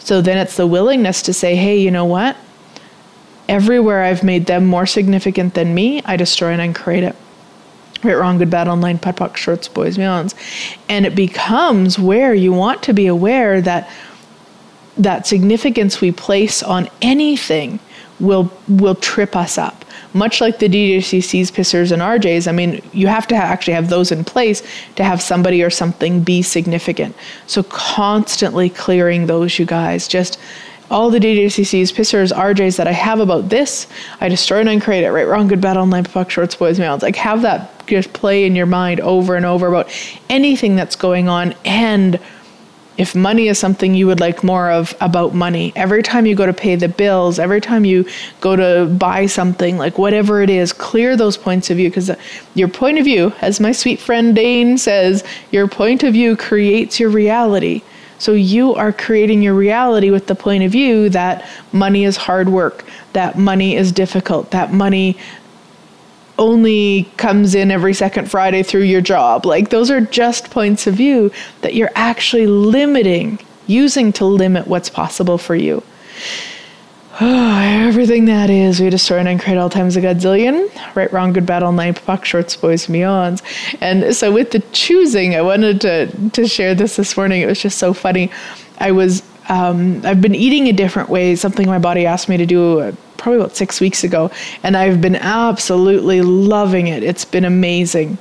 So 0.00 0.20
then 0.20 0.38
it's 0.38 0.56
the 0.56 0.66
willingness 0.66 1.22
to 1.22 1.32
say, 1.32 1.54
hey, 1.54 1.78
you 1.78 1.90
know 1.90 2.04
what? 2.04 2.36
Everywhere 3.48 4.02
I've 4.02 4.24
made 4.24 4.46
them 4.46 4.66
more 4.66 4.86
significant 4.86 5.54
than 5.54 5.74
me, 5.74 6.02
I 6.04 6.16
destroy 6.16 6.50
and 6.50 6.60
uncreate 6.60 7.04
it. 7.04 7.16
Right, 8.02 8.14
wrong, 8.14 8.38
good, 8.38 8.50
bad, 8.50 8.66
all 8.66 8.76
nine, 8.76 8.98
putt, 8.98 9.16
POC, 9.16 9.36
shorts, 9.36 9.68
boys, 9.68 9.98
beyonds. 9.98 10.34
And 10.88 11.04
it 11.04 11.14
becomes 11.14 11.98
where 11.98 12.32
you 12.32 12.52
want 12.52 12.82
to 12.84 12.94
be 12.94 13.06
aware 13.06 13.60
that 13.60 13.90
that 14.96 15.26
significance 15.26 16.00
we 16.00 16.10
place 16.10 16.62
on 16.62 16.88
anything 17.00 17.78
will 18.18 18.52
will 18.68 18.94
trip 18.94 19.36
us 19.36 19.56
up 19.56 19.79
much 20.14 20.40
like 20.40 20.58
the 20.58 20.68
DJCCs, 20.68 21.52
pissers, 21.52 21.92
and 21.92 22.02
RJs, 22.02 22.48
I 22.48 22.52
mean, 22.52 22.82
you 22.92 23.06
have 23.06 23.26
to 23.28 23.36
ha- 23.36 23.44
actually 23.44 23.74
have 23.74 23.88
those 23.88 24.10
in 24.10 24.24
place 24.24 24.62
to 24.96 25.04
have 25.04 25.22
somebody 25.22 25.62
or 25.62 25.70
something 25.70 26.22
be 26.22 26.42
significant. 26.42 27.14
So 27.46 27.62
constantly 27.62 28.70
clearing 28.70 29.26
those, 29.26 29.58
you 29.58 29.66
guys. 29.66 30.08
Just 30.08 30.38
all 30.90 31.08
the 31.08 31.20
DJCCs, 31.20 31.92
pissers, 31.92 32.32
RJs 32.32 32.76
that 32.76 32.88
I 32.88 32.92
have 32.92 33.20
about 33.20 33.48
this, 33.48 33.86
I 34.20 34.28
destroy 34.28 34.60
and 34.60 34.68
uncreate 34.68 35.04
it. 35.04 35.12
Right, 35.12 35.26
wrong, 35.26 35.46
good, 35.46 35.60
bad, 35.60 35.76
all 35.76 35.86
nine, 35.86 36.04
fuck, 36.04 36.30
shorts, 36.30 36.56
boys, 36.56 36.80
males. 36.80 37.02
Like 37.02 37.16
have 37.16 37.42
that 37.42 37.86
just 37.86 38.12
play 38.12 38.44
in 38.44 38.56
your 38.56 38.66
mind 38.66 39.00
over 39.00 39.36
and 39.36 39.46
over 39.46 39.68
about 39.68 39.88
anything 40.28 40.76
that's 40.76 40.96
going 40.96 41.28
on 41.28 41.54
and 41.64 42.18
if 43.00 43.14
money 43.14 43.48
is 43.48 43.58
something 43.58 43.94
you 43.94 44.06
would 44.06 44.20
like 44.20 44.44
more 44.44 44.70
of 44.70 44.94
about 45.00 45.34
money, 45.34 45.72
every 45.74 46.02
time 46.02 46.26
you 46.26 46.34
go 46.36 46.44
to 46.44 46.52
pay 46.52 46.76
the 46.76 46.86
bills, 46.86 47.38
every 47.38 47.58
time 47.58 47.86
you 47.86 48.06
go 48.42 48.54
to 48.54 48.94
buy 48.98 49.24
something, 49.24 49.78
like 49.78 49.96
whatever 49.96 50.42
it 50.42 50.50
is, 50.50 50.70
clear 50.74 51.16
those 51.16 51.38
points 51.38 51.70
of 51.70 51.78
view 51.78 51.88
because 51.88 52.10
your 52.54 52.68
point 52.68 52.98
of 52.98 53.04
view, 53.06 53.32
as 53.40 53.58
my 53.58 53.72
sweet 53.72 54.00
friend 54.00 54.36
Dane 54.36 54.76
says, 54.76 55.24
your 55.50 55.66
point 55.66 56.02
of 56.02 56.12
view 56.12 56.36
creates 56.36 57.00
your 57.00 57.08
reality. 57.08 57.80
So 58.18 58.32
you 58.32 58.74
are 58.74 58.92
creating 58.92 59.40
your 59.40 59.54
reality 59.54 60.10
with 60.10 60.26
the 60.26 60.34
point 60.34 60.62
of 60.62 60.70
view 60.70 61.08
that 61.08 61.48
money 61.72 62.04
is 62.04 62.18
hard 62.18 62.50
work, 62.50 62.84
that 63.14 63.38
money 63.38 63.76
is 63.76 63.92
difficult, 63.92 64.50
that 64.50 64.74
money 64.74 65.16
only 66.40 67.04
comes 67.18 67.54
in 67.54 67.70
every 67.70 67.94
second 67.94 68.28
Friday 68.28 68.64
through 68.64 68.82
your 68.82 69.02
job. 69.02 69.46
Like 69.46 69.68
those 69.68 69.90
are 69.90 70.00
just 70.00 70.50
points 70.50 70.86
of 70.86 70.94
view 70.94 71.30
that 71.60 71.74
you're 71.74 71.92
actually 71.94 72.46
limiting, 72.46 73.38
using 73.66 74.12
to 74.14 74.24
limit 74.24 74.66
what's 74.66 74.88
possible 74.88 75.38
for 75.38 75.54
you. 75.54 75.82
Oh, 77.20 77.58
everything 77.62 78.24
that 78.24 78.48
is, 78.48 78.80
we 78.80 78.88
destroy 78.88 79.18
and 79.18 79.28
uncreate 79.28 79.58
all 79.58 79.68
times 79.68 79.96
a 79.96 80.00
godzillion. 80.00 80.70
Right, 80.96 81.12
wrong, 81.12 81.34
good, 81.34 81.44
bad, 81.44 81.62
all 81.62 81.72
nine, 81.72 81.92
POC, 81.92 82.24
shorts, 82.24 82.56
boys, 82.56 82.86
beyonds. 82.86 83.42
And 83.82 84.16
so 84.16 84.32
with 84.32 84.52
the 84.52 84.60
choosing, 84.72 85.36
I 85.36 85.42
wanted 85.42 85.82
to 85.82 86.30
to 86.30 86.48
share 86.48 86.74
this 86.74 86.96
this 86.96 87.16
morning. 87.16 87.42
It 87.42 87.46
was 87.46 87.60
just 87.60 87.78
so 87.78 87.92
funny. 87.92 88.32
I 88.78 88.92
was 88.92 89.22
um, 89.50 90.00
I've 90.06 90.22
been 90.22 90.34
eating 90.34 90.68
a 90.68 90.72
different 90.72 91.10
way. 91.10 91.36
Something 91.36 91.66
my 91.66 91.78
body 91.78 92.06
asked 92.06 92.28
me 92.28 92.38
to 92.38 92.46
do 92.46 92.96
probably 93.20 93.40
about 93.40 93.54
six 93.54 93.80
weeks 93.80 94.02
ago, 94.02 94.30
and 94.62 94.76
I've 94.76 95.00
been 95.00 95.16
absolutely 95.16 96.22
loving 96.22 96.88
it. 96.88 97.04
It's 97.04 97.24
been 97.24 97.44
amazing. 97.44 98.18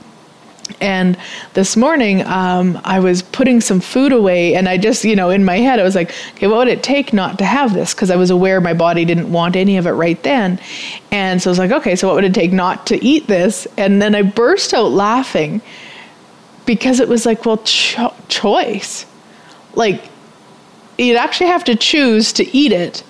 And 0.81 1.17
this 1.55 1.75
morning, 1.75 2.23
um, 2.27 2.79
I 2.83 2.99
was 2.99 3.23
putting 3.23 3.59
some 3.59 3.79
food 3.79 4.11
away, 4.11 4.53
and 4.55 4.69
I 4.69 4.77
just, 4.77 5.03
you 5.03 5.15
know, 5.15 5.29
in 5.31 5.43
my 5.43 5.57
head, 5.57 5.79
I 5.79 5.83
was 5.83 5.95
like, 5.95 6.11
okay, 6.33 6.47
what 6.47 6.57
would 6.57 6.67
it 6.67 6.83
take 6.83 7.11
not 7.11 7.39
to 7.39 7.45
have 7.45 7.73
this? 7.73 7.93
Because 7.93 8.11
I 8.11 8.15
was 8.15 8.29
aware 8.29 8.61
my 8.61 8.75
body 8.75 9.03
didn't 9.03 9.31
want 9.31 9.55
any 9.55 9.77
of 9.77 9.87
it 9.87 9.91
right 9.91 10.21
then. 10.21 10.59
And 11.11 11.41
so 11.41 11.49
I 11.49 11.51
was 11.51 11.59
like, 11.59 11.71
okay, 11.71 11.95
so 11.95 12.07
what 12.07 12.15
would 12.15 12.23
it 12.23 12.35
take 12.35 12.51
not 12.51 12.85
to 12.87 13.03
eat 13.03 13.25
this? 13.25 13.67
And 13.77 14.01
then 14.01 14.13
I 14.13 14.21
burst 14.21 14.73
out 14.73 14.91
laughing 14.91 15.61
because 16.65 16.99
it 16.99 17.07
was 17.07 17.25
like, 17.25 17.45
well, 17.45 17.57
cho- 17.57 18.13
choice. 18.27 19.07
Like, 19.73 20.03
you'd 20.99 21.17
actually 21.17 21.47
have 21.47 21.63
to 21.63 21.75
choose 21.75 22.31
to 22.33 22.55
eat 22.55 22.71
it. 22.71 23.03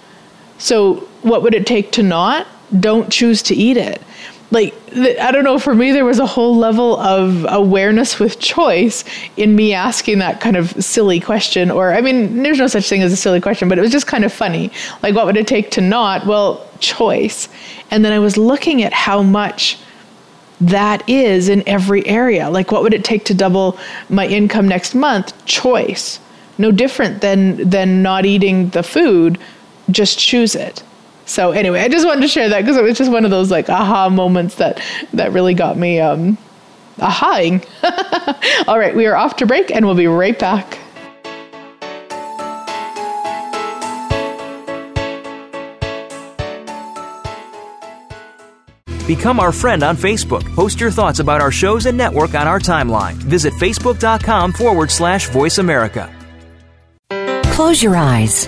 So, 0.59 1.08
what 1.21 1.43
would 1.43 1.53
it 1.53 1.65
take 1.65 1.91
to 1.93 2.03
not? 2.03 2.47
Don't 2.79 3.11
choose 3.11 3.41
to 3.43 3.55
eat 3.55 3.77
it 3.77 4.01
like 4.51 4.73
I 4.95 5.31
don't 5.31 5.43
know. 5.43 5.59
For 5.59 5.75
me, 5.75 5.91
there 5.91 6.05
was 6.05 6.19
a 6.19 6.25
whole 6.25 6.55
level 6.55 6.97
of 6.99 7.45
awareness 7.49 8.19
with 8.19 8.39
choice 8.39 9.03
in 9.37 9.55
me 9.55 9.73
asking 9.73 10.19
that 10.19 10.41
kind 10.41 10.55
of 10.55 10.71
silly 10.83 11.19
question. 11.19 11.69
Or 11.69 11.93
I 11.93 12.01
mean, 12.01 12.41
there's 12.41 12.57
no 12.57 12.67
such 12.67 12.89
thing 12.89 13.01
as 13.01 13.13
a 13.13 13.15
silly 13.15 13.41
question, 13.41 13.69
but 13.69 13.77
it 13.77 13.81
was 13.81 13.91
just 13.91 14.07
kind 14.07 14.25
of 14.25 14.33
funny. 14.33 14.71
Like, 15.03 15.15
what 15.15 15.25
would 15.25 15.37
it 15.37 15.47
take 15.47 15.71
to 15.71 15.81
not? 15.81 16.25
Well, 16.25 16.67
choice. 16.79 17.47
And 17.91 18.03
then 18.03 18.11
I 18.11 18.19
was 18.19 18.37
looking 18.37 18.81
at 18.81 18.93
how 18.93 19.21
much 19.21 19.77
that 20.61 21.07
is 21.07 21.47
in 21.47 21.67
every 21.67 22.05
area. 22.07 22.49
Like, 22.49 22.71
what 22.71 22.81
would 22.81 22.93
it 22.93 23.03
take 23.03 23.25
to 23.25 23.33
double 23.33 23.77
my 24.09 24.27
income 24.27 24.67
next 24.67 24.95
month? 24.95 25.45
Choice. 25.45 26.19
No 26.57 26.71
different 26.71 27.21
than 27.21 27.69
than 27.69 28.01
not 28.01 28.25
eating 28.25 28.69
the 28.69 28.83
food. 28.83 29.37
Just 29.91 30.17
choose 30.17 30.55
it. 30.55 30.83
So 31.29 31.51
anyway, 31.51 31.81
I 31.81 31.89
just 31.89 32.07
wanted 32.07 32.21
to 32.21 32.27
share 32.27 32.49
that 32.49 32.61
because 32.61 32.75
it 32.75 32.81
was 32.81 32.97
just 32.97 33.11
one 33.11 33.23
of 33.23 33.29
those 33.29 33.51
like 33.51 33.69
aha 33.69 34.09
moments 34.09 34.55
that 34.55 34.81
that 35.13 35.31
really 35.31 35.53
got 35.53 35.77
me 35.77 35.99
um 35.99 36.39
ahaing. 36.97 37.63
All 38.67 38.79
right, 38.79 38.95
we 38.95 39.05
are 39.05 39.15
off 39.15 39.35
to 39.37 39.45
break 39.45 39.69
and 39.69 39.85
we'll 39.85 39.93
be 39.93 40.07
right 40.07 40.37
back. 40.37 40.79
Become 49.05 49.39
our 49.39 49.51
friend 49.51 49.83
on 49.83 49.97
Facebook. 49.97 50.43
Post 50.55 50.79
your 50.79 50.91
thoughts 50.91 51.19
about 51.19 51.41
our 51.41 51.51
shows 51.51 51.85
and 51.85 51.97
network 51.97 52.33
on 52.33 52.47
our 52.47 52.59
timeline. 52.59 53.13
Visit 53.13 53.53
facebook.com 53.53 54.53
forward 54.53 54.89
slash 54.89 55.29
voice 55.29 55.59
America. 55.59 56.11
Close 57.53 57.83
your 57.83 57.95
eyes 57.95 58.47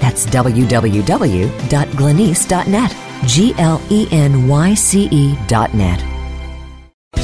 that's 0.00 0.26
www.glenyce.net. 0.26 2.96
G 3.26 3.54
L 3.58 3.80
E 3.90 4.08
N 4.10 4.48
Y 4.48 4.74
C 4.74 5.08
E 5.10 5.36
dot 5.46 5.74
net. 5.74 6.13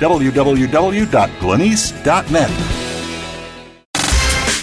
www.glenyce.net. 0.00 2.87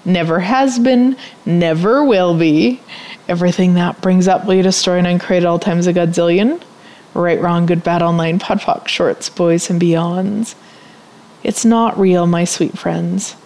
never 0.05 0.41
has 0.41 0.79
been, 0.79 1.17
never 1.47 2.05
will 2.05 2.37
be 2.37 2.83
everything 3.29 3.75
that 3.75 4.01
brings 4.01 4.29
up, 4.29 4.47
will 4.47 4.55
you 4.55 4.63
destroy 4.63 4.99
and 4.99 5.07
uncreate 5.07 5.45
all 5.45 5.59
times 5.59 5.87
a 5.87 5.93
godzillion? 5.93 6.63
Right, 7.15 7.41
wrong, 7.41 7.67
good, 7.67 7.83
bad, 7.83 8.03
all 8.03 8.13
nine, 8.13 8.39
podpoc, 8.39 8.89
shorts, 8.89 9.29
boys, 9.29 9.71
and 9.71 9.81
beyonds. 9.81 10.55
It's 11.43 11.65
not 11.65 11.99
real, 11.99 12.27
my 12.27 12.45
sweet 12.45 12.79
friends. 12.79 13.37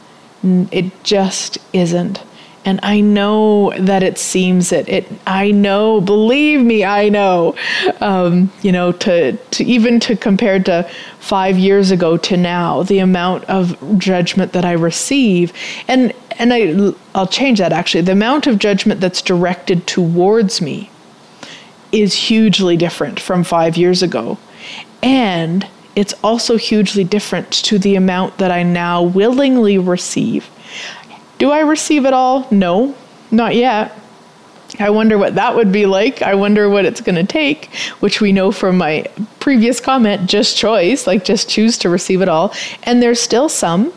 It 0.42 1.04
just 1.04 1.58
isn't 1.72 2.22
and 2.64 2.80
I 2.82 3.00
know 3.00 3.72
that 3.78 4.02
it 4.02 4.18
seems 4.18 4.72
it. 4.72 4.88
It 4.88 5.06
I 5.26 5.50
know, 5.50 6.00
believe 6.00 6.60
me, 6.60 6.84
I 6.84 7.08
know. 7.08 7.54
Um, 8.00 8.52
you 8.62 8.72
know, 8.72 8.92
to 8.92 9.36
to 9.36 9.64
even 9.64 9.98
to 10.00 10.16
compare 10.16 10.62
to 10.64 10.88
five 11.18 11.58
years 11.58 11.90
ago 11.90 12.16
to 12.18 12.36
now, 12.36 12.82
the 12.82 13.00
amount 13.00 13.44
of 13.44 13.76
judgment 13.98 14.52
that 14.52 14.64
I 14.64 14.72
receive, 14.72 15.52
and 15.88 16.12
and 16.38 16.52
I 16.52 16.92
I'll 17.14 17.26
change 17.26 17.58
that 17.58 17.72
actually. 17.72 18.02
The 18.02 18.12
amount 18.12 18.46
of 18.46 18.58
judgment 18.58 19.00
that's 19.00 19.22
directed 19.22 19.86
towards 19.86 20.60
me 20.60 20.90
is 21.90 22.14
hugely 22.14 22.76
different 22.76 23.20
from 23.20 23.44
five 23.44 23.76
years 23.76 24.02
ago, 24.02 24.38
and 25.02 25.66
it's 25.94 26.14
also 26.24 26.56
hugely 26.56 27.04
different 27.04 27.50
to 27.52 27.78
the 27.78 27.96
amount 27.96 28.38
that 28.38 28.50
I 28.50 28.62
now 28.62 29.02
willingly 29.02 29.76
receive 29.78 30.48
do 31.42 31.50
I 31.50 31.58
receive 31.58 32.06
it 32.06 32.12
all? 32.12 32.46
No, 32.52 32.94
not 33.32 33.56
yet. 33.56 33.98
I 34.78 34.90
wonder 34.90 35.18
what 35.18 35.34
that 35.34 35.56
would 35.56 35.72
be 35.72 35.86
like. 35.86 36.22
I 36.22 36.36
wonder 36.36 36.68
what 36.68 36.84
it's 36.84 37.00
going 37.00 37.16
to 37.16 37.24
take, 37.24 37.74
which 37.98 38.20
we 38.20 38.30
know 38.30 38.52
from 38.52 38.78
my 38.78 39.06
previous 39.40 39.80
comment 39.80 40.30
just 40.30 40.56
choice, 40.56 41.04
like 41.04 41.24
just 41.24 41.48
choose 41.48 41.76
to 41.78 41.88
receive 41.88 42.22
it 42.22 42.28
all. 42.28 42.54
And 42.84 43.02
there's 43.02 43.20
still 43.20 43.48
some 43.48 43.92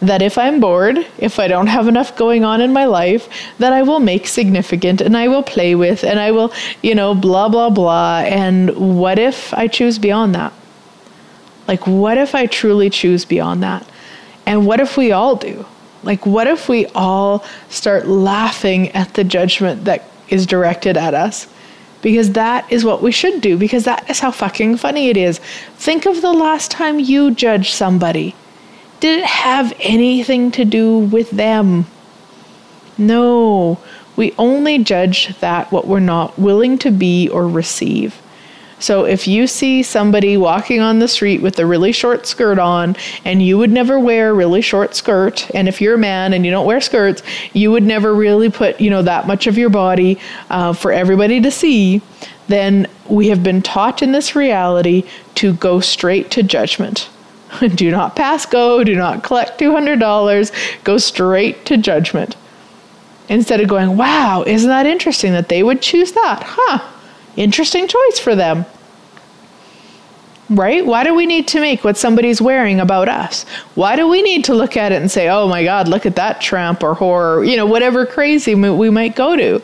that 0.00 0.22
if 0.22 0.38
I'm 0.38 0.60
bored, 0.60 1.06
if 1.18 1.38
I 1.38 1.46
don't 1.46 1.66
have 1.66 1.86
enough 1.86 2.16
going 2.16 2.44
on 2.44 2.60
in 2.60 2.72
my 2.72 2.86
life, 2.86 3.28
that 3.58 3.72
I 3.72 3.82
will 3.82 4.00
make 4.00 4.26
significant 4.26 5.00
and 5.00 5.16
I 5.16 5.28
will 5.28 5.42
play 5.42 5.74
with 5.74 6.04
and 6.04 6.18
I 6.18 6.30
will, 6.30 6.52
you 6.82 6.94
know, 6.94 7.14
blah, 7.14 7.48
blah, 7.48 7.70
blah. 7.70 8.20
And 8.20 8.98
what 8.98 9.18
if 9.18 9.52
I 9.52 9.68
choose 9.68 9.98
beyond 9.98 10.34
that? 10.34 10.52
Like, 11.68 11.86
what 11.86 12.18
if 12.18 12.34
I 12.34 12.46
truly 12.46 12.90
choose 12.90 13.24
beyond 13.24 13.62
that? 13.62 13.86
And 14.46 14.66
what 14.66 14.80
if 14.80 14.96
we 14.96 15.12
all 15.12 15.36
do? 15.36 15.66
Like, 16.02 16.24
what 16.24 16.46
if 16.46 16.68
we 16.68 16.86
all 16.86 17.44
start 17.68 18.06
laughing 18.06 18.88
at 18.92 19.14
the 19.14 19.22
judgment 19.22 19.84
that 19.84 20.04
is 20.28 20.46
directed 20.46 20.96
at 20.96 21.14
us? 21.14 21.46
Because 22.00 22.32
that 22.32 22.72
is 22.72 22.84
what 22.84 23.02
we 23.02 23.12
should 23.12 23.42
do, 23.42 23.58
because 23.58 23.84
that 23.84 24.08
is 24.08 24.20
how 24.20 24.30
fucking 24.30 24.78
funny 24.78 25.10
it 25.10 25.18
is. 25.18 25.38
Think 25.76 26.06
of 26.06 26.22
the 26.22 26.32
last 26.32 26.70
time 26.70 26.98
you 26.98 27.32
judged 27.32 27.74
somebody. 27.74 28.34
Did 29.00 29.20
it 29.20 29.24
have 29.24 29.72
anything 29.80 30.50
to 30.52 30.64
do 30.64 30.98
with 30.98 31.30
them? 31.30 31.86
No, 32.98 33.78
we 34.14 34.34
only 34.38 34.78
judge 34.78 35.38
that 35.38 35.72
what 35.72 35.86
we're 35.86 36.00
not 36.00 36.38
willing 36.38 36.76
to 36.78 36.90
be 36.90 37.28
or 37.28 37.48
receive. 37.48 38.20
So 38.80 39.04
if 39.04 39.28
you 39.28 39.46
see 39.46 39.82
somebody 39.82 40.38
walking 40.38 40.80
on 40.80 41.00
the 41.00 41.08
street 41.08 41.42
with 41.42 41.58
a 41.58 41.66
really 41.66 41.92
short 41.92 42.26
skirt 42.26 42.58
on, 42.58 42.96
and 43.26 43.42
you 43.42 43.58
would 43.58 43.70
never 43.70 44.00
wear 44.00 44.30
a 44.30 44.34
really 44.34 44.62
short 44.62 44.94
skirt, 44.94 45.50
and 45.54 45.68
if 45.68 45.82
you're 45.82 45.96
a 45.96 45.98
man 45.98 46.32
and 46.32 46.46
you 46.46 46.50
don't 46.50 46.66
wear 46.66 46.80
skirts, 46.80 47.22
you 47.52 47.70
would 47.70 47.82
never 47.82 48.14
really 48.14 48.50
put, 48.50 48.80
you 48.80 48.88
know, 48.88 49.02
that 49.02 49.26
much 49.26 49.46
of 49.46 49.58
your 49.58 49.68
body 49.68 50.18
uh, 50.48 50.72
for 50.72 50.92
everybody 50.92 51.42
to 51.42 51.50
see, 51.50 52.00
then 52.48 52.88
we 53.06 53.28
have 53.28 53.42
been 53.42 53.60
taught 53.60 54.02
in 54.02 54.12
this 54.12 54.34
reality 54.34 55.04
to 55.34 55.52
go 55.52 55.80
straight 55.80 56.30
to 56.30 56.42
judgment. 56.42 57.09
do 57.74 57.90
not 57.90 58.16
pass 58.16 58.46
go, 58.46 58.82
do 58.84 58.94
not 58.94 59.22
collect 59.22 59.60
$200, 59.60 60.82
go 60.84 60.98
straight 60.98 61.64
to 61.66 61.76
judgment. 61.76 62.36
Instead 63.28 63.60
of 63.60 63.68
going, 63.68 63.96
wow, 63.96 64.42
isn't 64.46 64.68
that 64.68 64.86
interesting 64.86 65.32
that 65.32 65.48
they 65.48 65.62
would 65.62 65.80
choose 65.80 66.12
that? 66.12 66.42
Huh 66.44 66.96
Interesting 67.36 67.86
choice 67.88 68.18
for 68.18 68.34
them. 68.34 68.66
Right? 70.48 70.84
Why 70.84 71.04
do 71.04 71.14
we 71.14 71.26
need 71.26 71.46
to 71.48 71.60
make 71.60 71.84
what 71.84 71.96
somebody's 71.96 72.42
wearing 72.42 72.80
about 72.80 73.08
us? 73.08 73.44
Why 73.76 73.94
do 73.94 74.08
we 74.08 74.20
need 74.20 74.44
to 74.46 74.54
look 74.54 74.76
at 74.76 74.90
it 74.90 75.00
and 75.00 75.08
say, 75.08 75.28
oh 75.28 75.46
my 75.46 75.62
God, 75.62 75.86
look 75.86 76.06
at 76.06 76.16
that 76.16 76.40
tramp 76.40 76.82
or 76.82 76.94
horror, 76.94 77.44
you 77.44 77.56
know, 77.56 77.66
whatever 77.66 78.04
crazy 78.04 78.56
we 78.56 78.90
might 78.90 79.14
go 79.14 79.36
to? 79.36 79.62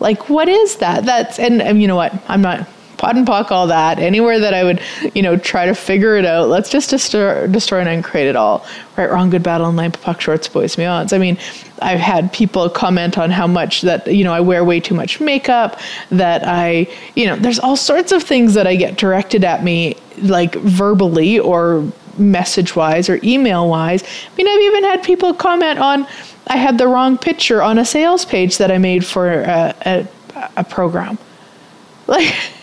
Like, 0.00 0.28
what 0.28 0.48
is 0.48 0.76
that? 0.76 1.04
That's, 1.04 1.38
and, 1.38 1.62
and 1.62 1.80
you 1.80 1.86
know 1.86 1.94
what? 1.94 2.12
I'm 2.28 2.42
not, 2.42 2.68
POD 3.00 3.16
and 3.16 3.26
POC 3.26 3.50
all 3.50 3.66
that. 3.66 3.98
Anywhere 3.98 4.38
that 4.38 4.54
i 4.54 4.62
would 4.62 4.80
you 5.14 5.22
know 5.22 5.36
try 5.36 5.66
to 5.66 5.74
figure 5.74 6.16
it 6.16 6.24
out 6.24 6.48
let's 6.48 6.68
just 6.68 6.90
destroy, 6.90 7.46
destroy 7.46 7.80
and 7.80 7.88
uncreate 7.88 8.26
it 8.26 8.36
all. 8.36 8.64
Right 8.96 9.10
wrong 9.10 9.30
good 9.30 9.42
bad 9.42 9.60
all 9.60 9.72
nine 9.72 9.92
POC 9.92 10.20
shorts 10.20 10.48
boys 10.48 10.76
beyonds 10.76 11.12
i 11.12 11.18
mean 11.18 11.38
i've 11.80 12.00
had 12.00 12.32
people 12.32 12.68
comment 12.68 13.16
on 13.16 13.30
how 13.30 13.46
much 13.46 13.80
that 13.82 14.06
you 14.06 14.24
know 14.24 14.32
i 14.32 14.40
wear 14.40 14.62
way 14.64 14.80
too 14.80 14.94
much 14.94 15.20
makeup 15.20 15.80
that 16.10 16.46
i 16.46 16.86
you 17.14 17.26
know 17.26 17.36
there's 17.36 17.58
all 17.58 17.76
sorts 17.76 18.12
of 18.12 18.22
things 18.22 18.52
that 18.54 18.66
i 18.66 18.76
get 18.76 18.96
directed 18.96 19.44
at 19.44 19.64
me 19.64 19.96
like 20.18 20.54
verbally 20.56 21.38
or 21.38 21.90
message 22.18 22.76
wise 22.76 23.08
or 23.08 23.18
email 23.24 23.68
wise 23.68 24.02
i 24.02 24.36
mean 24.36 24.46
i've 24.46 24.60
even 24.60 24.84
had 24.84 25.02
people 25.02 25.32
comment 25.32 25.78
on 25.78 26.06
i 26.48 26.56
had 26.56 26.76
the 26.76 26.86
wrong 26.86 27.16
picture 27.16 27.62
on 27.62 27.78
a 27.78 27.84
sales 27.84 28.26
page 28.26 28.58
that 28.58 28.70
i 28.70 28.76
made 28.76 29.06
for 29.06 29.30
a, 29.30 29.74
a, 29.86 30.08
a 30.56 30.64
program. 30.64 31.18
Like 32.06 32.34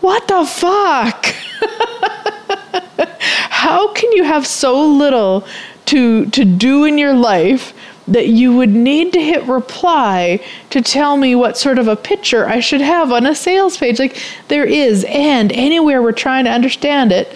what 0.00 0.26
the 0.28 0.44
fuck? 0.46 1.26
How 3.50 3.92
can 3.92 4.12
you 4.12 4.24
have 4.24 4.46
so 4.46 4.86
little 4.86 5.46
to 5.86 6.26
to 6.26 6.44
do 6.44 6.84
in 6.84 6.98
your 6.98 7.14
life 7.14 7.72
that 8.10 8.28
you 8.28 8.56
would 8.56 8.70
need 8.70 9.12
to 9.12 9.20
hit 9.22 9.44
reply 9.44 10.44
to 10.70 10.82
tell 10.82 11.16
me 11.16 11.34
what 11.34 11.56
sort 11.56 11.78
of 11.78 11.86
a 11.86 11.94
picture 11.94 12.48
I 12.48 12.58
should 12.58 12.80
have 12.80 13.12
on 13.12 13.24
a 13.24 13.34
sales 13.34 13.76
page. 13.76 14.00
Like 14.00 14.20
there 14.48 14.64
is, 14.64 15.04
and 15.08 15.52
anywhere 15.52 16.02
we're 16.02 16.12
trying 16.12 16.44
to 16.44 16.50
understand 16.50 17.12
it, 17.12 17.32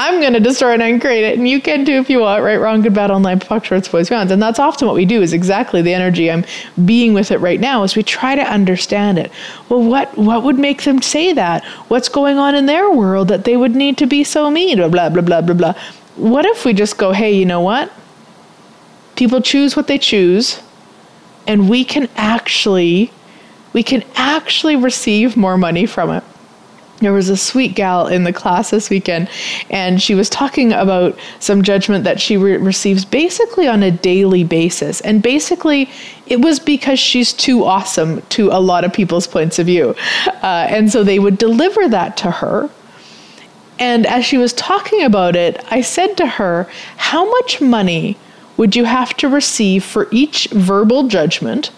I'm 0.00 0.20
going 0.20 0.34
to 0.34 0.38
destroy 0.38 0.74
it 0.74 0.80
and 0.80 1.00
create 1.00 1.24
it, 1.24 1.36
and 1.36 1.48
you 1.48 1.60
can 1.60 1.84
too 1.84 1.94
if 1.94 2.08
you 2.08 2.20
want. 2.20 2.44
Right, 2.44 2.56
wrong, 2.56 2.82
good, 2.82 2.94
bad, 2.94 3.10
all 3.10 3.18
nine, 3.18 3.40
POC, 3.40 3.64
shorts, 3.64 3.88
boys, 3.88 4.12
rounds, 4.12 4.30
and 4.30 4.40
that's 4.40 4.60
often 4.60 4.86
what 4.86 4.94
we 4.94 5.04
do. 5.04 5.22
Is 5.22 5.32
exactly 5.32 5.82
the 5.82 5.92
energy 5.92 6.30
I'm 6.30 6.44
being 6.84 7.14
with 7.14 7.32
it 7.32 7.38
right 7.38 7.58
now. 7.58 7.82
Is 7.82 7.96
we 7.96 8.04
try 8.04 8.36
to 8.36 8.42
understand 8.42 9.18
it. 9.18 9.32
Well, 9.68 9.82
what 9.82 10.16
what 10.16 10.44
would 10.44 10.56
make 10.56 10.84
them 10.84 11.02
say 11.02 11.32
that? 11.32 11.64
What's 11.88 12.08
going 12.08 12.38
on 12.38 12.54
in 12.54 12.66
their 12.66 12.88
world 12.92 13.26
that 13.26 13.44
they 13.44 13.56
would 13.56 13.74
need 13.74 13.98
to 13.98 14.06
be 14.06 14.22
so 14.22 14.48
mean? 14.52 14.76
Blah 14.76 14.86
blah 14.86 15.08
blah 15.08 15.22
blah 15.22 15.40
blah 15.40 15.54
blah. 15.56 15.74
What 16.14 16.46
if 16.46 16.64
we 16.64 16.74
just 16.74 16.96
go, 16.96 17.10
hey, 17.10 17.32
you 17.32 17.44
know 17.44 17.60
what? 17.60 17.90
People 19.16 19.40
choose 19.40 19.74
what 19.74 19.88
they 19.88 19.98
choose, 19.98 20.60
and 21.48 21.68
we 21.68 21.84
can 21.84 22.08
actually 22.14 23.10
we 23.72 23.82
can 23.82 24.04
actually 24.14 24.76
receive 24.76 25.36
more 25.36 25.58
money 25.58 25.86
from 25.86 26.10
it 26.10 26.22
there 27.00 27.12
was 27.12 27.28
a 27.28 27.36
sweet 27.36 27.74
gal 27.74 28.06
in 28.06 28.24
the 28.24 28.32
class 28.32 28.70
this 28.70 28.90
weekend, 28.90 29.28
and 29.70 30.02
she 30.02 30.14
was 30.14 30.28
talking 30.28 30.72
about 30.72 31.16
some 31.38 31.62
judgment 31.62 32.04
that 32.04 32.20
she 32.20 32.36
re- 32.36 32.56
receives 32.56 33.04
basically 33.04 33.68
on 33.68 33.82
a 33.82 33.90
daily 33.90 34.44
basis. 34.44 35.00
And 35.02 35.22
basically, 35.22 35.88
it 36.26 36.40
was 36.40 36.58
because 36.58 36.98
she's 36.98 37.32
too 37.32 37.64
awesome 37.64 38.22
to 38.30 38.50
a 38.50 38.60
lot 38.60 38.84
of 38.84 38.92
people's 38.92 39.26
points 39.26 39.58
of 39.58 39.66
view. 39.66 39.94
Uh, 40.26 40.66
and 40.68 40.90
so 40.90 41.04
they 41.04 41.18
would 41.18 41.38
deliver 41.38 41.88
that 41.88 42.16
to 42.18 42.30
her. 42.30 42.68
And 43.78 44.06
as 44.06 44.24
she 44.24 44.38
was 44.38 44.52
talking 44.52 45.04
about 45.04 45.36
it, 45.36 45.64
I 45.70 45.82
said 45.82 46.16
to 46.16 46.26
her, 46.26 46.68
How 46.96 47.30
much 47.30 47.60
money 47.60 48.16
would 48.56 48.74
you 48.74 48.84
have 48.84 49.16
to 49.18 49.28
receive 49.28 49.84
for 49.84 50.08
each 50.10 50.48
verbal 50.48 51.06
judgment? 51.06 51.70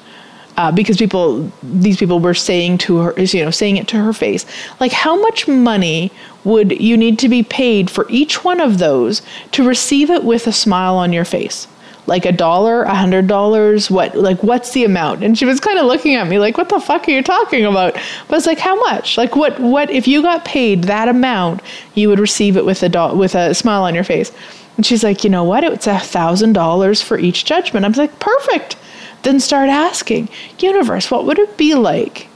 Uh, 0.61 0.71
because 0.71 0.99
people 0.99 1.51
these 1.63 1.97
people 1.97 2.21
were 2.21 2.35
saying 2.35 2.77
to 2.77 2.99
her 2.99 3.13
is, 3.13 3.33
you 3.33 3.43
know 3.43 3.51
saying 3.51 3.79
it 3.79 3.89
to 3.89 3.97
her 3.97 4.13
face. 4.13 4.45
Like 4.79 4.93
how 4.93 5.19
much 5.19 5.49
money 5.49 6.13
would 6.45 6.79
you 6.79 6.99
need 6.99 7.19
to 7.21 7.31
be 7.31 7.43
paid 7.43 7.91
for 7.91 8.07
each 8.11 8.45
one 8.45 8.61
of 8.61 8.77
those 8.79 9.23
to 9.53 9.67
receive 9.67 10.11
it 10.11 10.23
with 10.23 10.47
a 10.47 10.53
smile 10.53 10.97
on 10.97 11.15
your 11.15 11.25
face? 11.25 11.67
Like 12.07 12.27
a 12.27 12.33
dollar 12.33 12.83
a 12.83 12.95
hundred 12.95 13.27
dollars? 13.27 13.91
What 13.91 14.15
like 14.15 14.43
what's 14.43 14.73
the 14.73 14.85
amount? 14.85 15.25
And 15.25 15.39
she 15.39 15.47
was 15.47 15.61
kind 15.61 15.79
of 15.79 15.87
looking 15.87 16.15
at 16.15 16.29
me 16.29 16.39
like 16.39 16.59
what 16.59 16.69
the 16.69 16.79
fuck 16.79 17.09
are 17.09 17.11
you 17.11 17.23
talking 17.23 17.65
about? 17.65 17.95
But 18.29 18.37
it's 18.37 18.47
like 18.47 18.59
how 18.59 18.75
much? 18.75 19.17
Like 19.17 19.35
what 19.35 19.59
what 19.61 19.89
if 19.91 20.07
you 20.07 20.21
got 20.21 20.45
paid 20.45 20.85
that 20.85 21.09
amount 21.09 21.63
you 21.95 22.11
would 22.11 22.19
receive 22.19 22.59
it 22.59 22.67
with 22.67 22.83
a 22.83 22.91
do- 22.91 23.17
with 23.17 23.35
a 23.35 23.55
smile 23.55 23.85
on 23.85 23.95
your 23.95 24.05
face. 24.05 24.31
And 24.77 24.85
she's 24.85 25.03
like 25.03 25.25
you 25.25 25.31
know 25.31 25.45
what? 25.45 25.65
It's 25.65 25.87
a 25.87 25.99
thousand 25.99 26.53
dollars 26.53 27.01
for 27.01 27.19
each 27.19 27.47
judgment. 27.47 27.87
I'm 27.87 27.93
like 27.93 28.21
perfect 28.21 28.77
then 29.23 29.41
start 29.41 29.68
asking, 29.68 30.29
universe, 30.59 31.11
what 31.11 31.27
would 31.27 31.39
it 31.39 31.57
be 31.57 31.75
like 31.75 32.29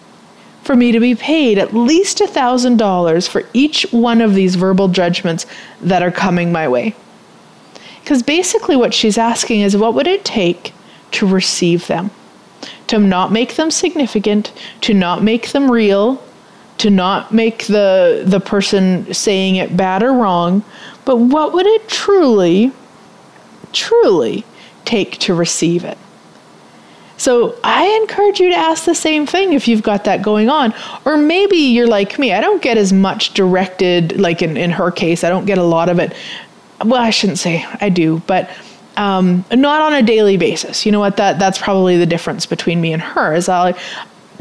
for 0.63 0.77
me 0.77 0.93
to 0.93 1.01
be 1.01 1.15
paid 1.15 1.59
at 1.59 1.75
least 1.75 2.19
$1,000 2.19 3.29
for 3.29 3.43
each 3.53 3.83
one 3.91 4.21
of 4.21 4.35
these 4.35 4.55
verbal 4.55 4.89
judgments 4.89 5.47
that 5.81 6.03
are 6.03 6.11
coming 6.11 6.53
my 6.53 6.69
way? 6.69 6.95
Because 8.01 8.23
basically, 8.23 8.77
what 8.77 8.93
she's 8.93 9.17
asking 9.17 9.63
is, 9.63 9.77
what 9.77 9.95
would 9.95 10.07
it 10.07 10.25
take 10.25 10.75
to 11.13 11.27
receive 11.27 11.87
them? 11.87 12.11
To 12.89 12.99
not 12.99 13.33
make 13.33 13.57
them 13.57 13.71
significant, 13.71 14.53
to 14.83 14.93
not 14.93 15.23
make 15.23 15.53
them 15.53 15.71
real, 15.71 16.23
to 16.79 16.91
not 16.91 17.33
make 17.33 17.67
the, 17.67 18.23
the 18.27 18.41
person 18.41 19.13
saying 19.15 19.57
it 19.57 19.77
bad 19.77 20.03
or 20.03 20.13
wrong, 20.13 20.63
but 21.05 21.17
what 21.17 21.55
would 21.55 21.67
it 21.67 21.89
truly, 21.89 22.73
truly 23.73 24.45
take 24.85 25.19
to 25.19 25.35
receive 25.35 25.85
it? 25.85 25.97
So 27.17 27.57
I 27.63 27.87
encourage 28.03 28.41
you 28.41 28.49
to 28.51 28.57
ask 28.57 28.85
the 28.85 28.95
same 28.95 29.27
thing 29.27 29.53
if 29.53 29.69
you've 29.69 29.83
got 29.83 30.05
that 30.05 30.23
going 30.23 30.51
on. 30.51 30.75
Or 31.05 31.17
maybe 31.17 31.57
you're 31.57 31.87
like 31.87 32.19
me. 32.19 32.33
I 32.33 32.41
don't 32.41 32.61
get 32.61 32.77
as 32.77 32.93
much 32.93 33.35
directed, 33.35 34.21
like 34.21 34.43
in, 34.43 34.57
in 34.57 34.71
her 34.71 34.91
case, 34.91 35.25
I 35.25 35.29
don't 35.29 35.45
get 35.45 35.59
a 35.59 35.63
lot 35.63 35.89
of 35.89 35.99
it. 35.99 36.15
Well, 36.85 37.01
I 37.01 37.11
shouldn't 37.11 37.39
say 37.39 37.65
I 37.81 37.89
do, 37.89 38.21
but 38.27 38.51
um, 38.97 39.45
not 39.53 39.81
on 39.81 39.95
a 39.95 40.03
daily 40.03 40.37
basis. 40.37 40.85
You 40.85 40.93
know 40.93 41.01
what? 41.01 41.17
That 41.17 41.39
that's 41.39 41.59
probably 41.59 41.97
the 41.97 42.07
difference 42.07 42.47
between 42.47 42.81
me 42.81 42.93
and 42.93 43.03
her. 43.03 43.35
Is 43.35 43.49
I 43.49 43.75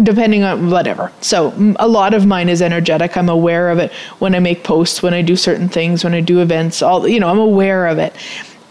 depending 0.02 0.44
on 0.44 0.72
whatever. 0.72 1.12
So 1.22 1.54
a 1.78 1.88
lot 1.88 2.14
of 2.16 2.26
mine 2.26 2.50
is 2.50 2.62
energetic. 2.62 3.16
I'm 3.16 3.30
aware 3.30 3.70
of 3.70 3.78
it 3.78 3.92
when 4.18 4.34
I 4.34 4.40
make 4.40 4.64
posts, 4.64 5.04
when 5.04 5.14
I 5.14 5.22
do 5.22 5.36
certain 5.36 5.70
things, 5.70 6.04
when 6.04 6.16
I 6.16 6.22
do 6.22 6.42
events. 6.42 6.82
All 6.82 7.08
you 7.08 7.20
know, 7.20 7.30
I'm 7.30 7.40
aware 7.40 7.88
of 7.88 8.00
it. 8.00 8.16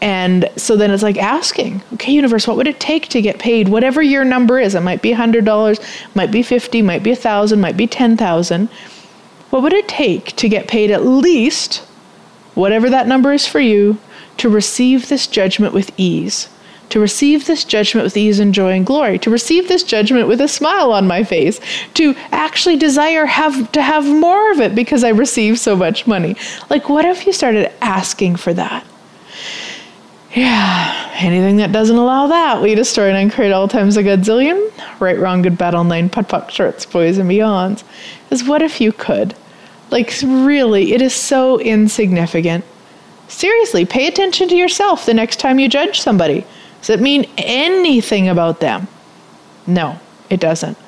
And 0.02 0.50
so 0.56 0.76
then 0.76 0.90
it's 0.90 1.04
like 1.04 1.16
asking, 1.16 1.80
okay, 1.94 2.10
universe, 2.10 2.48
what 2.48 2.56
would 2.56 2.66
it 2.66 2.80
take 2.80 3.06
to 3.10 3.22
get 3.22 3.38
paid? 3.38 3.68
Whatever 3.68 4.02
your 4.02 4.24
number 4.24 4.58
is, 4.58 4.74
it 4.74 4.80
might 4.80 5.00
be 5.00 5.12
$100, 5.12 6.16
might 6.16 6.32
be 6.32 6.42
50, 6.42 6.82
might 6.82 7.04
be 7.04 7.10
1000, 7.10 7.60
might 7.60 7.76
be 7.76 7.86
10,000. 7.86 8.68
What 9.50 9.62
would 9.62 9.72
it 9.72 9.86
take 9.86 10.34
to 10.36 10.48
get 10.48 10.66
paid 10.66 10.90
at 10.90 11.06
least 11.06 11.86
whatever 12.54 12.90
that 12.90 13.06
number 13.06 13.32
is 13.32 13.46
for 13.46 13.60
you 13.60 13.96
to 14.38 14.48
receive 14.48 15.08
this 15.08 15.28
judgment 15.28 15.72
with 15.72 15.92
ease? 15.96 16.48
To 16.88 16.98
receive 16.98 17.46
this 17.46 17.62
judgment 17.62 18.04
with 18.04 18.16
ease 18.16 18.40
and 18.40 18.52
joy 18.52 18.72
and 18.72 18.84
glory, 18.84 19.20
to 19.20 19.30
receive 19.30 19.68
this 19.68 19.84
judgment 19.84 20.26
with 20.26 20.40
a 20.40 20.48
smile 20.48 20.90
on 20.90 21.06
my 21.06 21.22
face, 21.22 21.60
to 21.94 22.16
actually 22.32 22.76
desire 22.76 23.24
have 23.24 23.70
to 23.70 23.80
have 23.80 24.04
more 24.04 24.50
of 24.50 24.60
it 24.60 24.74
because 24.74 25.04
I 25.04 25.10
receive 25.10 25.60
so 25.60 25.76
much 25.76 26.08
money. 26.08 26.34
Like 26.68 26.88
what 26.88 27.04
if 27.04 27.24
you 27.24 27.32
started 27.32 27.70
asking 27.80 28.34
for 28.34 28.52
that? 28.54 28.84
Yeah, 30.34 31.10
anything 31.16 31.58
that 31.58 31.72
doesn't 31.72 31.96
allow 31.96 32.26
that, 32.28 32.62
we 32.62 32.74
destroy 32.74 33.08
and 33.10 33.18
uncreate 33.18 33.52
all 33.52 33.68
times 33.68 33.98
a 33.98 34.02
godzillion. 34.02 34.72
Right, 34.98 35.18
wrong, 35.18 35.42
good, 35.42 35.58
bad, 35.58 35.74
all 35.74 35.84
nine, 35.84 36.08
putt, 36.08 36.28
putt, 36.28 36.50
shorts, 36.50 36.86
boys, 36.86 37.18
and 37.18 37.30
beyonds. 37.30 37.84
Is 38.30 38.44
what 38.44 38.62
if 38.62 38.80
you 38.80 38.92
could? 38.92 39.34
Like, 39.90 40.10
really, 40.22 40.94
it 40.94 41.02
is 41.02 41.12
so 41.12 41.60
insignificant. 41.60 42.64
Seriously, 43.28 43.84
pay 43.84 44.06
attention 44.06 44.48
to 44.48 44.56
yourself 44.56 45.04
the 45.04 45.12
next 45.12 45.38
time 45.38 45.58
you 45.58 45.68
judge 45.68 46.00
somebody. 46.00 46.46
Does 46.80 46.90
it 46.90 47.00
mean 47.00 47.26
anything 47.36 48.28
about 48.28 48.60
them? 48.60 48.88
No, 49.66 49.98
it 50.30 50.40
doesn't. 50.40 50.78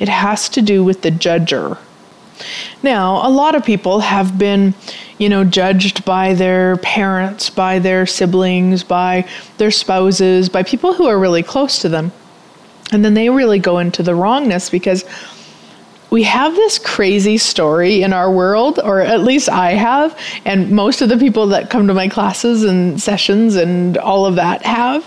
It 0.00 0.08
has 0.08 0.48
to 0.50 0.62
do 0.62 0.82
with 0.82 1.02
the 1.02 1.10
judger. 1.10 1.78
Now, 2.82 3.26
a 3.26 3.30
lot 3.30 3.54
of 3.54 3.64
people 3.64 4.00
have 4.00 4.38
been, 4.38 4.74
you 5.18 5.28
know, 5.28 5.44
judged 5.44 6.04
by 6.04 6.34
their 6.34 6.76
parents, 6.78 7.50
by 7.50 7.78
their 7.78 8.06
siblings, 8.06 8.84
by 8.84 9.28
their 9.58 9.70
spouses, 9.70 10.48
by 10.48 10.62
people 10.62 10.94
who 10.94 11.06
are 11.06 11.18
really 11.18 11.42
close 11.42 11.80
to 11.80 11.88
them. 11.88 12.12
And 12.92 13.04
then 13.04 13.14
they 13.14 13.28
really 13.28 13.58
go 13.58 13.78
into 13.78 14.02
the 14.02 14.14
wrongness 14.14 14.70
because 14.70 15.04
we 16.10 16.22
have 16.22 16.54
this 16.54 16.78
crazy 16.78 17.36
story 17.36 18.02
in 18.02 18.12
our 18.12 18.30
world, 18.32 18.80
or 18.82 19.00
at 19.00 19.20
least 19.20 19.50
I 19.50 19.72
have, 19.72 20.18
and 20.46 20.70
most 20.70 21.02
of 21.02 21.10
the 21.10 21.18
people 21.18 21.48
that 21.48 21.68
come 21.68 21.86
to 21.86 21.94
my 21.94 22.08
classes 22.08 22.64
and 22.64 23.00
sessions 23.00 23.56
and 23.56 23.98
all 23.98 24.24
of 24.24 24.36
that 24.36 24.62
have, 24.62 25.06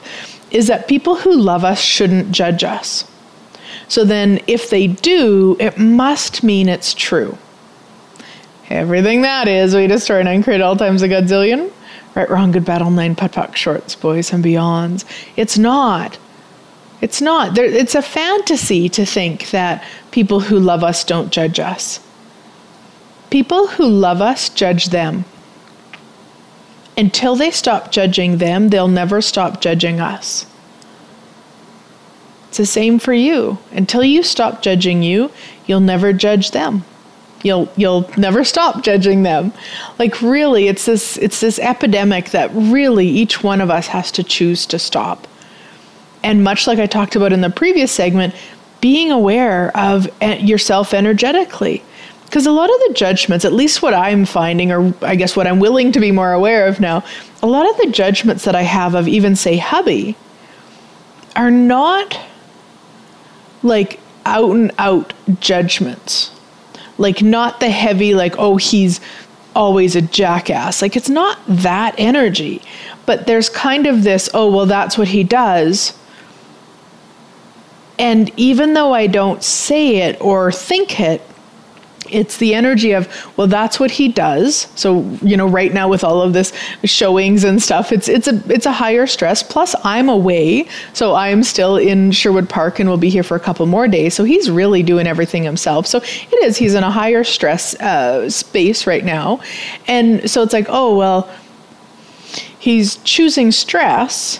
is 0.52 0.68
that 0.68 0.88
people 0.88 1.16
who 1.16 1.34
love 1.36 1.64
us 1.64 1.82
shouldn't 1.82 2.32
judge 2.32 2.64
us. 2.64 3.11
So 3.92 4.06
then, 4.06 4.40
if 4.48 4.70
they 4.70 4.88
do, 4.88 5.58
it 5.60 5.78
must 5.78 6.44
mean 6.44 6.70
it's 6.70 6.94
true. 6.94 7.38
Everything 8.70 9.24
that 9.24 9.50
is, 9.50 9.76
we 9.76 9.86
destroy 9.86 10.22
and 10.22 10.30
uncreate 10.30 10.62
all 10.62 10.78
times 10.78 11.02
a 11.02 11.10
godzillion. 11.10 11.70
Right, 12.16 12.30
wrong, 12.30 12.54
good, 12.54 12.64
battle, 12.64 12.90
nine, 12.90 13.16
putt, 13.16 13.34
putt, 13.34 13.58
shorts, 13.58 13.96
boys, 13.96 14.32
and 14.32 14.42
beyonds. 14.42 15.04
It's 15.36 15.58
not. 15.58 16.18
It's 17.02 17.20
not. 17.20 17.56
There, 17.56 17.66
it's 17.66 17.94
a 17.94 18.02
fantasy 18.02 18.88
to 18.88 19.06
think 19.06 19.50
that 19.50 19.84
people 20.12 20.40
who 20.40 20.58
love 20.58 20.86
us 20.86 21.04
don't 21.04 21.30
judge 21.30 21.60
us. 21.60 22.00
People 23.30 23.68
who 23.68 23.86
love 23.86 24.22
us 24.22 24.48
judge 24.48 24.86
them. 24.86 25.26
Until 26.98 27.36
they 27.36 27.52
stop 27.52 27.92
judging 27.92 28.38
them, 28.38 28.70
they'll 28.70 28.88
never 28.88 29.22
stop 29.22 29.60
judging 29.60 30.00
us. 30.00 30.46
It's 32.52 32.58
the 32.58 32.66
same 32.66 33.00
for 33.00 33.14
you. 33.14 33.58
Until 33.72 34.04
you 34.04 34.24
stop 34.24 34.62
judging 34.62 35.04
you, 35.04 35.32
you'll 35.68 35.80
never 35.80 36.12
judge 36.12 36.52
them. 36.52 36.84
You'll 37.44 37.72
you'll 37.78 38.10
never 38.18 38.44
stop 38.44 38.84
judging 38.84 39.24
them. 39.24 39.54
Like 39.98 40.22
really, 40.22 40.68
it's 40.68 40.86
this 40.86 41.16
it's 41.16 41.40
this 41.40 41.60
epidemic 41.60 42.32
that 42.32 42.52
really 42.54 43.08
each 43.08 43.42
one 43.42 43.62
of 43.62 43.70
us 43.70 43.88
has 43.88 44.12
to 44.12 44.24
choose 44.24 44.66
to 44.66 44.80
stop. 44.80 45.30
And 46.24 46.44
much 46.44 46.68
like 46.68 46.78
I 46.78 46.88
talked 46.88 47.16
about 47.16 47.32
in 47.32 47.40
the 47.40 47.50
previous 47.50 47.90
segment, 47.90 48.36
being 48.82 49.14
aware 49.14 49.72
of 49.78 50.10
yourself 50.22 50.94
energetically. 50.94 51.82
Because 52.26 52.46
a 52.46 52.52
lot 52.52 52.70
of 52.70 52.76
the 52.90 52.96
judgments, 52.96 53.46
at 53.46 53.54
least 53.54 53.82
what 53.82 53.94
I'm 53.94 54.26
finding, 54.26 54.74
or 54.74 54.94
I 55.02 55.16
guess 55.16 55.38
what 55.38 55.48
I'm 55.48 55.62
willing 55.62 55.94
to 55.94 56.02
be 56.02 56.12
more 56.12 56.34
aware 56.34 56.68
of 56.68 56.82
now, 56.82 57.06
a 57.42 57.48
lot 57.48 57.70
of 57.70 57.78
the 57.78 57.92
judgments 57.92 58.44
that 58.44 58.56
I 58.56 58.64
have 58.64 58.94
of 58.94 59.08
even, 59.08 59.38
say, 59.38 59.56
hubby, 59.56 60.18
are 61.38 61.50
not 61.50 62.20
like 63.64 64.00
out 64.26 64.52
and 64.52 64.72
out 64.78 65.14
judgments. 65.40 66.32
Like, 66.98 67.22
not 67.22 67.60
the 67.60 67.70
heavy, 67.70 68.14
like, 68.14 68.36
oh, 68.38 68.58
he's 68.58 69.00
always 69.56 69.96
a 69.96 70.02
jackass. 70.02 70.82
Like, 70.82 70.96
it's 70.96 71.10
not 71.10 71.40
that 71.48 71.96
energy. 71.98 72.62
But 73.06 73.26
there's 73.26 73.50
kind 73.50 73.88
of 73.88 74.04
this, 74.04 74.30
oh, 74.34 74.52
well, 74.52 74.66
that's 74.66 74.98
what 74.98 75.08
he 75.08 75.24
does. 75.24 75.98
And 77.98 78.32
even 78.38 78.74
though 78.74 78.94
I 78.94 79.08
don't 79.08 79.44
say 79.44 79.98
it 79.98 80.20
or 80.22 80.52
think 80.52 81.00
it, 81.00 81.22
it's 82.12 82.38
the 82.38 82.54
energy 82.54 82.92
of 82.92 83.08
well 83.38 83.48
that's 83.48 83.80
what 83.80 83.92
he 83.92 84.08
does. 84.08 84.68
So 84.76 85.02
you 85.22 85.38
know 85.38 85.48
right 85.48 85.74
now 85.74 85.88
with 85.90 86.04
all 86.04 86.22
of 86.22 86.34
this 86.34 86.54
showings 86.84 87.44
and 87.44 87.62
stuff 87.62 87.92
it's 87.92 88.08
it's 88.08 88.28
a 88.28 88.42
it's 88.52 88.66
a 88.66 88.72
higher 88.72 89.08
stress. 89.08 89.44
Plus 89.44 89.76
i'm 89.84 90.10
away 90.10 90.68
so 90.94 91.16
i'm 91.16 91.44
still 91.44 91.78
in 91.78 92.12
sherwood 92.12 92.50
park 92.50 92.80
and 92.80 92.90
will 92.90 92.98
be 92.98 93.10
here 93.10 93.24
for 93.24 93.36
a 93.36 93.40
couple 93.40 93.66
more 93.66 93.88
days. 93.88 94.14
So 94.14 94.24
he's 94.24 94.50
really 94.50 94.84
doing 94.84 95.08
everything 95.08 95.44
himself. 95.44 95.88
So 95.88 96.00
it 96.00 96.44
is 96.44 96.58
he's 96.58 96.76
in 96.76 96.84
a 96.84 96.92
higher 96.92 97.24
stress 97.24 97.76
uh, 97.76 98.30
space 98.30 98.88
right 98.88 99.04
now. 99.04 99.42
And 99.88 100.30
so 100.30 100.42
it's 100.44 100.54
like 100.54 100.68
oh 100.70 100.98
well 100.98 101.30
he's 102.60 102.98
choosing 102.98 103.52
stress 103.52 104.40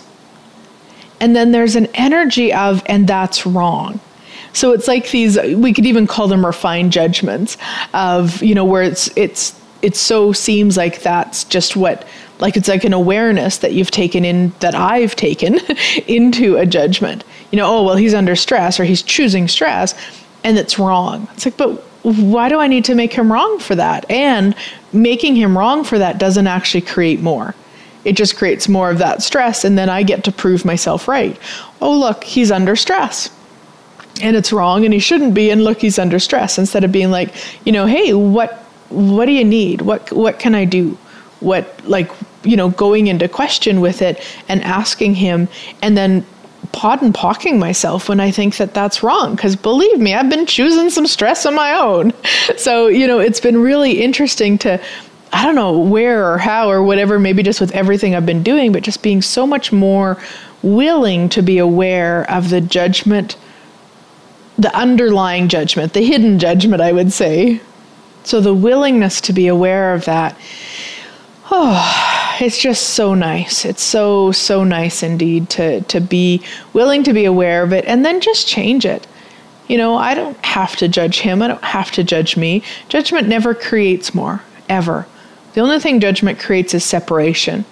and 1.20 1.36
then 1.36 1.52
there's 1.52 1.76
an 1.76 1.88
energy 1.94 2.54
of 2.54 2.84
and 2.86 3.08
that's 3.08 3.46
wrong 3.46 4.00
so 4.54 4.72
it's 4.72 4.88
like 4.88 5.12
these 5.12 5.38
we 5.56 5.74
could 5.74 5.86
even 5.86 6.08
call 6.08 6.28
them 6.28 6.46
refined 6.46 6.92
judgments 6.92 7.58
of, 7.94 8.42
you 8.44 8.56
know, 8.56 8.66
where 8.66 8.84
it's 8.84 9.10
it's 9.16 9.60
it 9.82 9.96
so 9.96 10.32
seems 10.32 10.78
like 10.78 11.02
that's 11.02 11.44
just 11.46 11.76
what 11.76 12.08
like 12.40 12.58
it's 12.58 12.68
like 12.68 12.84
an 12.84 12.94
awareness 12.94 13.60
that 13.60 13.74
you've 13.74 13.92
taken 13.92 14.26
in 14.26 14.54
that 14.60 14.76
I've 14.76 15.16
taken 15.16 15.60
into 16.08 16.58
a 16.58 16.66
judgment. 16.66 17.24
You 17.52 17.58
know, 17.58 17.68
oh 17.68 17.84
well 17.84 17.96
he's 17.96 18.14
under 18.14 18.36
stress 18.36 18.80
or 18.80 18.84
he's 18.84 19.02
choosing 19.02 19.48
stress 19.48 19.96
and 20.44 20.58
it's 20.58 20.78
wrong. 20.78 21.28
It's 21.34 21.46
like 21.46 21.58
but 21.58 21.82
why 22.04 22.50
do 22.50 22.60
I 22.60 22.68
need 22.68 22.86
to 22.86 22.96
make 22.96 23.14
him 23.14 23.32
wrong 23.32 23.60
for 23.60 23.76
that? 23.76 24.10
And 24.10 24.56
making 24.92 25.36
him 25.36 25.58
wrong 25.58 25.84
for 25.84 26.00
that 26.00 26.18
doesn't 26.18 26.48
actually 26.48 26.82
create 26.82 27.22
more. 27.22 27.54
It 28.04 28.14
just 28.14 28.36
creates 28.36 28.68
more 28.68 28.90
of 28.90 28.98
that 28.98 29.22
stress, 29.22 29.64
and 29.64 29.78
then 29.78 29.88
I 29.88 30.02
get 30.02 30.24
to 30.24 30.32
prove 30.32 30.66
myself 30.66 31.08
right. 31.08 31.38
Oh, 31.80 31.96
look, 31.96 32.24
he's 32.24 32.50
under 32.52 32.76
stress 32.76 33.30
and 34.22 34.36
it's 34.36 34.52
wrong 34.52 34.86
and 34.86 34.94
he 34.94 35.00
shouldn't 35.00 35.34
be 35.34 35.50
and 35.50 35.64
look 35.64 35.82
he's 35.82 35.98
under 35.98 36.20
stress 36.20 36.58
instead 36.58 36.84
of 36.84 36.92
being 36.92 37.12
like 37.12 37.34
you 37.66 37.72
know 37.72 37.86
hey 37.86 38.14
what 38.14 38.62
what 38.92 39.26
do 39.26 39.32
you 39.32 39.44
need? 39.44 39.82
What 39.82 40.12
what 40.12 40.40
can 40.40 40.54
i 40.54 40.66
do? 40.66 40.98
What 41.40 41.88
like 41.88 42.12
you 42.44 42.56
know 42.56 42.70
going 42.70 43.08
into 43.08 43.28
question 43.28 43.82
with 43.82 44.02
it 44.02 44.24
and 44.48 44.62
asking 44.64 45.16
him 45.16 45.48
and 45.82 45.98
then 45.98 46.26
pod 46.72 47.02
and 47.02 47.14
pocking 47.14 47.60
myself 47.60 48.08
when 48.08 48.20
i 48.20 48.32
think 48.32 48.58
that 48.58 48.74
that's 48.74 49.02
wrong. 49.04 49.36
Because 49.36 49.56
believe 49.56 50.00
me 50.00 50.14
i've 50.14 50.30
been 50.30 50.46
choosing 50.46 50.90
some 50.90 51.08
stress 51.08 51.46
on 51.46 51.56
my 51.56 51.74
own. 51.74 52.14
So 52.58 52.88
you 52.88 53.08
know 53.08 53.20
it's 53.20 53.40
been 53.40 53.62
really 53.62 54.02
interesting 54.02 54.58
to 54.60 54.80
i 55.34 55.46
don't 55.46 55.56
know 55.56 55.80
where 55.80 56.32
or 56.32 56.38
how 56.38 56.70
or 56.70 56.84
whatever 56.84 57.18
maybe 57.18 57.44
just 57.44 57.62
with 57.62 57.72
everything 57.72 58.14
i've 58.14 58.26
been 58.26 58.44
doing 58.44 58.72
but 58.72 58.84
just 58.84 59.02
being 59.02 59.22
so 59.22 59.48
much 59.48 59.72
more 59.72 60.22
willing 60.62 61.30
to 61.30 61.42
be 61.42 61.58
aware 61.58 62.30
of 62.30 62.50
the 62.50 62.62
judgment 62.62 63.38
the 64.58 64.76
underlying 64.76 65.48
judgment, 65.48 65.94
the 65.94 66.06
hidden 66.06 66.40
judgment, 66.40 66.82
I 66.82 66.92
would 66.92 67.12
say. 67.12 67.62
So 68.24 68.42
the 68.42 68.54
willingness 68.54 69.22
to 69.22 69.34
be 69.34 69.48
aware 69.48 69.94
of 69.94 70.06
that, 70.06 70.38
oh, 71.50 72.38
it's 72.40 72.58
just 72.58 72.92
so 72.92 73.14
nice. 73.14 73.66
It's 73.66 73.84
so, 73.84 74.32
so 74.32 74.64
nice 74.64 75.04
indeed 75.04 75.50
to, 75.52 75.82
to 75.82 76.00
be 76.00 76.44
willing 76.74 77.04
to 77.04 77.14
be 77.14 77.26
aware 77.26 77.64
of 77.64 77.74
it 77.74 77.86
and 77.86 78.06
then 78.06 78.22
just 78.22 78.48
change 78.48 78.86
it. 78.86 79.08
You 79.68 79.78
know, 79.78 79.96
I 79.96 80.14
don't 80.14 80.38
have 80.46 80.76
to 80.78 80.88
judge 80.88 81.22
him, 81.22 81.42
I 81.42 81.48
don't 81.48 81.64
have 81.64 81.92
to 81.92 82.04
judge 82.04 82.36
me. 82.36 82.64
Judgment 82.90 83.28
never 83.28 83.54
creates 83.54 84.14
more, 84.14 84.44
ever. 84.68 85.08
The 85.54 85.62
only 85.62 85.80
thing 85.80 86.00
judgment 86.00 86.40
creates 86.40 86.74
is 86.74 86.84
separation. 86.84 87.66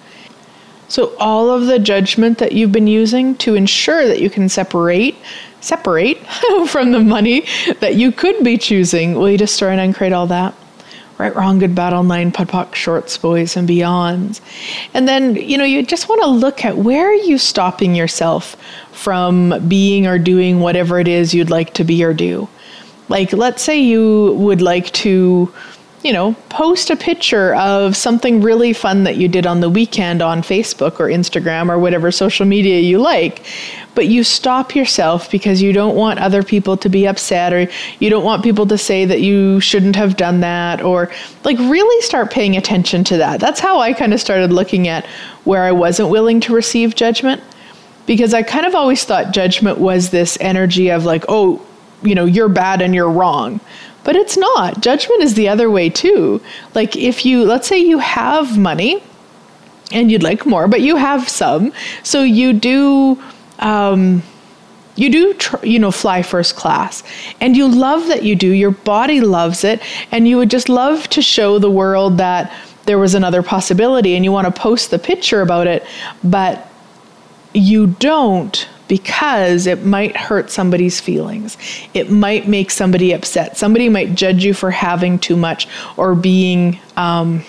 So 0.88 1.14
all 1.18 1.50
of 1.50 1.66
the 1.66 1.78
judgment 1.78 2.38
that 2.38 2.52
you've 2.52 2.72
been 2.72 2.86
using 2.86 3.36
to 3.36 3.54
ensure 3.54 4.06
that 4.08 4.20
you 4.20 4.28
can 4.28 4.48
separate 4.48 5.16
separate 5.60 6.18
from 6.66 6.92
the 6.92 7.00
money 7.00 7.46
that 7.80 7.96
you 7.96 8.12
could 8.12 8.42
be 8.42 8.58
choosing, 8.58 9.14
will 9.14 9.30
you 9.30 9.38
destroy 9.38 9.70
and 9.70 9.80
uncreate 9.80 10.12
all 10.12 10.26
that? 10.28 10.54
Right, 11.18 11.36
wrong, 11.36 11.58
good, 11.58 11.74
bad, 11.74 11.92
all 11.92 12.02
nine, 12.02 12.32
POD 12.32 12.74
shorts, 12.74 13.18
boys, 13.18 13.54
and 13.54 13.68
beyonds. 13.68 14.40
And 14.94 15.06
then, 15.06 15.36
you 15.36 15.58
know, 15.58 15.64
you 15.64 15.82
just 15.82 16.08
want 16.08 16.22
to 16.22 16.28
look 16.28 16.64
at 16.64 16.78
where 16.78 17.10
are 17.10 17.14
you 17.14 17.36
stopping 17.36 17.94
yourself 17.94 18.56
from 18.92 19.68
being 19.68 20.06
or 20.06 20.18
doing 20.18 20.60
whatever 20.60 20.98
it 20.98 21.08
is 21.08 21.34
you'd 21.34 21.50
like 21.50 21.74
to 21.74 21.84
be 21.84 22.02
or 22.02 22.14
do. 22.14 22.48
Like, 23.10 23.34
let's 23.34 23.62
say 23.62 23.78
you 23.78 24.32
would 24.38 24.62
like 24.62 24.90
to, 24.92 25.52
you 26.02 26.12
know, 26.12 26.34
post 26.48 26.88
a 26.90 26.96
picture 26.96 27.54
of 27.56 27.96
something 27.96 28.40
really 28.40 28.72
fun 28.72 29.04
that 29.04 29.16
you 29.16 29.28
did 29.28 29.46
on 29.46 29.60
the 29.60 29.68
weekend 29.68 30.22
on 30.22 30.40
Facebook 30.40 30.98
or 30.98 31.06
Instagram 31.06 31.68
or 31.68 31.78
whatever 31.78 32.10
social 32.10 32.46
media 32.46 32.80
you 32.80 32.98
like 32.98 33.44
but 33.94 34.06
you 34.06 34.24
stop 34.24 34.74
yourself 34.74 35.30
because 35.30 35.60
you 35.60 35.72
don't 35.72 35.96
want 35.96 36.18
other 36.18 36.42
people 36.42 36.76
to 36.76 36.88
be 36.88 37.06
upset 37.06 37.52
or 37.52 37.68
you 37.98 38.10
don't 38.10 38.24
want 38.24 38.42
people 38.42 38.66
to 38.66 38.78
say 38.78 39.04
that 39.04 39.20
you 39.20 39.60
shouldn't 39.60 39.96
have 39.96 40.16
done 40.16 40.40
that 40.40 40.80
or 40.82 41.10
like 41.44 41.58
really 41.58 42.02
start 42.02 42.30
paying 42.30 42.56
attention 42.56 43.04
to 43.04 43.16
that. 43.16 43.40
That's 43.40 43.60
how 43.60 43.80
I 43.80 43.92
kind 43.92 44.14
of 44.14 44.20
started 44.20 44.52
looking 44.52 44.88
at 44.88 45.06
where 45.44 45.64
I 45.64 45.72
wasn't 45.72 46.10
willing 46.10 46.40
to 46.40 46.54
receive 46.54 46.94
judgment 46.94 47.42
because 48.06 48.32
I 48.32 48.42
kind 48.42 48.66
of 48.66 48.74
always 48.74 49.04
thought 49.04 49.32
judgment 49.32 49.78
was 49.78 50.10
this 50.10 50.38
energy 50.40 50.90
of 50.90 51.04
like, 51.04 51.24
oh, 51.28 51.64
you 52.02 52.14
know, 52.14 52.24
you're 52.24 52.48
bad 52.48 52.80
and 52.80 52.94
you're 52.94 53.10
wrong. 53.10 53.60
But 54.04 54.16
it's 54.16 54.36
not. 54.36 54.80
Judgment 54.80 55.22
is 55.22 55.34
the 55.34 55.48
other 55.48 55.70
way 55.70 55.90
too. 55.90 56.40
Like 56.74 56.96
if 56.96 57.26
you, 57.26 57.44
let's 57.44 57.68
say 57.68 57.78
you 57.78 57.98
have 57.98 58.58
money 58.58 59.02
and 59.92 60.10
you'd 60.10 60.22
like 60.22 60.46
more, 60.46 60.68
but 60.68 60.80
you 60.80 60.96
have 60.96 61.28
some. 61.28 61.72
So 62.02 62.22
you 62.22 62.52
do 62.52 63.22
um, 63.58 64.22
you 64.96 65.10
do 65.10 65.34
tr- 65.34 65.64
you 65.64 65.78
know 65.78 65.90
fly 65.90 66.22
first 66.22 66.56
class 66.56 67.02
and 67.40 67.56
you 67.56 67.68
love 67.68 68.06
that 68.08 68.22
you 68.22 68.34
do 68.34 68.50
your 68.50 68.70
body 68.70 69.20
loves 69.20 69.64
it 69.64 69.80
and 70.10 70.26
you 70.26 70.36
would 70.36 70.50
just 70.50 70.68
love 70.68 71.08
to 71.08 71.22
show 71.22 71.58
the 71.58 71.70
world 71.70 72.18
that 72.18 72.52
there 72.86 72.98
was 72.98 73.14
another 73.14 73.42
possibility 73.42 74.14
and 74.14 74.24
you 74.24 74.32
want 74.32 74.52
to 74.52 74.60
post 74.60 74.90
the 74.90 74.98
picture 74.98 75.40
about 75.40 75.66
it 75.66 75.86
but 76.24 76.68
you 77.54 77.86
don't 77.86 78.68
because 78.90 79.68
it 79.68 79.84
might 79.84 80.16
hurt 80.16 80.50
somebody's 80.50 80.98
feelings. 81.00 81.56
It 81.94 82.10
might 82.10 82.48
make 82.48 82.72
somebody 82.72 83.12
upset. 83.12 83.56
Somebody 83.56 83.88
might 83.88 84.16
judge 84.16 84.44
you 84.44 84.52
for 84.52 84.72
having 84.72 85.20
too 85.20 85.36
much 85.36 85.68
or 85.96 86.16
being 86.16 86.80
um, 86.96 87.44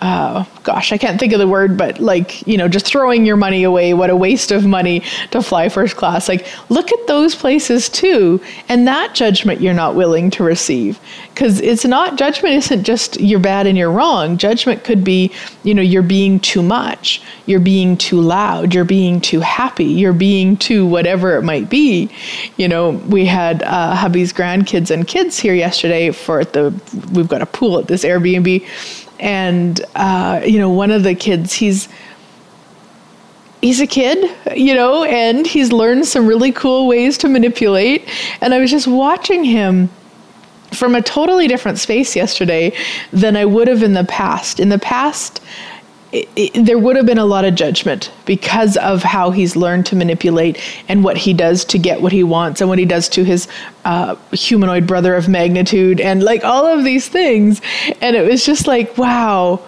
uh, 0.00 0.44
gosh, 0.62 0.92
I 0.92 0.98
can't 0.98 1.20
think 1.20 1.34
of 1.34 1.38
the 1.38 1.48
word, 1.48 1.76
but 1.76 1.98
like, 2.00 2.46
you 2.46 2.56
know, 2.56 2.68
just 2.68 2.86
throwing 2.86 3.26
your 3.26 3.36
money 3.36 3.64
away, 3.64 3.92
what 3.92 4.08
a 4.08 4.16
waste 4.16 4.50
of 4.50 4.64
money 4.64 5.02
to 5.30 5.42
fly 5.42 5.68
first 5.68 5.96
class. 5.96 6.26
Like, 6.26 6.46
look 6.70 6.90
at 6.90 7.06
those 7.06 7.34
places 7.34 7.90
too. 7.90 8.40
And 8.70 8.88
that 8.88 9.14
judgment 9.14 9.60
you're 9.60 9.74
not 9.74 9.94
willing 9.94 10.30
to 10.30 10.42
receive. 10.42 10.98
Because 11.34 11.60
it's 11.60 11.84
not, 11.84 12.16
judgment 12.16 12.54
isn't 12.54 12.84
just 12.84 13.20
you're 13.20 13.40
bad 13.40 13.66
and 13.66 13.76
you're 13.76 13.92
wrong. 13.92 14.38
Judgment 14.38 14.84
could 14.84 15.04
be, 15.04 15.32
you 15.64 15.74
know, 15.74 15.82
you're 15.82 16.02
being 16.02 16.40
too 16.40 16.62
much, 16.62 17.20
you're 17.44 17.60
being 17.60 17.96
too 17.96 18.20
loud, 18.20 18.74
you're 18.74 18.84
being 18.84 19.20
too 19.20 19.40
happy, 19.40 19.84
you're 19.84 20.14
being 20.14 20.56
too 20.56 20.86
whatever 20.86 21.36
it 21.36 21.42
might 21.42 21.68
be. 21.68 22.10
You 22.56 22.68
know, 22.68 22.90
we 22.90 23.26
had 23.26 23.62
uh, 23.64 23.94
hubby's 23.94 24.32
grandkids 24.32 24.90
and 24.90 25.06
kids 25.06 25.38
here 25.38 25.54
yesterday 25.54 26.10
for 26.10 26.44
the, 26.44 26.72
we've 27.12 27.28
got 27.28 27.42
a 27.42 27.46
pool 27.46 27.78
at 27.78 27.86
this 27.86 28.02
Airbnb 28.02 28.66
and 29.20 29.84
uh, 29.94 30.40
you 30.44 30.58
know 30.58 30.70
one 30.70 30.90
of 30.90 31.02
the 31.02 31.14
kids 31.14 31.52
he's 31.52 31.88
he's 33.60 33.80
a 33.80 33.86
kid 33.86 34.30
you 34.56 34.74
know 34.74 35.04
and 35.04 35.46
he's 35.46 35.70
learned 35.70 36.06
some 36.06 36.26
really 36.26 36.52
cool 36.52 36.88
ways 36.88 37.18
to 37.18 37.28
manipulate. 37.28 38.08
And 38.40 38.54
i 38.54 38.58
was 38.58 38.70
just 38.70 38.88
watching 38.88 39.44
him 39.44 39.90
from 40.72 40.94
a 40.94 41.02
totally 41.02 41.48
different 41.48 41.78
space 41.78 42.14
yesterday 42.16 42.72
than 43.12 43.36
i 43.36 43.44
would 43.44 43.68
have 43.68 43.82
in 43.82 43.92
the 43.92 44.04
past. 44.04 44.60
In 44.60 44.68
the 44.68 44.78
past 44.78 45.40
it, 46.12 46.28
it, 46.34 46.64
there 46.64 46.78
would 46.78 46.96
have 46.96 47.06
been 47.06 47.18
a 47.18 47.24
lot 47.24 47.44
of 47.44 47.54
judgment 47.54 48.10
because 48.26 48.76
of 48.78 49.02
how 49.02 49.30
he's 49.30 49.54
learned 49.54 49.86
to 49.86 49.96
manipulate 49.96 50.60
and 50.88 51.04
what 51.04 51.16
he 51.16 51.32
does 51.32 51.64
to 51.66 51.78
get 51.78 52.02
what 52.02 52.12
he 52.12 52.24
wants 52.24 52.60
and 52.60 52.68
what 52.68 52.78
he 52.78 52.84
does 52.84 53.08
to 53.10 53.24
his 53.24 53.46
uh, 53.84 54.16
humanoid 54.32 54.86
brother 54.86 55.14
of 55.14 55.28
magnitude 55.28 56.00
and 56.00 56.22
like 56.22 56.44
all 56.44 56.66
of 56.66 56.84
these 56.84 57.08
things. 57.08 57.60
And 58.00 58.16
it 58.16 58.28
was 58.28 58.44
just 58.44 58.66
like, 58.66 58.98
wow, 58.98 59.62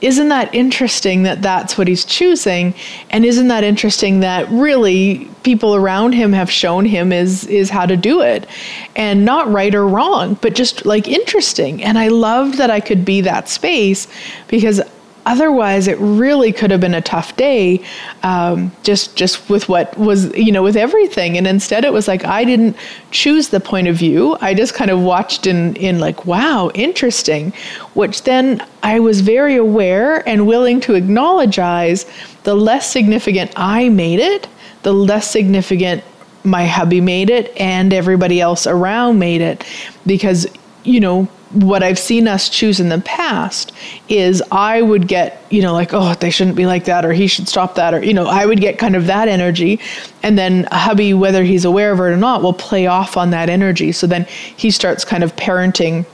isn't 0.00 0.30
that 0.30 0.52
interesting 0.54 1.22
that 1.22 1.42
that's 1.42 1.78
what 1.78 1.86
he's 1.86 2.04
choosing? 2.04 2.74
And 3.10 3.24
isn't 3.24 3.48
that 3.48 3.62
interesting 3.62 4.20
that 4.20 4.48
really 4.50 5.28
people 5.44 5.76
around 5.76 6.14
him 6.14 6.32
have 6.32 6.50
shown 6.50 6.84
him 6.84 7.12
is 7.12 7.46
is 7.46 7.70
how 7.70 7.86
to 7.86 7.96
do 7.96 8.20
it, 8.20 8.48
and 8.96 9.24
not 9.24 9.48
right 9.50 9.74
or 9.74 9.86
wrong, 9.86 10.34
but 10.40 10.54
just 10.54 10.84
like 10.84 11.06
interesting. 11.06 11.82
And 11.84 11.98
I 11.98 12.08
loved 12.08 12.58
that 12.58 12.70
I 12.70 12.80
could 12.80 13.04
be 13.04 13.20
that 13.20 13.48
space 13.48 14.08
because 14.48 14.80
otherwise 15.26 15.86
it 15.88 15.98
really 15.98 16.52
could 16.52 16.70
have 16.70 16.80
been 16.80 16.94
a 16.94 17.00
tough 17.00 17.36
day 17.36 17.82
um, 18.22 18.72
just 18.82 19.16
just 19.16 19.48
with 19.48 19.68
what 19.68 19.96
was 19.98 20.34
you 20.36 20.52
know 20.52 20.62
with 20.62 20.76
everything. 20.76 21.36
And 21.36 21.46
instead 21.46 21.84
it 21.84 21.92
was 21.92 22.08
like 22.08 22.24
i 22.24 22.44
didn't 22.44 22.76
choose 23.10 23.48
the 23.48 23.60
point 23.60 23.88
of 23.88 23.96
view. 23.96 24.36
I 24.40 24.54
just 24.54 24.74
kind 24.74 24.90
of 24.90 25.00
watched 25.00 25.46
in 25.46 25.76
in 25.76 25.98
like 25.98 26.26
wow 26.26 26.70
interesting 26.74 27.52
which 27.94 28.22
then 28.22 28.64
i 28.82 28.98
was 28.98 29.20
very 29.20 29.56
aware 29.56 30.26
and 30.28 30.46
willing 30.46 30.80
to 30.80 30.94
acknowledge 30.94 31.56
the 31.56 32.54
less 32.54 32.90
significant 32.90 33.52
i 33.56 33.88
made 33.88 34.18
it 34.18 34.48
the 34.82 34.92
less 34.92 35.30
significant 35.30 36.02
my 36.44 36.66
hubby 36.66 37.00
made 37.00 37.30
it 37.30 37.52
and 37.56 37.92
everybody 37.92 38.40
else 38.40 38.66
around 38.66 39.18
made 39.18 39.40
it. 39.40 39.64
Because 40.06 40.46
you 40.84 41.00
know 41.00 41.28
what 41.52 41.82
I've 41.82 41.98
seen 41.98 42.28
us 42.28 42.48
choose 42.48 42.80
in 42.80 42.88
the 42.88 43.00
past 43.00 43.72
is 44.08 44.42
I 44.50 44.80
would 44.80 45.06
get, 45.06 45.44
you 45.50 45.60
know, 45.60 45.74
like, 45.74 45.90
oh, 45.92 46.14
they 46.14 46.30
shouldn't 46.30 46.56
be 46.56 46.64
like 46.64 46.86
that, 46.86 47.04
or 47.04 47.12
he 47.12 47.26
should 47.26 47.46
stop 47.46 47.74
that, 47.74 47.92
or, 47.92 48.02
you 48.02 48.14
know, 48.14 48.26
I 48.26 48.46
would 48.46 48.60
get 48.60 48.78
kind 48.78 48.96
of 48.96 49.06
that 49.06 49.28
energy. 49.28 49.78
And 50.22 50.38
then 50.38 50.66
hubby, 50.72 51.12
whether 51.12 51.44
he's 51.44 51.64
aware 51.64 51.92
of 51.92 51.98
it 51.98 52.04
or 52.04 52.16
not, 52.16 52.42
will 52.42 52.54
play 52.54 52.86
off 52.86 53.16
on 53.16 53.30
that 53.30 53.50
energy. 53.50 53.92
So 53.92 54.06
then 54.06 54.24
he 54.56 54.70
starts 54.70 55.04
kind 55.04 55.22
of 55.22 55.36
parenting 55.36 56.06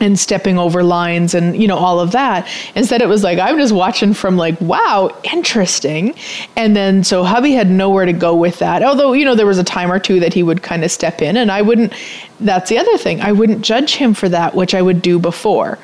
and 0.00 0.18
stepping 0.18 0.58
over 0.58 0.82
lines 0.82 1.34
and 1.34 1.60
you 1.60 1.68
know 1.68 1.76
all 1.76 2.00
of 2.00 2.10
that 2.10 2.48
instead 2.74 3.00
it 3.00 3.06
was 3.06 3.22
like 3.22 3.38
i'm 3.38 3.56
just 3.56 3.72
watching 3.72 4.12
from 4.12 4.36
like 4.36 4.60
wow 4.60 5.08
interesting. 5.32 6.14
And 6.56 6.74
then 6.74 7.04
so 7.04 7.24
hubby 7.24 7.52
had 7.52 7.70
nowhere 7.70 8.06
to 8.06 8.12
go 8.12 8.34
with 8.34 8.58
that. 8.58 8.82
Although 8.82 9.12
you 9.12 9.24
know 9.24 9.34
there 9.34 9.46
was 9.46 9.58
a 9.58 9.64
time 9.64 9.90
or 9.90 9.98
two 9.98 10.20
that 10.20 10.32
he 10.32 10.42
would 10.42 10.62
kind 10.62 10.84
of 10.84 10.90
step 10.90 11.20
in 11.22 11.36
and 11.36 11.50
i 11.50 11.62
wouldn't 11.62 11.92
that's 12.40 12.68
the 12.70 12.78
other 12.78 12.96
thing 12.98 13.20
i 13.20 13.32
wouldn't 13.32 13.62
judge 13.62 13.94
him 13.94 14.14
for 14.14 14.28
that 14.28 14.54
which 14.54 14.74
i 14.74 14.82
would 14.82 15.02
do 15.02 15.18
before. 15.18 15.78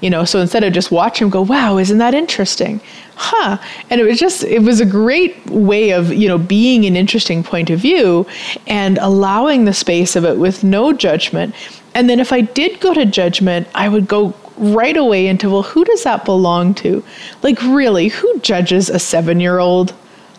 You 0.00 0.10
know 0.10 0.24
so 0.24 0.40
instead 0.40 0.62
of 0.62 0.72
just 0.72 0.90
watch 0.90 1.20
him 1.20 1.30
go 1.30 1.42
wow 1.42 1.78
isn't 1.78 1.98
that 1.98 2.14
interesting? 2.14 2.80
Huh. 3.16 3.58
And 3.90 4.00
it 4.00 4.04
was 4.04 4.18
just 4.18 4.44
it 4.44 4.62
was 4.62 4.80
a 4.80 4.86
great 4.86 5.44
way 5.46 5.90
of 5.90 6.12
you 6.12 6.28
know 6.28 6.38
being 6.38 6.84
an 6.84 6.96
interesting 6.96 7.42
point 7.42 7.70
of 7.70 7.80
view 7.80 8.26
and 8.66 8.98
allowing 8.98 9.64
the 9.64 9.74
space 9.74 10.14
of 10.14 10.24
it 10.24 10.38
with 10.38 10.62
no 10.62 10.92
judgment 10.92 11.54
and 11.98 12.08
then 12.08 12.20
if 12.20 12.32
I 12.32 12.42
did 12.42 12.78
go 12.78 12.94
to 12.94 13.04
judgment, 13.04 13.66
I 13.74 13.88
would 13.88 14.06
go 14.06 14.32
right 14.56 14.96
away 14.96 15.26
into, 15.26 15.50
well, 15.50 15.64
who 15.64 15.84
does 15.84 16.04
that 16.04 16.24
belong 16.24 16.72
to? 16.74 17.02
Like, 17.42 17.60
really, 17.60 18.06
who 18.06 18.38
judges 18.38 18.88
a 18.88 19.00
seven 19.00 19.40
year 19.40 19.58
old? 19.58 19.92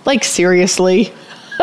Like, 0.05 0.24
seriously? 0.24 1.12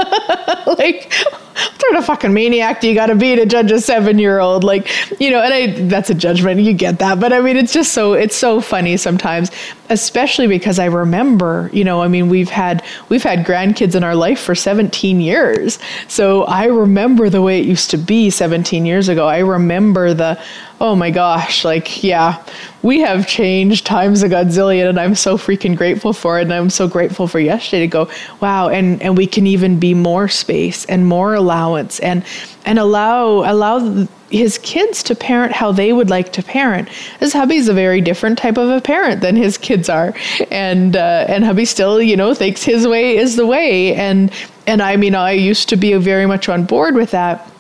like, 0.67 1.15
what 1.57 1.81
sort 1.81 1.97
of 1.97 2.05
fucking 2.05 2.33
maniac 2.33 2.81
do 2.81 2.89
you 2.89 2.95
got 2.95 3.07
to 3.07 3.15
be 3.15 3.35
to 3.37 3.47
judge 3.47 3.71
a 3.71 3.81
seven 3.81 4.19
year 4.19 4.39
old? 4.39 4.65
Like, 4.65 4.89
you 5.21 5.31
know, 5.31 5.41
and 5.41 5.53
I, 5.53 5.67
that's 5.89 6.11
a 6.11 6.15
judgment. 6.15 6.61
You 6.61 6.75
get 6.75 6.99
that. 6.99 7.21
But 7.21 7.33
I 7.33 7.41
mean, 7.41 7.57
it's 7.57 7.73
just 7.73 7.93
so, 7.93 8.13
it's 8.13 8.37
so 8.37 8.61
funny 8.61 8.97
sometimes, 8.97 9.51
especially 9.89 10.47
because 10.47 10.79
I 10.79 10.87
remember, 10.87 11.71
you 11.73 11.85
know, 11.85 12.03
I 12.03 12.09
mean, 12.09 12.29
we've 12.29 12.51
had, 12.51 12.85
we've 13.09 13.23
had 13.23 13.47
grandkids 13.47 13.95
in 13.95 14.05
our 14.05 14.15
life 14.15 14.41
for 14.41 14.55
17 14.55 15.21
years. 15.21 15.79
So 16.09 16.45
I 16.45 16.67
remember 16.67 17.31
the 17.31 17.43
way 17.43 17.61
it 17.61 17.67
used 17.67 17.91
to 17.91 17.97
be 17.97 18.31
17 18.31 18.85
years 18.85 19.09
ago. 19.09 19.27
I 19.27 19.39
remember 19.39 20.15
the, 20.15 20.41
oh 20.81 20.95
my 20.95 21.11
gosh, 21.11 21.65
like, 21.65 22.03
yeah, 22.03 22.45
we 22.83 23.01
have 23.01 23.27
changed 23.27 23.87
times 23.87 24.23
a 24.23 24.29
godzillion 24.29 24.89
and 24.89 25.01
I'm 25.01 25.15
so 25.15 25.39
freaking 25.39 25.77
grateful 25.77 26.13
for 26.13 26.39
it. 26.39 26.43
And 26.43 26.53
I'm 26.53 26.71
so 26.71 26.87
grateful 26.87 27.27
for 27.27 27.41
yesterday 27.41 27.81
to 27.81 27.87
go, 27.87 28.11
wow, 28.41 28.69
and, 28.69 29.01
and 29.03 29.17
we 29.17 29.27
can 29.27 29.47
even 29.47 29.79
be 29.79 29.95
more 29.95 30.29
space 30.29 30.85
and 30.85 31.07
more 31.07 31.33
allowance 31.47 32.01
and, 32.01 32.25
and 32.65 32.79
allow, 32.79 33.51
allow 33.51 34.07
his 34.31 34.59
kids 34.59 35.03
to 35.05 35.15
parent 35.15 35.53
how 35.53 35.71
they 35.71 35.93
would 35.93 36.11
like 36.11 36.33
to 36.33 36.43
parent. 36.43 36.89
His 37.21 37.33
hubby's 37.33 37.69
a 37.69 37.75
very 37.75 38.01
different 38.01 38.39
type 38.39 38.59
of 38.59 38.69
a 38.69 38.81
parent 38.81 39.21
than 39.21 39.37
his 39.37 39.57
kids 39.57 39.89
are. 39.89 40.15
And, 40.51 40.97
uh, 40.97 41.27
and 41.29 41.45
hubby 41.45 41.65
still, 41.65 42.03
you 42.03 42.17
know, 42.17 42.35
thinks 42.35 42.65
his 42.65 42.87
way 42.87 43.17
is 43.17 43.37
the 43.37 43.47
way. 43.47 43.95
And, 43.95 44.33
and 44.67 44.83
I 44.83 44.97
mean, 44.97 45.15
I 45.15 45.33
used 45.33 45.69
to 45.69 45.77
be 45.77 45.95
very 45.95 46.27
much 46.27 46.49
on 46.49 46.65
board 46.65 46.97
with 46.97 47.13
that 47.13 47.51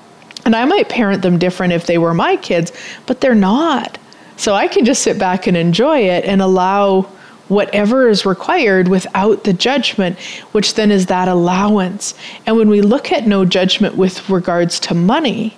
and 0.47 0.55
I 0.55 0.65
might 0.65 0.89
parent 0.89 1.23
them 1.23 1.39
different 1.39 1.73
if 1.73 1.87
they 1.87 1.99
were 1.99 2.15
my 2.15 2.37
kids, 2.37 2.73
but 3.07 3.21
they're 3.21 3.35
not. 3.35 3.99
So 4.37 4.55
I 4.55 4.69
can 4.69 4.85
just 4.85 5.03
sit 5.03 5.19
back 5.19 5.49
and 5.49 5.57
enjoy 5.57 5.99
it 5.99 6.25
and 6.25 6.41
allow 6.41 7.11
whatever 7.49 8.09
is 8.09 8.27
required 8.27 8.89
without 8.89 9.45
the 9.45 9.53
judgment, 9.53 10.19
which 10.53 10.75
then 10.75 10.91
is 10.91 11.07
that 11.07 11.29
allowance. 11.29 12.15
And 12.47 12.57
when 12.57 12.69
we 12.69 12.81
look 12.81 13.13
at 13.13 13.27
no 13.27 13.45
judgment 13.45 13.97
with 13.97 14.29
regards 14.29 14.81
to 14.81 14.95
money, 14.95 15.57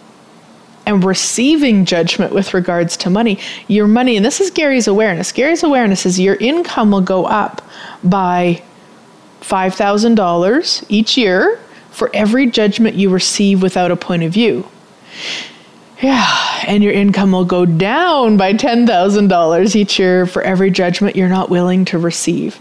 and 0.88 1.04
receiving 1.04 1.84
judgment 1.84 2.32
with 2.32 2.54
regards 2.54 2.96
to 2.96 3.10
money, 3.10 3.38
your 3.66 3.86
money, 3.86 4.16
and 4.16 4.24
this 4.24 4.40
is 4.40 4.50
Gary's 4.50 4.88
awareness. 4.88 5.32
Gary's 5.32 5.62
awareness 5.62 6.06
is 6.06 6.18
your 6.18 6.36
income 6.36 6.90
will 6.90 7.02
go 7.02 7.26
up 7.26 7.60
by 8.02 8.62
$5,000 9.42 10.84
each 10.88 11.18
year 11.18 11.60
for 11.90 12.10
every 12.14 12.50
judgment 12.50 12.96
you 12.96 13.10
receive 13.10 13.62
without 13.62 13.90
a 13.90 13.96
point 13.96 14.22
of 14.22 14.32
view. 14.32 14.66
Yeah, 16.00 16.62
and 16.66 16.84
your 16.84 16.92
income 16.92 17.32
will 17.32 17.44
go 17.44 17.66
down 17.66 18.36
by 18.36 18.52
$10,000 18.52 19.76
each 19.76 19.98
year 19.98 20.26
for 20.26 20.42
every 20.42 20.70
judgment 20.70 21.16
you're 21.16 21.28
not 21.28 21.50
willing 21.50 21.84
to 21.86 21.98
receive. 21.98 22.60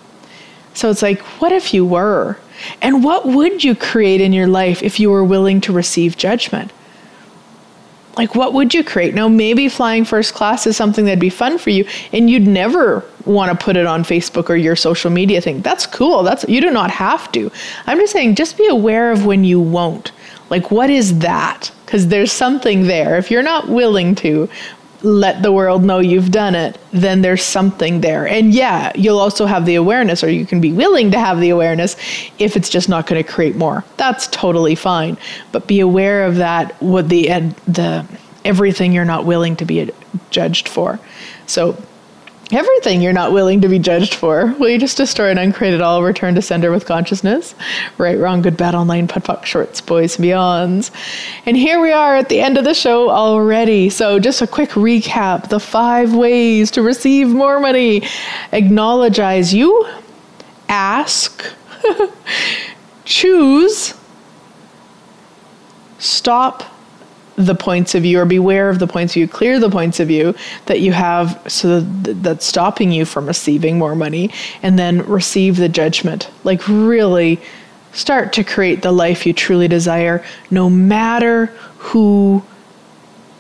So 0.74 0.90
it's 0.90 1.04
like, 1.04 1.20
what 1.40 1.52
if 1.52 1.74
you 1.74 1.86
were? 1.86 2.38
And 2.82 3.04
what 3.04 3.28
would 3.28 3.64
you 3.64 3.76
create 3.76 4.22
in 4.22 4.34
your 4.34 4.48
life 4.48 4.82
if 4.82 5.00
you 5.00 5.12
were 5.12 5.24
willing 5.24 5.62
to 5.62 5.74
receive 5.74 6.18
judgment? 6.18 6.72
Like, 8.18 8.34
what 8.34 8.54
would 8.54 8.74
you 8.74 8.84
create? 8.84 9.14
Now, 9.14 9.28
maybe 9.28 9.70
flying 9.70 10.04
first 10.04 10.34
class 10.34 10.66
is 10.66 10.76
something 10.76 11.06
that'd 11.06 11.20
be 11.20 11.30
fun 11.30 11.60
for 11.60 11.70
you, 11.70 11.86
and 12.12 12.30
you'd 12.32 12.48
never 12.48 13.06
want 13.26 13.52
to 13.52 13.64
put 13.64 13.78
it 13.78 13.86
on 13.86 14.04
Facebook 14.04 14.50
or 14.50 14.56
your 14.56 14.76
social 14.76 15.12
media 15.12 15.40
thing. 15.40 15.62
That's 15.62 15.86
cool. 15.86 16.24
That's 16.24 16.44
you 16.50 16.60
do 16.60 16.72
not 16.72 16.90
have 16.90 17.32
to. 17.34 17.52
I'm 17.86 18.00
just 18.00 18.14
saying, 18.14 18.34
just 18.34 18.58
be 18.58 18.68
aware 18.68 19.12
of 19.12 19.28
when 19.28 19.44
you 19.44 19.60
won't. 19.60 20.12
Like, 20.50 20.72
what 20.72 20.90
is 20.90 21.20
that? 21.20 21.72
Because 21.88 22.10
there's 22.10 22.34
something 22.34 22.84
there. 22.84 23.18
If 23.18 23.32
you're 23.32 23.42
not 23.42 23.70
willing 23.70 24.14
to 24.16 24.50
let 25.04 25.42
the 25.42 25.54
world 25.54 25.86
know 25.86 26.00
you've 26.00 26.32
done 26.32 26.54
it, 26.54 26.78
then 26.92 27.22
there's 27.22 27.42
something 27.42 28.02
there. 28.02 28.28
And 28.28 28.54
yeah, 28.54 28.92
you'll 28.94 29.20
also 29.20 29.46
have 29.46 29.66
the 29.66 29.76
awareness, 29.76 30.22
or 30.22 30.30
you 30.30 30.46
can 30.46 30.60
be 30.60 30.74
willing 30.74 31.12
to 31.12 31.20
have 31.20 31.40
the 31.40 31.50
awareness 31.50 31.96
if 32.40 32.58
it's 32.58 32.70
just 32.70 32.90
not 32.90 33.08
going 33.08 33.24
to 33.24 33.32
create 33.32 33.56
more. 33.56 33.86
That's 33.96 34.28
totally 34.28 34.76
fine. 34.76 35.18
But 35.54 35.66
be 35.66 35.80
aware 35.80 36.26
of 36.26 36.36
that, 36.36 36.80
what 36.82 37.08
the, 37.08 37.28
the, 37.68 38.06
everything 38.44 38.92
you're 38.92 39.06
not 39.06 39.26
willing 39.26 39.56
to 39.56 39.66
be 39.66 39.90
judged 40.30 40.68
for. 40.68 41.00
So 41.46 41.82
everything 42.52 43.02
you're 43.02 43.14
not 43.14 43.32
willing 43.32 43.62
to 43.62 43.68
be 43.68 43.80
judged 43.80 44.14
for. 44.14 44.54
Will 44.60 44.70
you 44.70 44.80
just 44.80 44.98
destroy 44.98 45.30
and 45.30 45.40
uncreate 45.40 45.74
it 45.74 45.82
all, 45.82 46.04
return 46.04 46.36
to 46.36 46.42
sender 46.42 46.72
with 46.72 46.86
consciousness? 46.86 47.56
Right, 47.98 48.18
wrong, 48.18 48.42
good, 48.42 48.56
bad, 48.56 48.76
online, 48.76 49.08
POD, 49.08 49.24
POC, 49.24 49.46
shorts, 49.46 49.82
boys, 49.82 50.18
and 50.18 50.26
beyonds. 50.26 50.92
And 51.46 51.58
here 51.58 51.82
we 51.82 51.92
are 51.92 52.16
at 52.16 52.30
the 52.30 52.40
end 52.40 52.58
of 52.58 52.64
the 52.64 52.74
show 52.74 53.10
already. 53.10 53.90
So, 53.90 54.20
just 54.20 54.42
a 54.42 54.48
quick 54.48 54.72
recap 54.72 55.50
the 55.50 55.60
five 55.60 56.14
ways 56.14 56.72
to 56.72 56.82
receive 56.82 57.28
more 57.28 57.60
money 57.60 58.04
acknowledge 58.52 59.20
you, 59.54 59.88
ask, 60.70 61.44
choose, 63.06 63.94
stop 66.00 66.64
the 67.38 67.56
points 67.56 67.94
of 67.96 68.02
view 68.02 68.20
or 68.20 68.26
beware 68.26 68.70
of 68.70 68.80
the 68.80 68.88
points 68.88 69.14
of 69.14 69.20
view, 69.20 69.28
clear 69.28 69.60
the 69.60 69.70
points 69.70 70.00
of 70.00 70.08
view 70.08 70.36
that 70.66 70.82
you 70.82 70.92
have 70.92 71.42
so 71.48 71.80
that, 71.80 72.24
that's 72.24 72.46
stopping 72.46 72.92
you 72.92 73.06
from 73.06 73.28
receiving 73.28 73.78
more 73.78 73.96
money, 73.96 74.32
and 74.64 74.78
then 74.78 75.04
receive 75.04 75.56
the 75.58 75.70
judgment. 75.70 76.30
Like, 76.44 76.68
really 76.68 77.40
start 77.94 78.34
to 78.34 78.44
create 78.44 78.82
the 78.82 78.92
life 78.92 79.26
you 79.26 79.34
truly 79.34 79.68
desire, 79.68 80.24
no 80.50 80.70
matter 80.70 81.46
who 81.78 82.44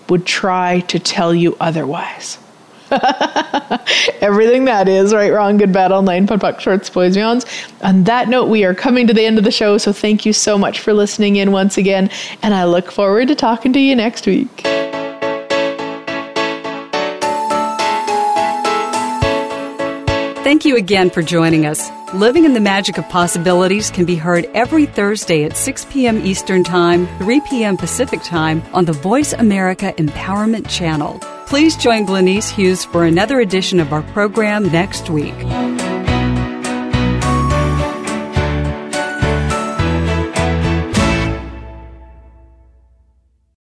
would 0.09 0.25
try 0.25 0.79
to 0.81 0.99
tell 0.99 1.33
you 1.33 1.57
otherwise. 1.59 2.37
Everything 4.21 4.65
that 4.65 4.87
is 4.87 5.13
right, 5.13 5.31
wrong, 5.31 5.57
good, 5.57 5.73
bad, 5.73 5.91
online, 5.91 6.27
POD, 6.27 6.41
POC, 6.41 6.59
shorts, 6.59 6.89
boys, 6.89 7.15
beyonds. 7.15 7.45
On 7.83 8.03
that 8.05 8.29
note, 8.29 8.45
we 8.45 8.63
are 8.63 8.73
coming 8.73 9.07
to 9.07 9.13
the 9.13 9.25
end 9.25 9.37
of 9.37 9.43
the 9.43 9.51
show. 9.51 9.77
So 9.77 9.91
thank 9.91 10.25
you 10.25 10.33
so 10.33 10.57
much 10.57 10.79
for 10.79 10.93
listening 10.93 11.37
in 11.37 11.51
once 11.51 11.77
again. 11.77 12.09
And 12.41 12.53
I 12.53 12.65
look 12.65 12.91
forward 12.91 13.27
to 13.27 13.35
talking 13.35 13.73
to 13.73 13.79
you 13.79 13.95
next 13.95 14.25
week. 14.25 14.63
Thank 20.47 20.63
you 20.63 20.77
again 20.77 21.09
for 21.09 21.21
joining 21.21 21.65
us. 21.65 21.91
Living 22.13 22.45
in 22.45 22.53
the 22.53 22.61
Magic 22.61 22.97
of 22.97 23.09
Possibilities 23.09 23.91
can 23.91 24.05
be 24.05 24.15
heard 24.15 24.45
every 24.53 24.85
Thursday 24.85 25.43
at 25.43 25.57
6 25.57 25.85
p.m. 25.89 26.25
Eastern 26.25 26.63
Time, 26.63 27.05
3 27.17 27.41
p.m. 27.41 27.75
Pacific 27.75 28.23
Time 28.23 28.63
on 28.73 28.85
the 28.85 28.93
Voice 28.93 29.33
America 29.33 29.93
Empowerment 29.97 30.69
Channel. 30.69 31.19
Please 31.47 31.77
join 31.77 32.05
Glenyce 32.05 32.49
Hughes 32.49 32.83
for 32.83 33.05
another 33.05 33.39
edition 33.39 33.79
of 33.79 33.93
our 33.93 34.03
program 34.03 34.69
next 34.69 35.09
week. 35.09 35.33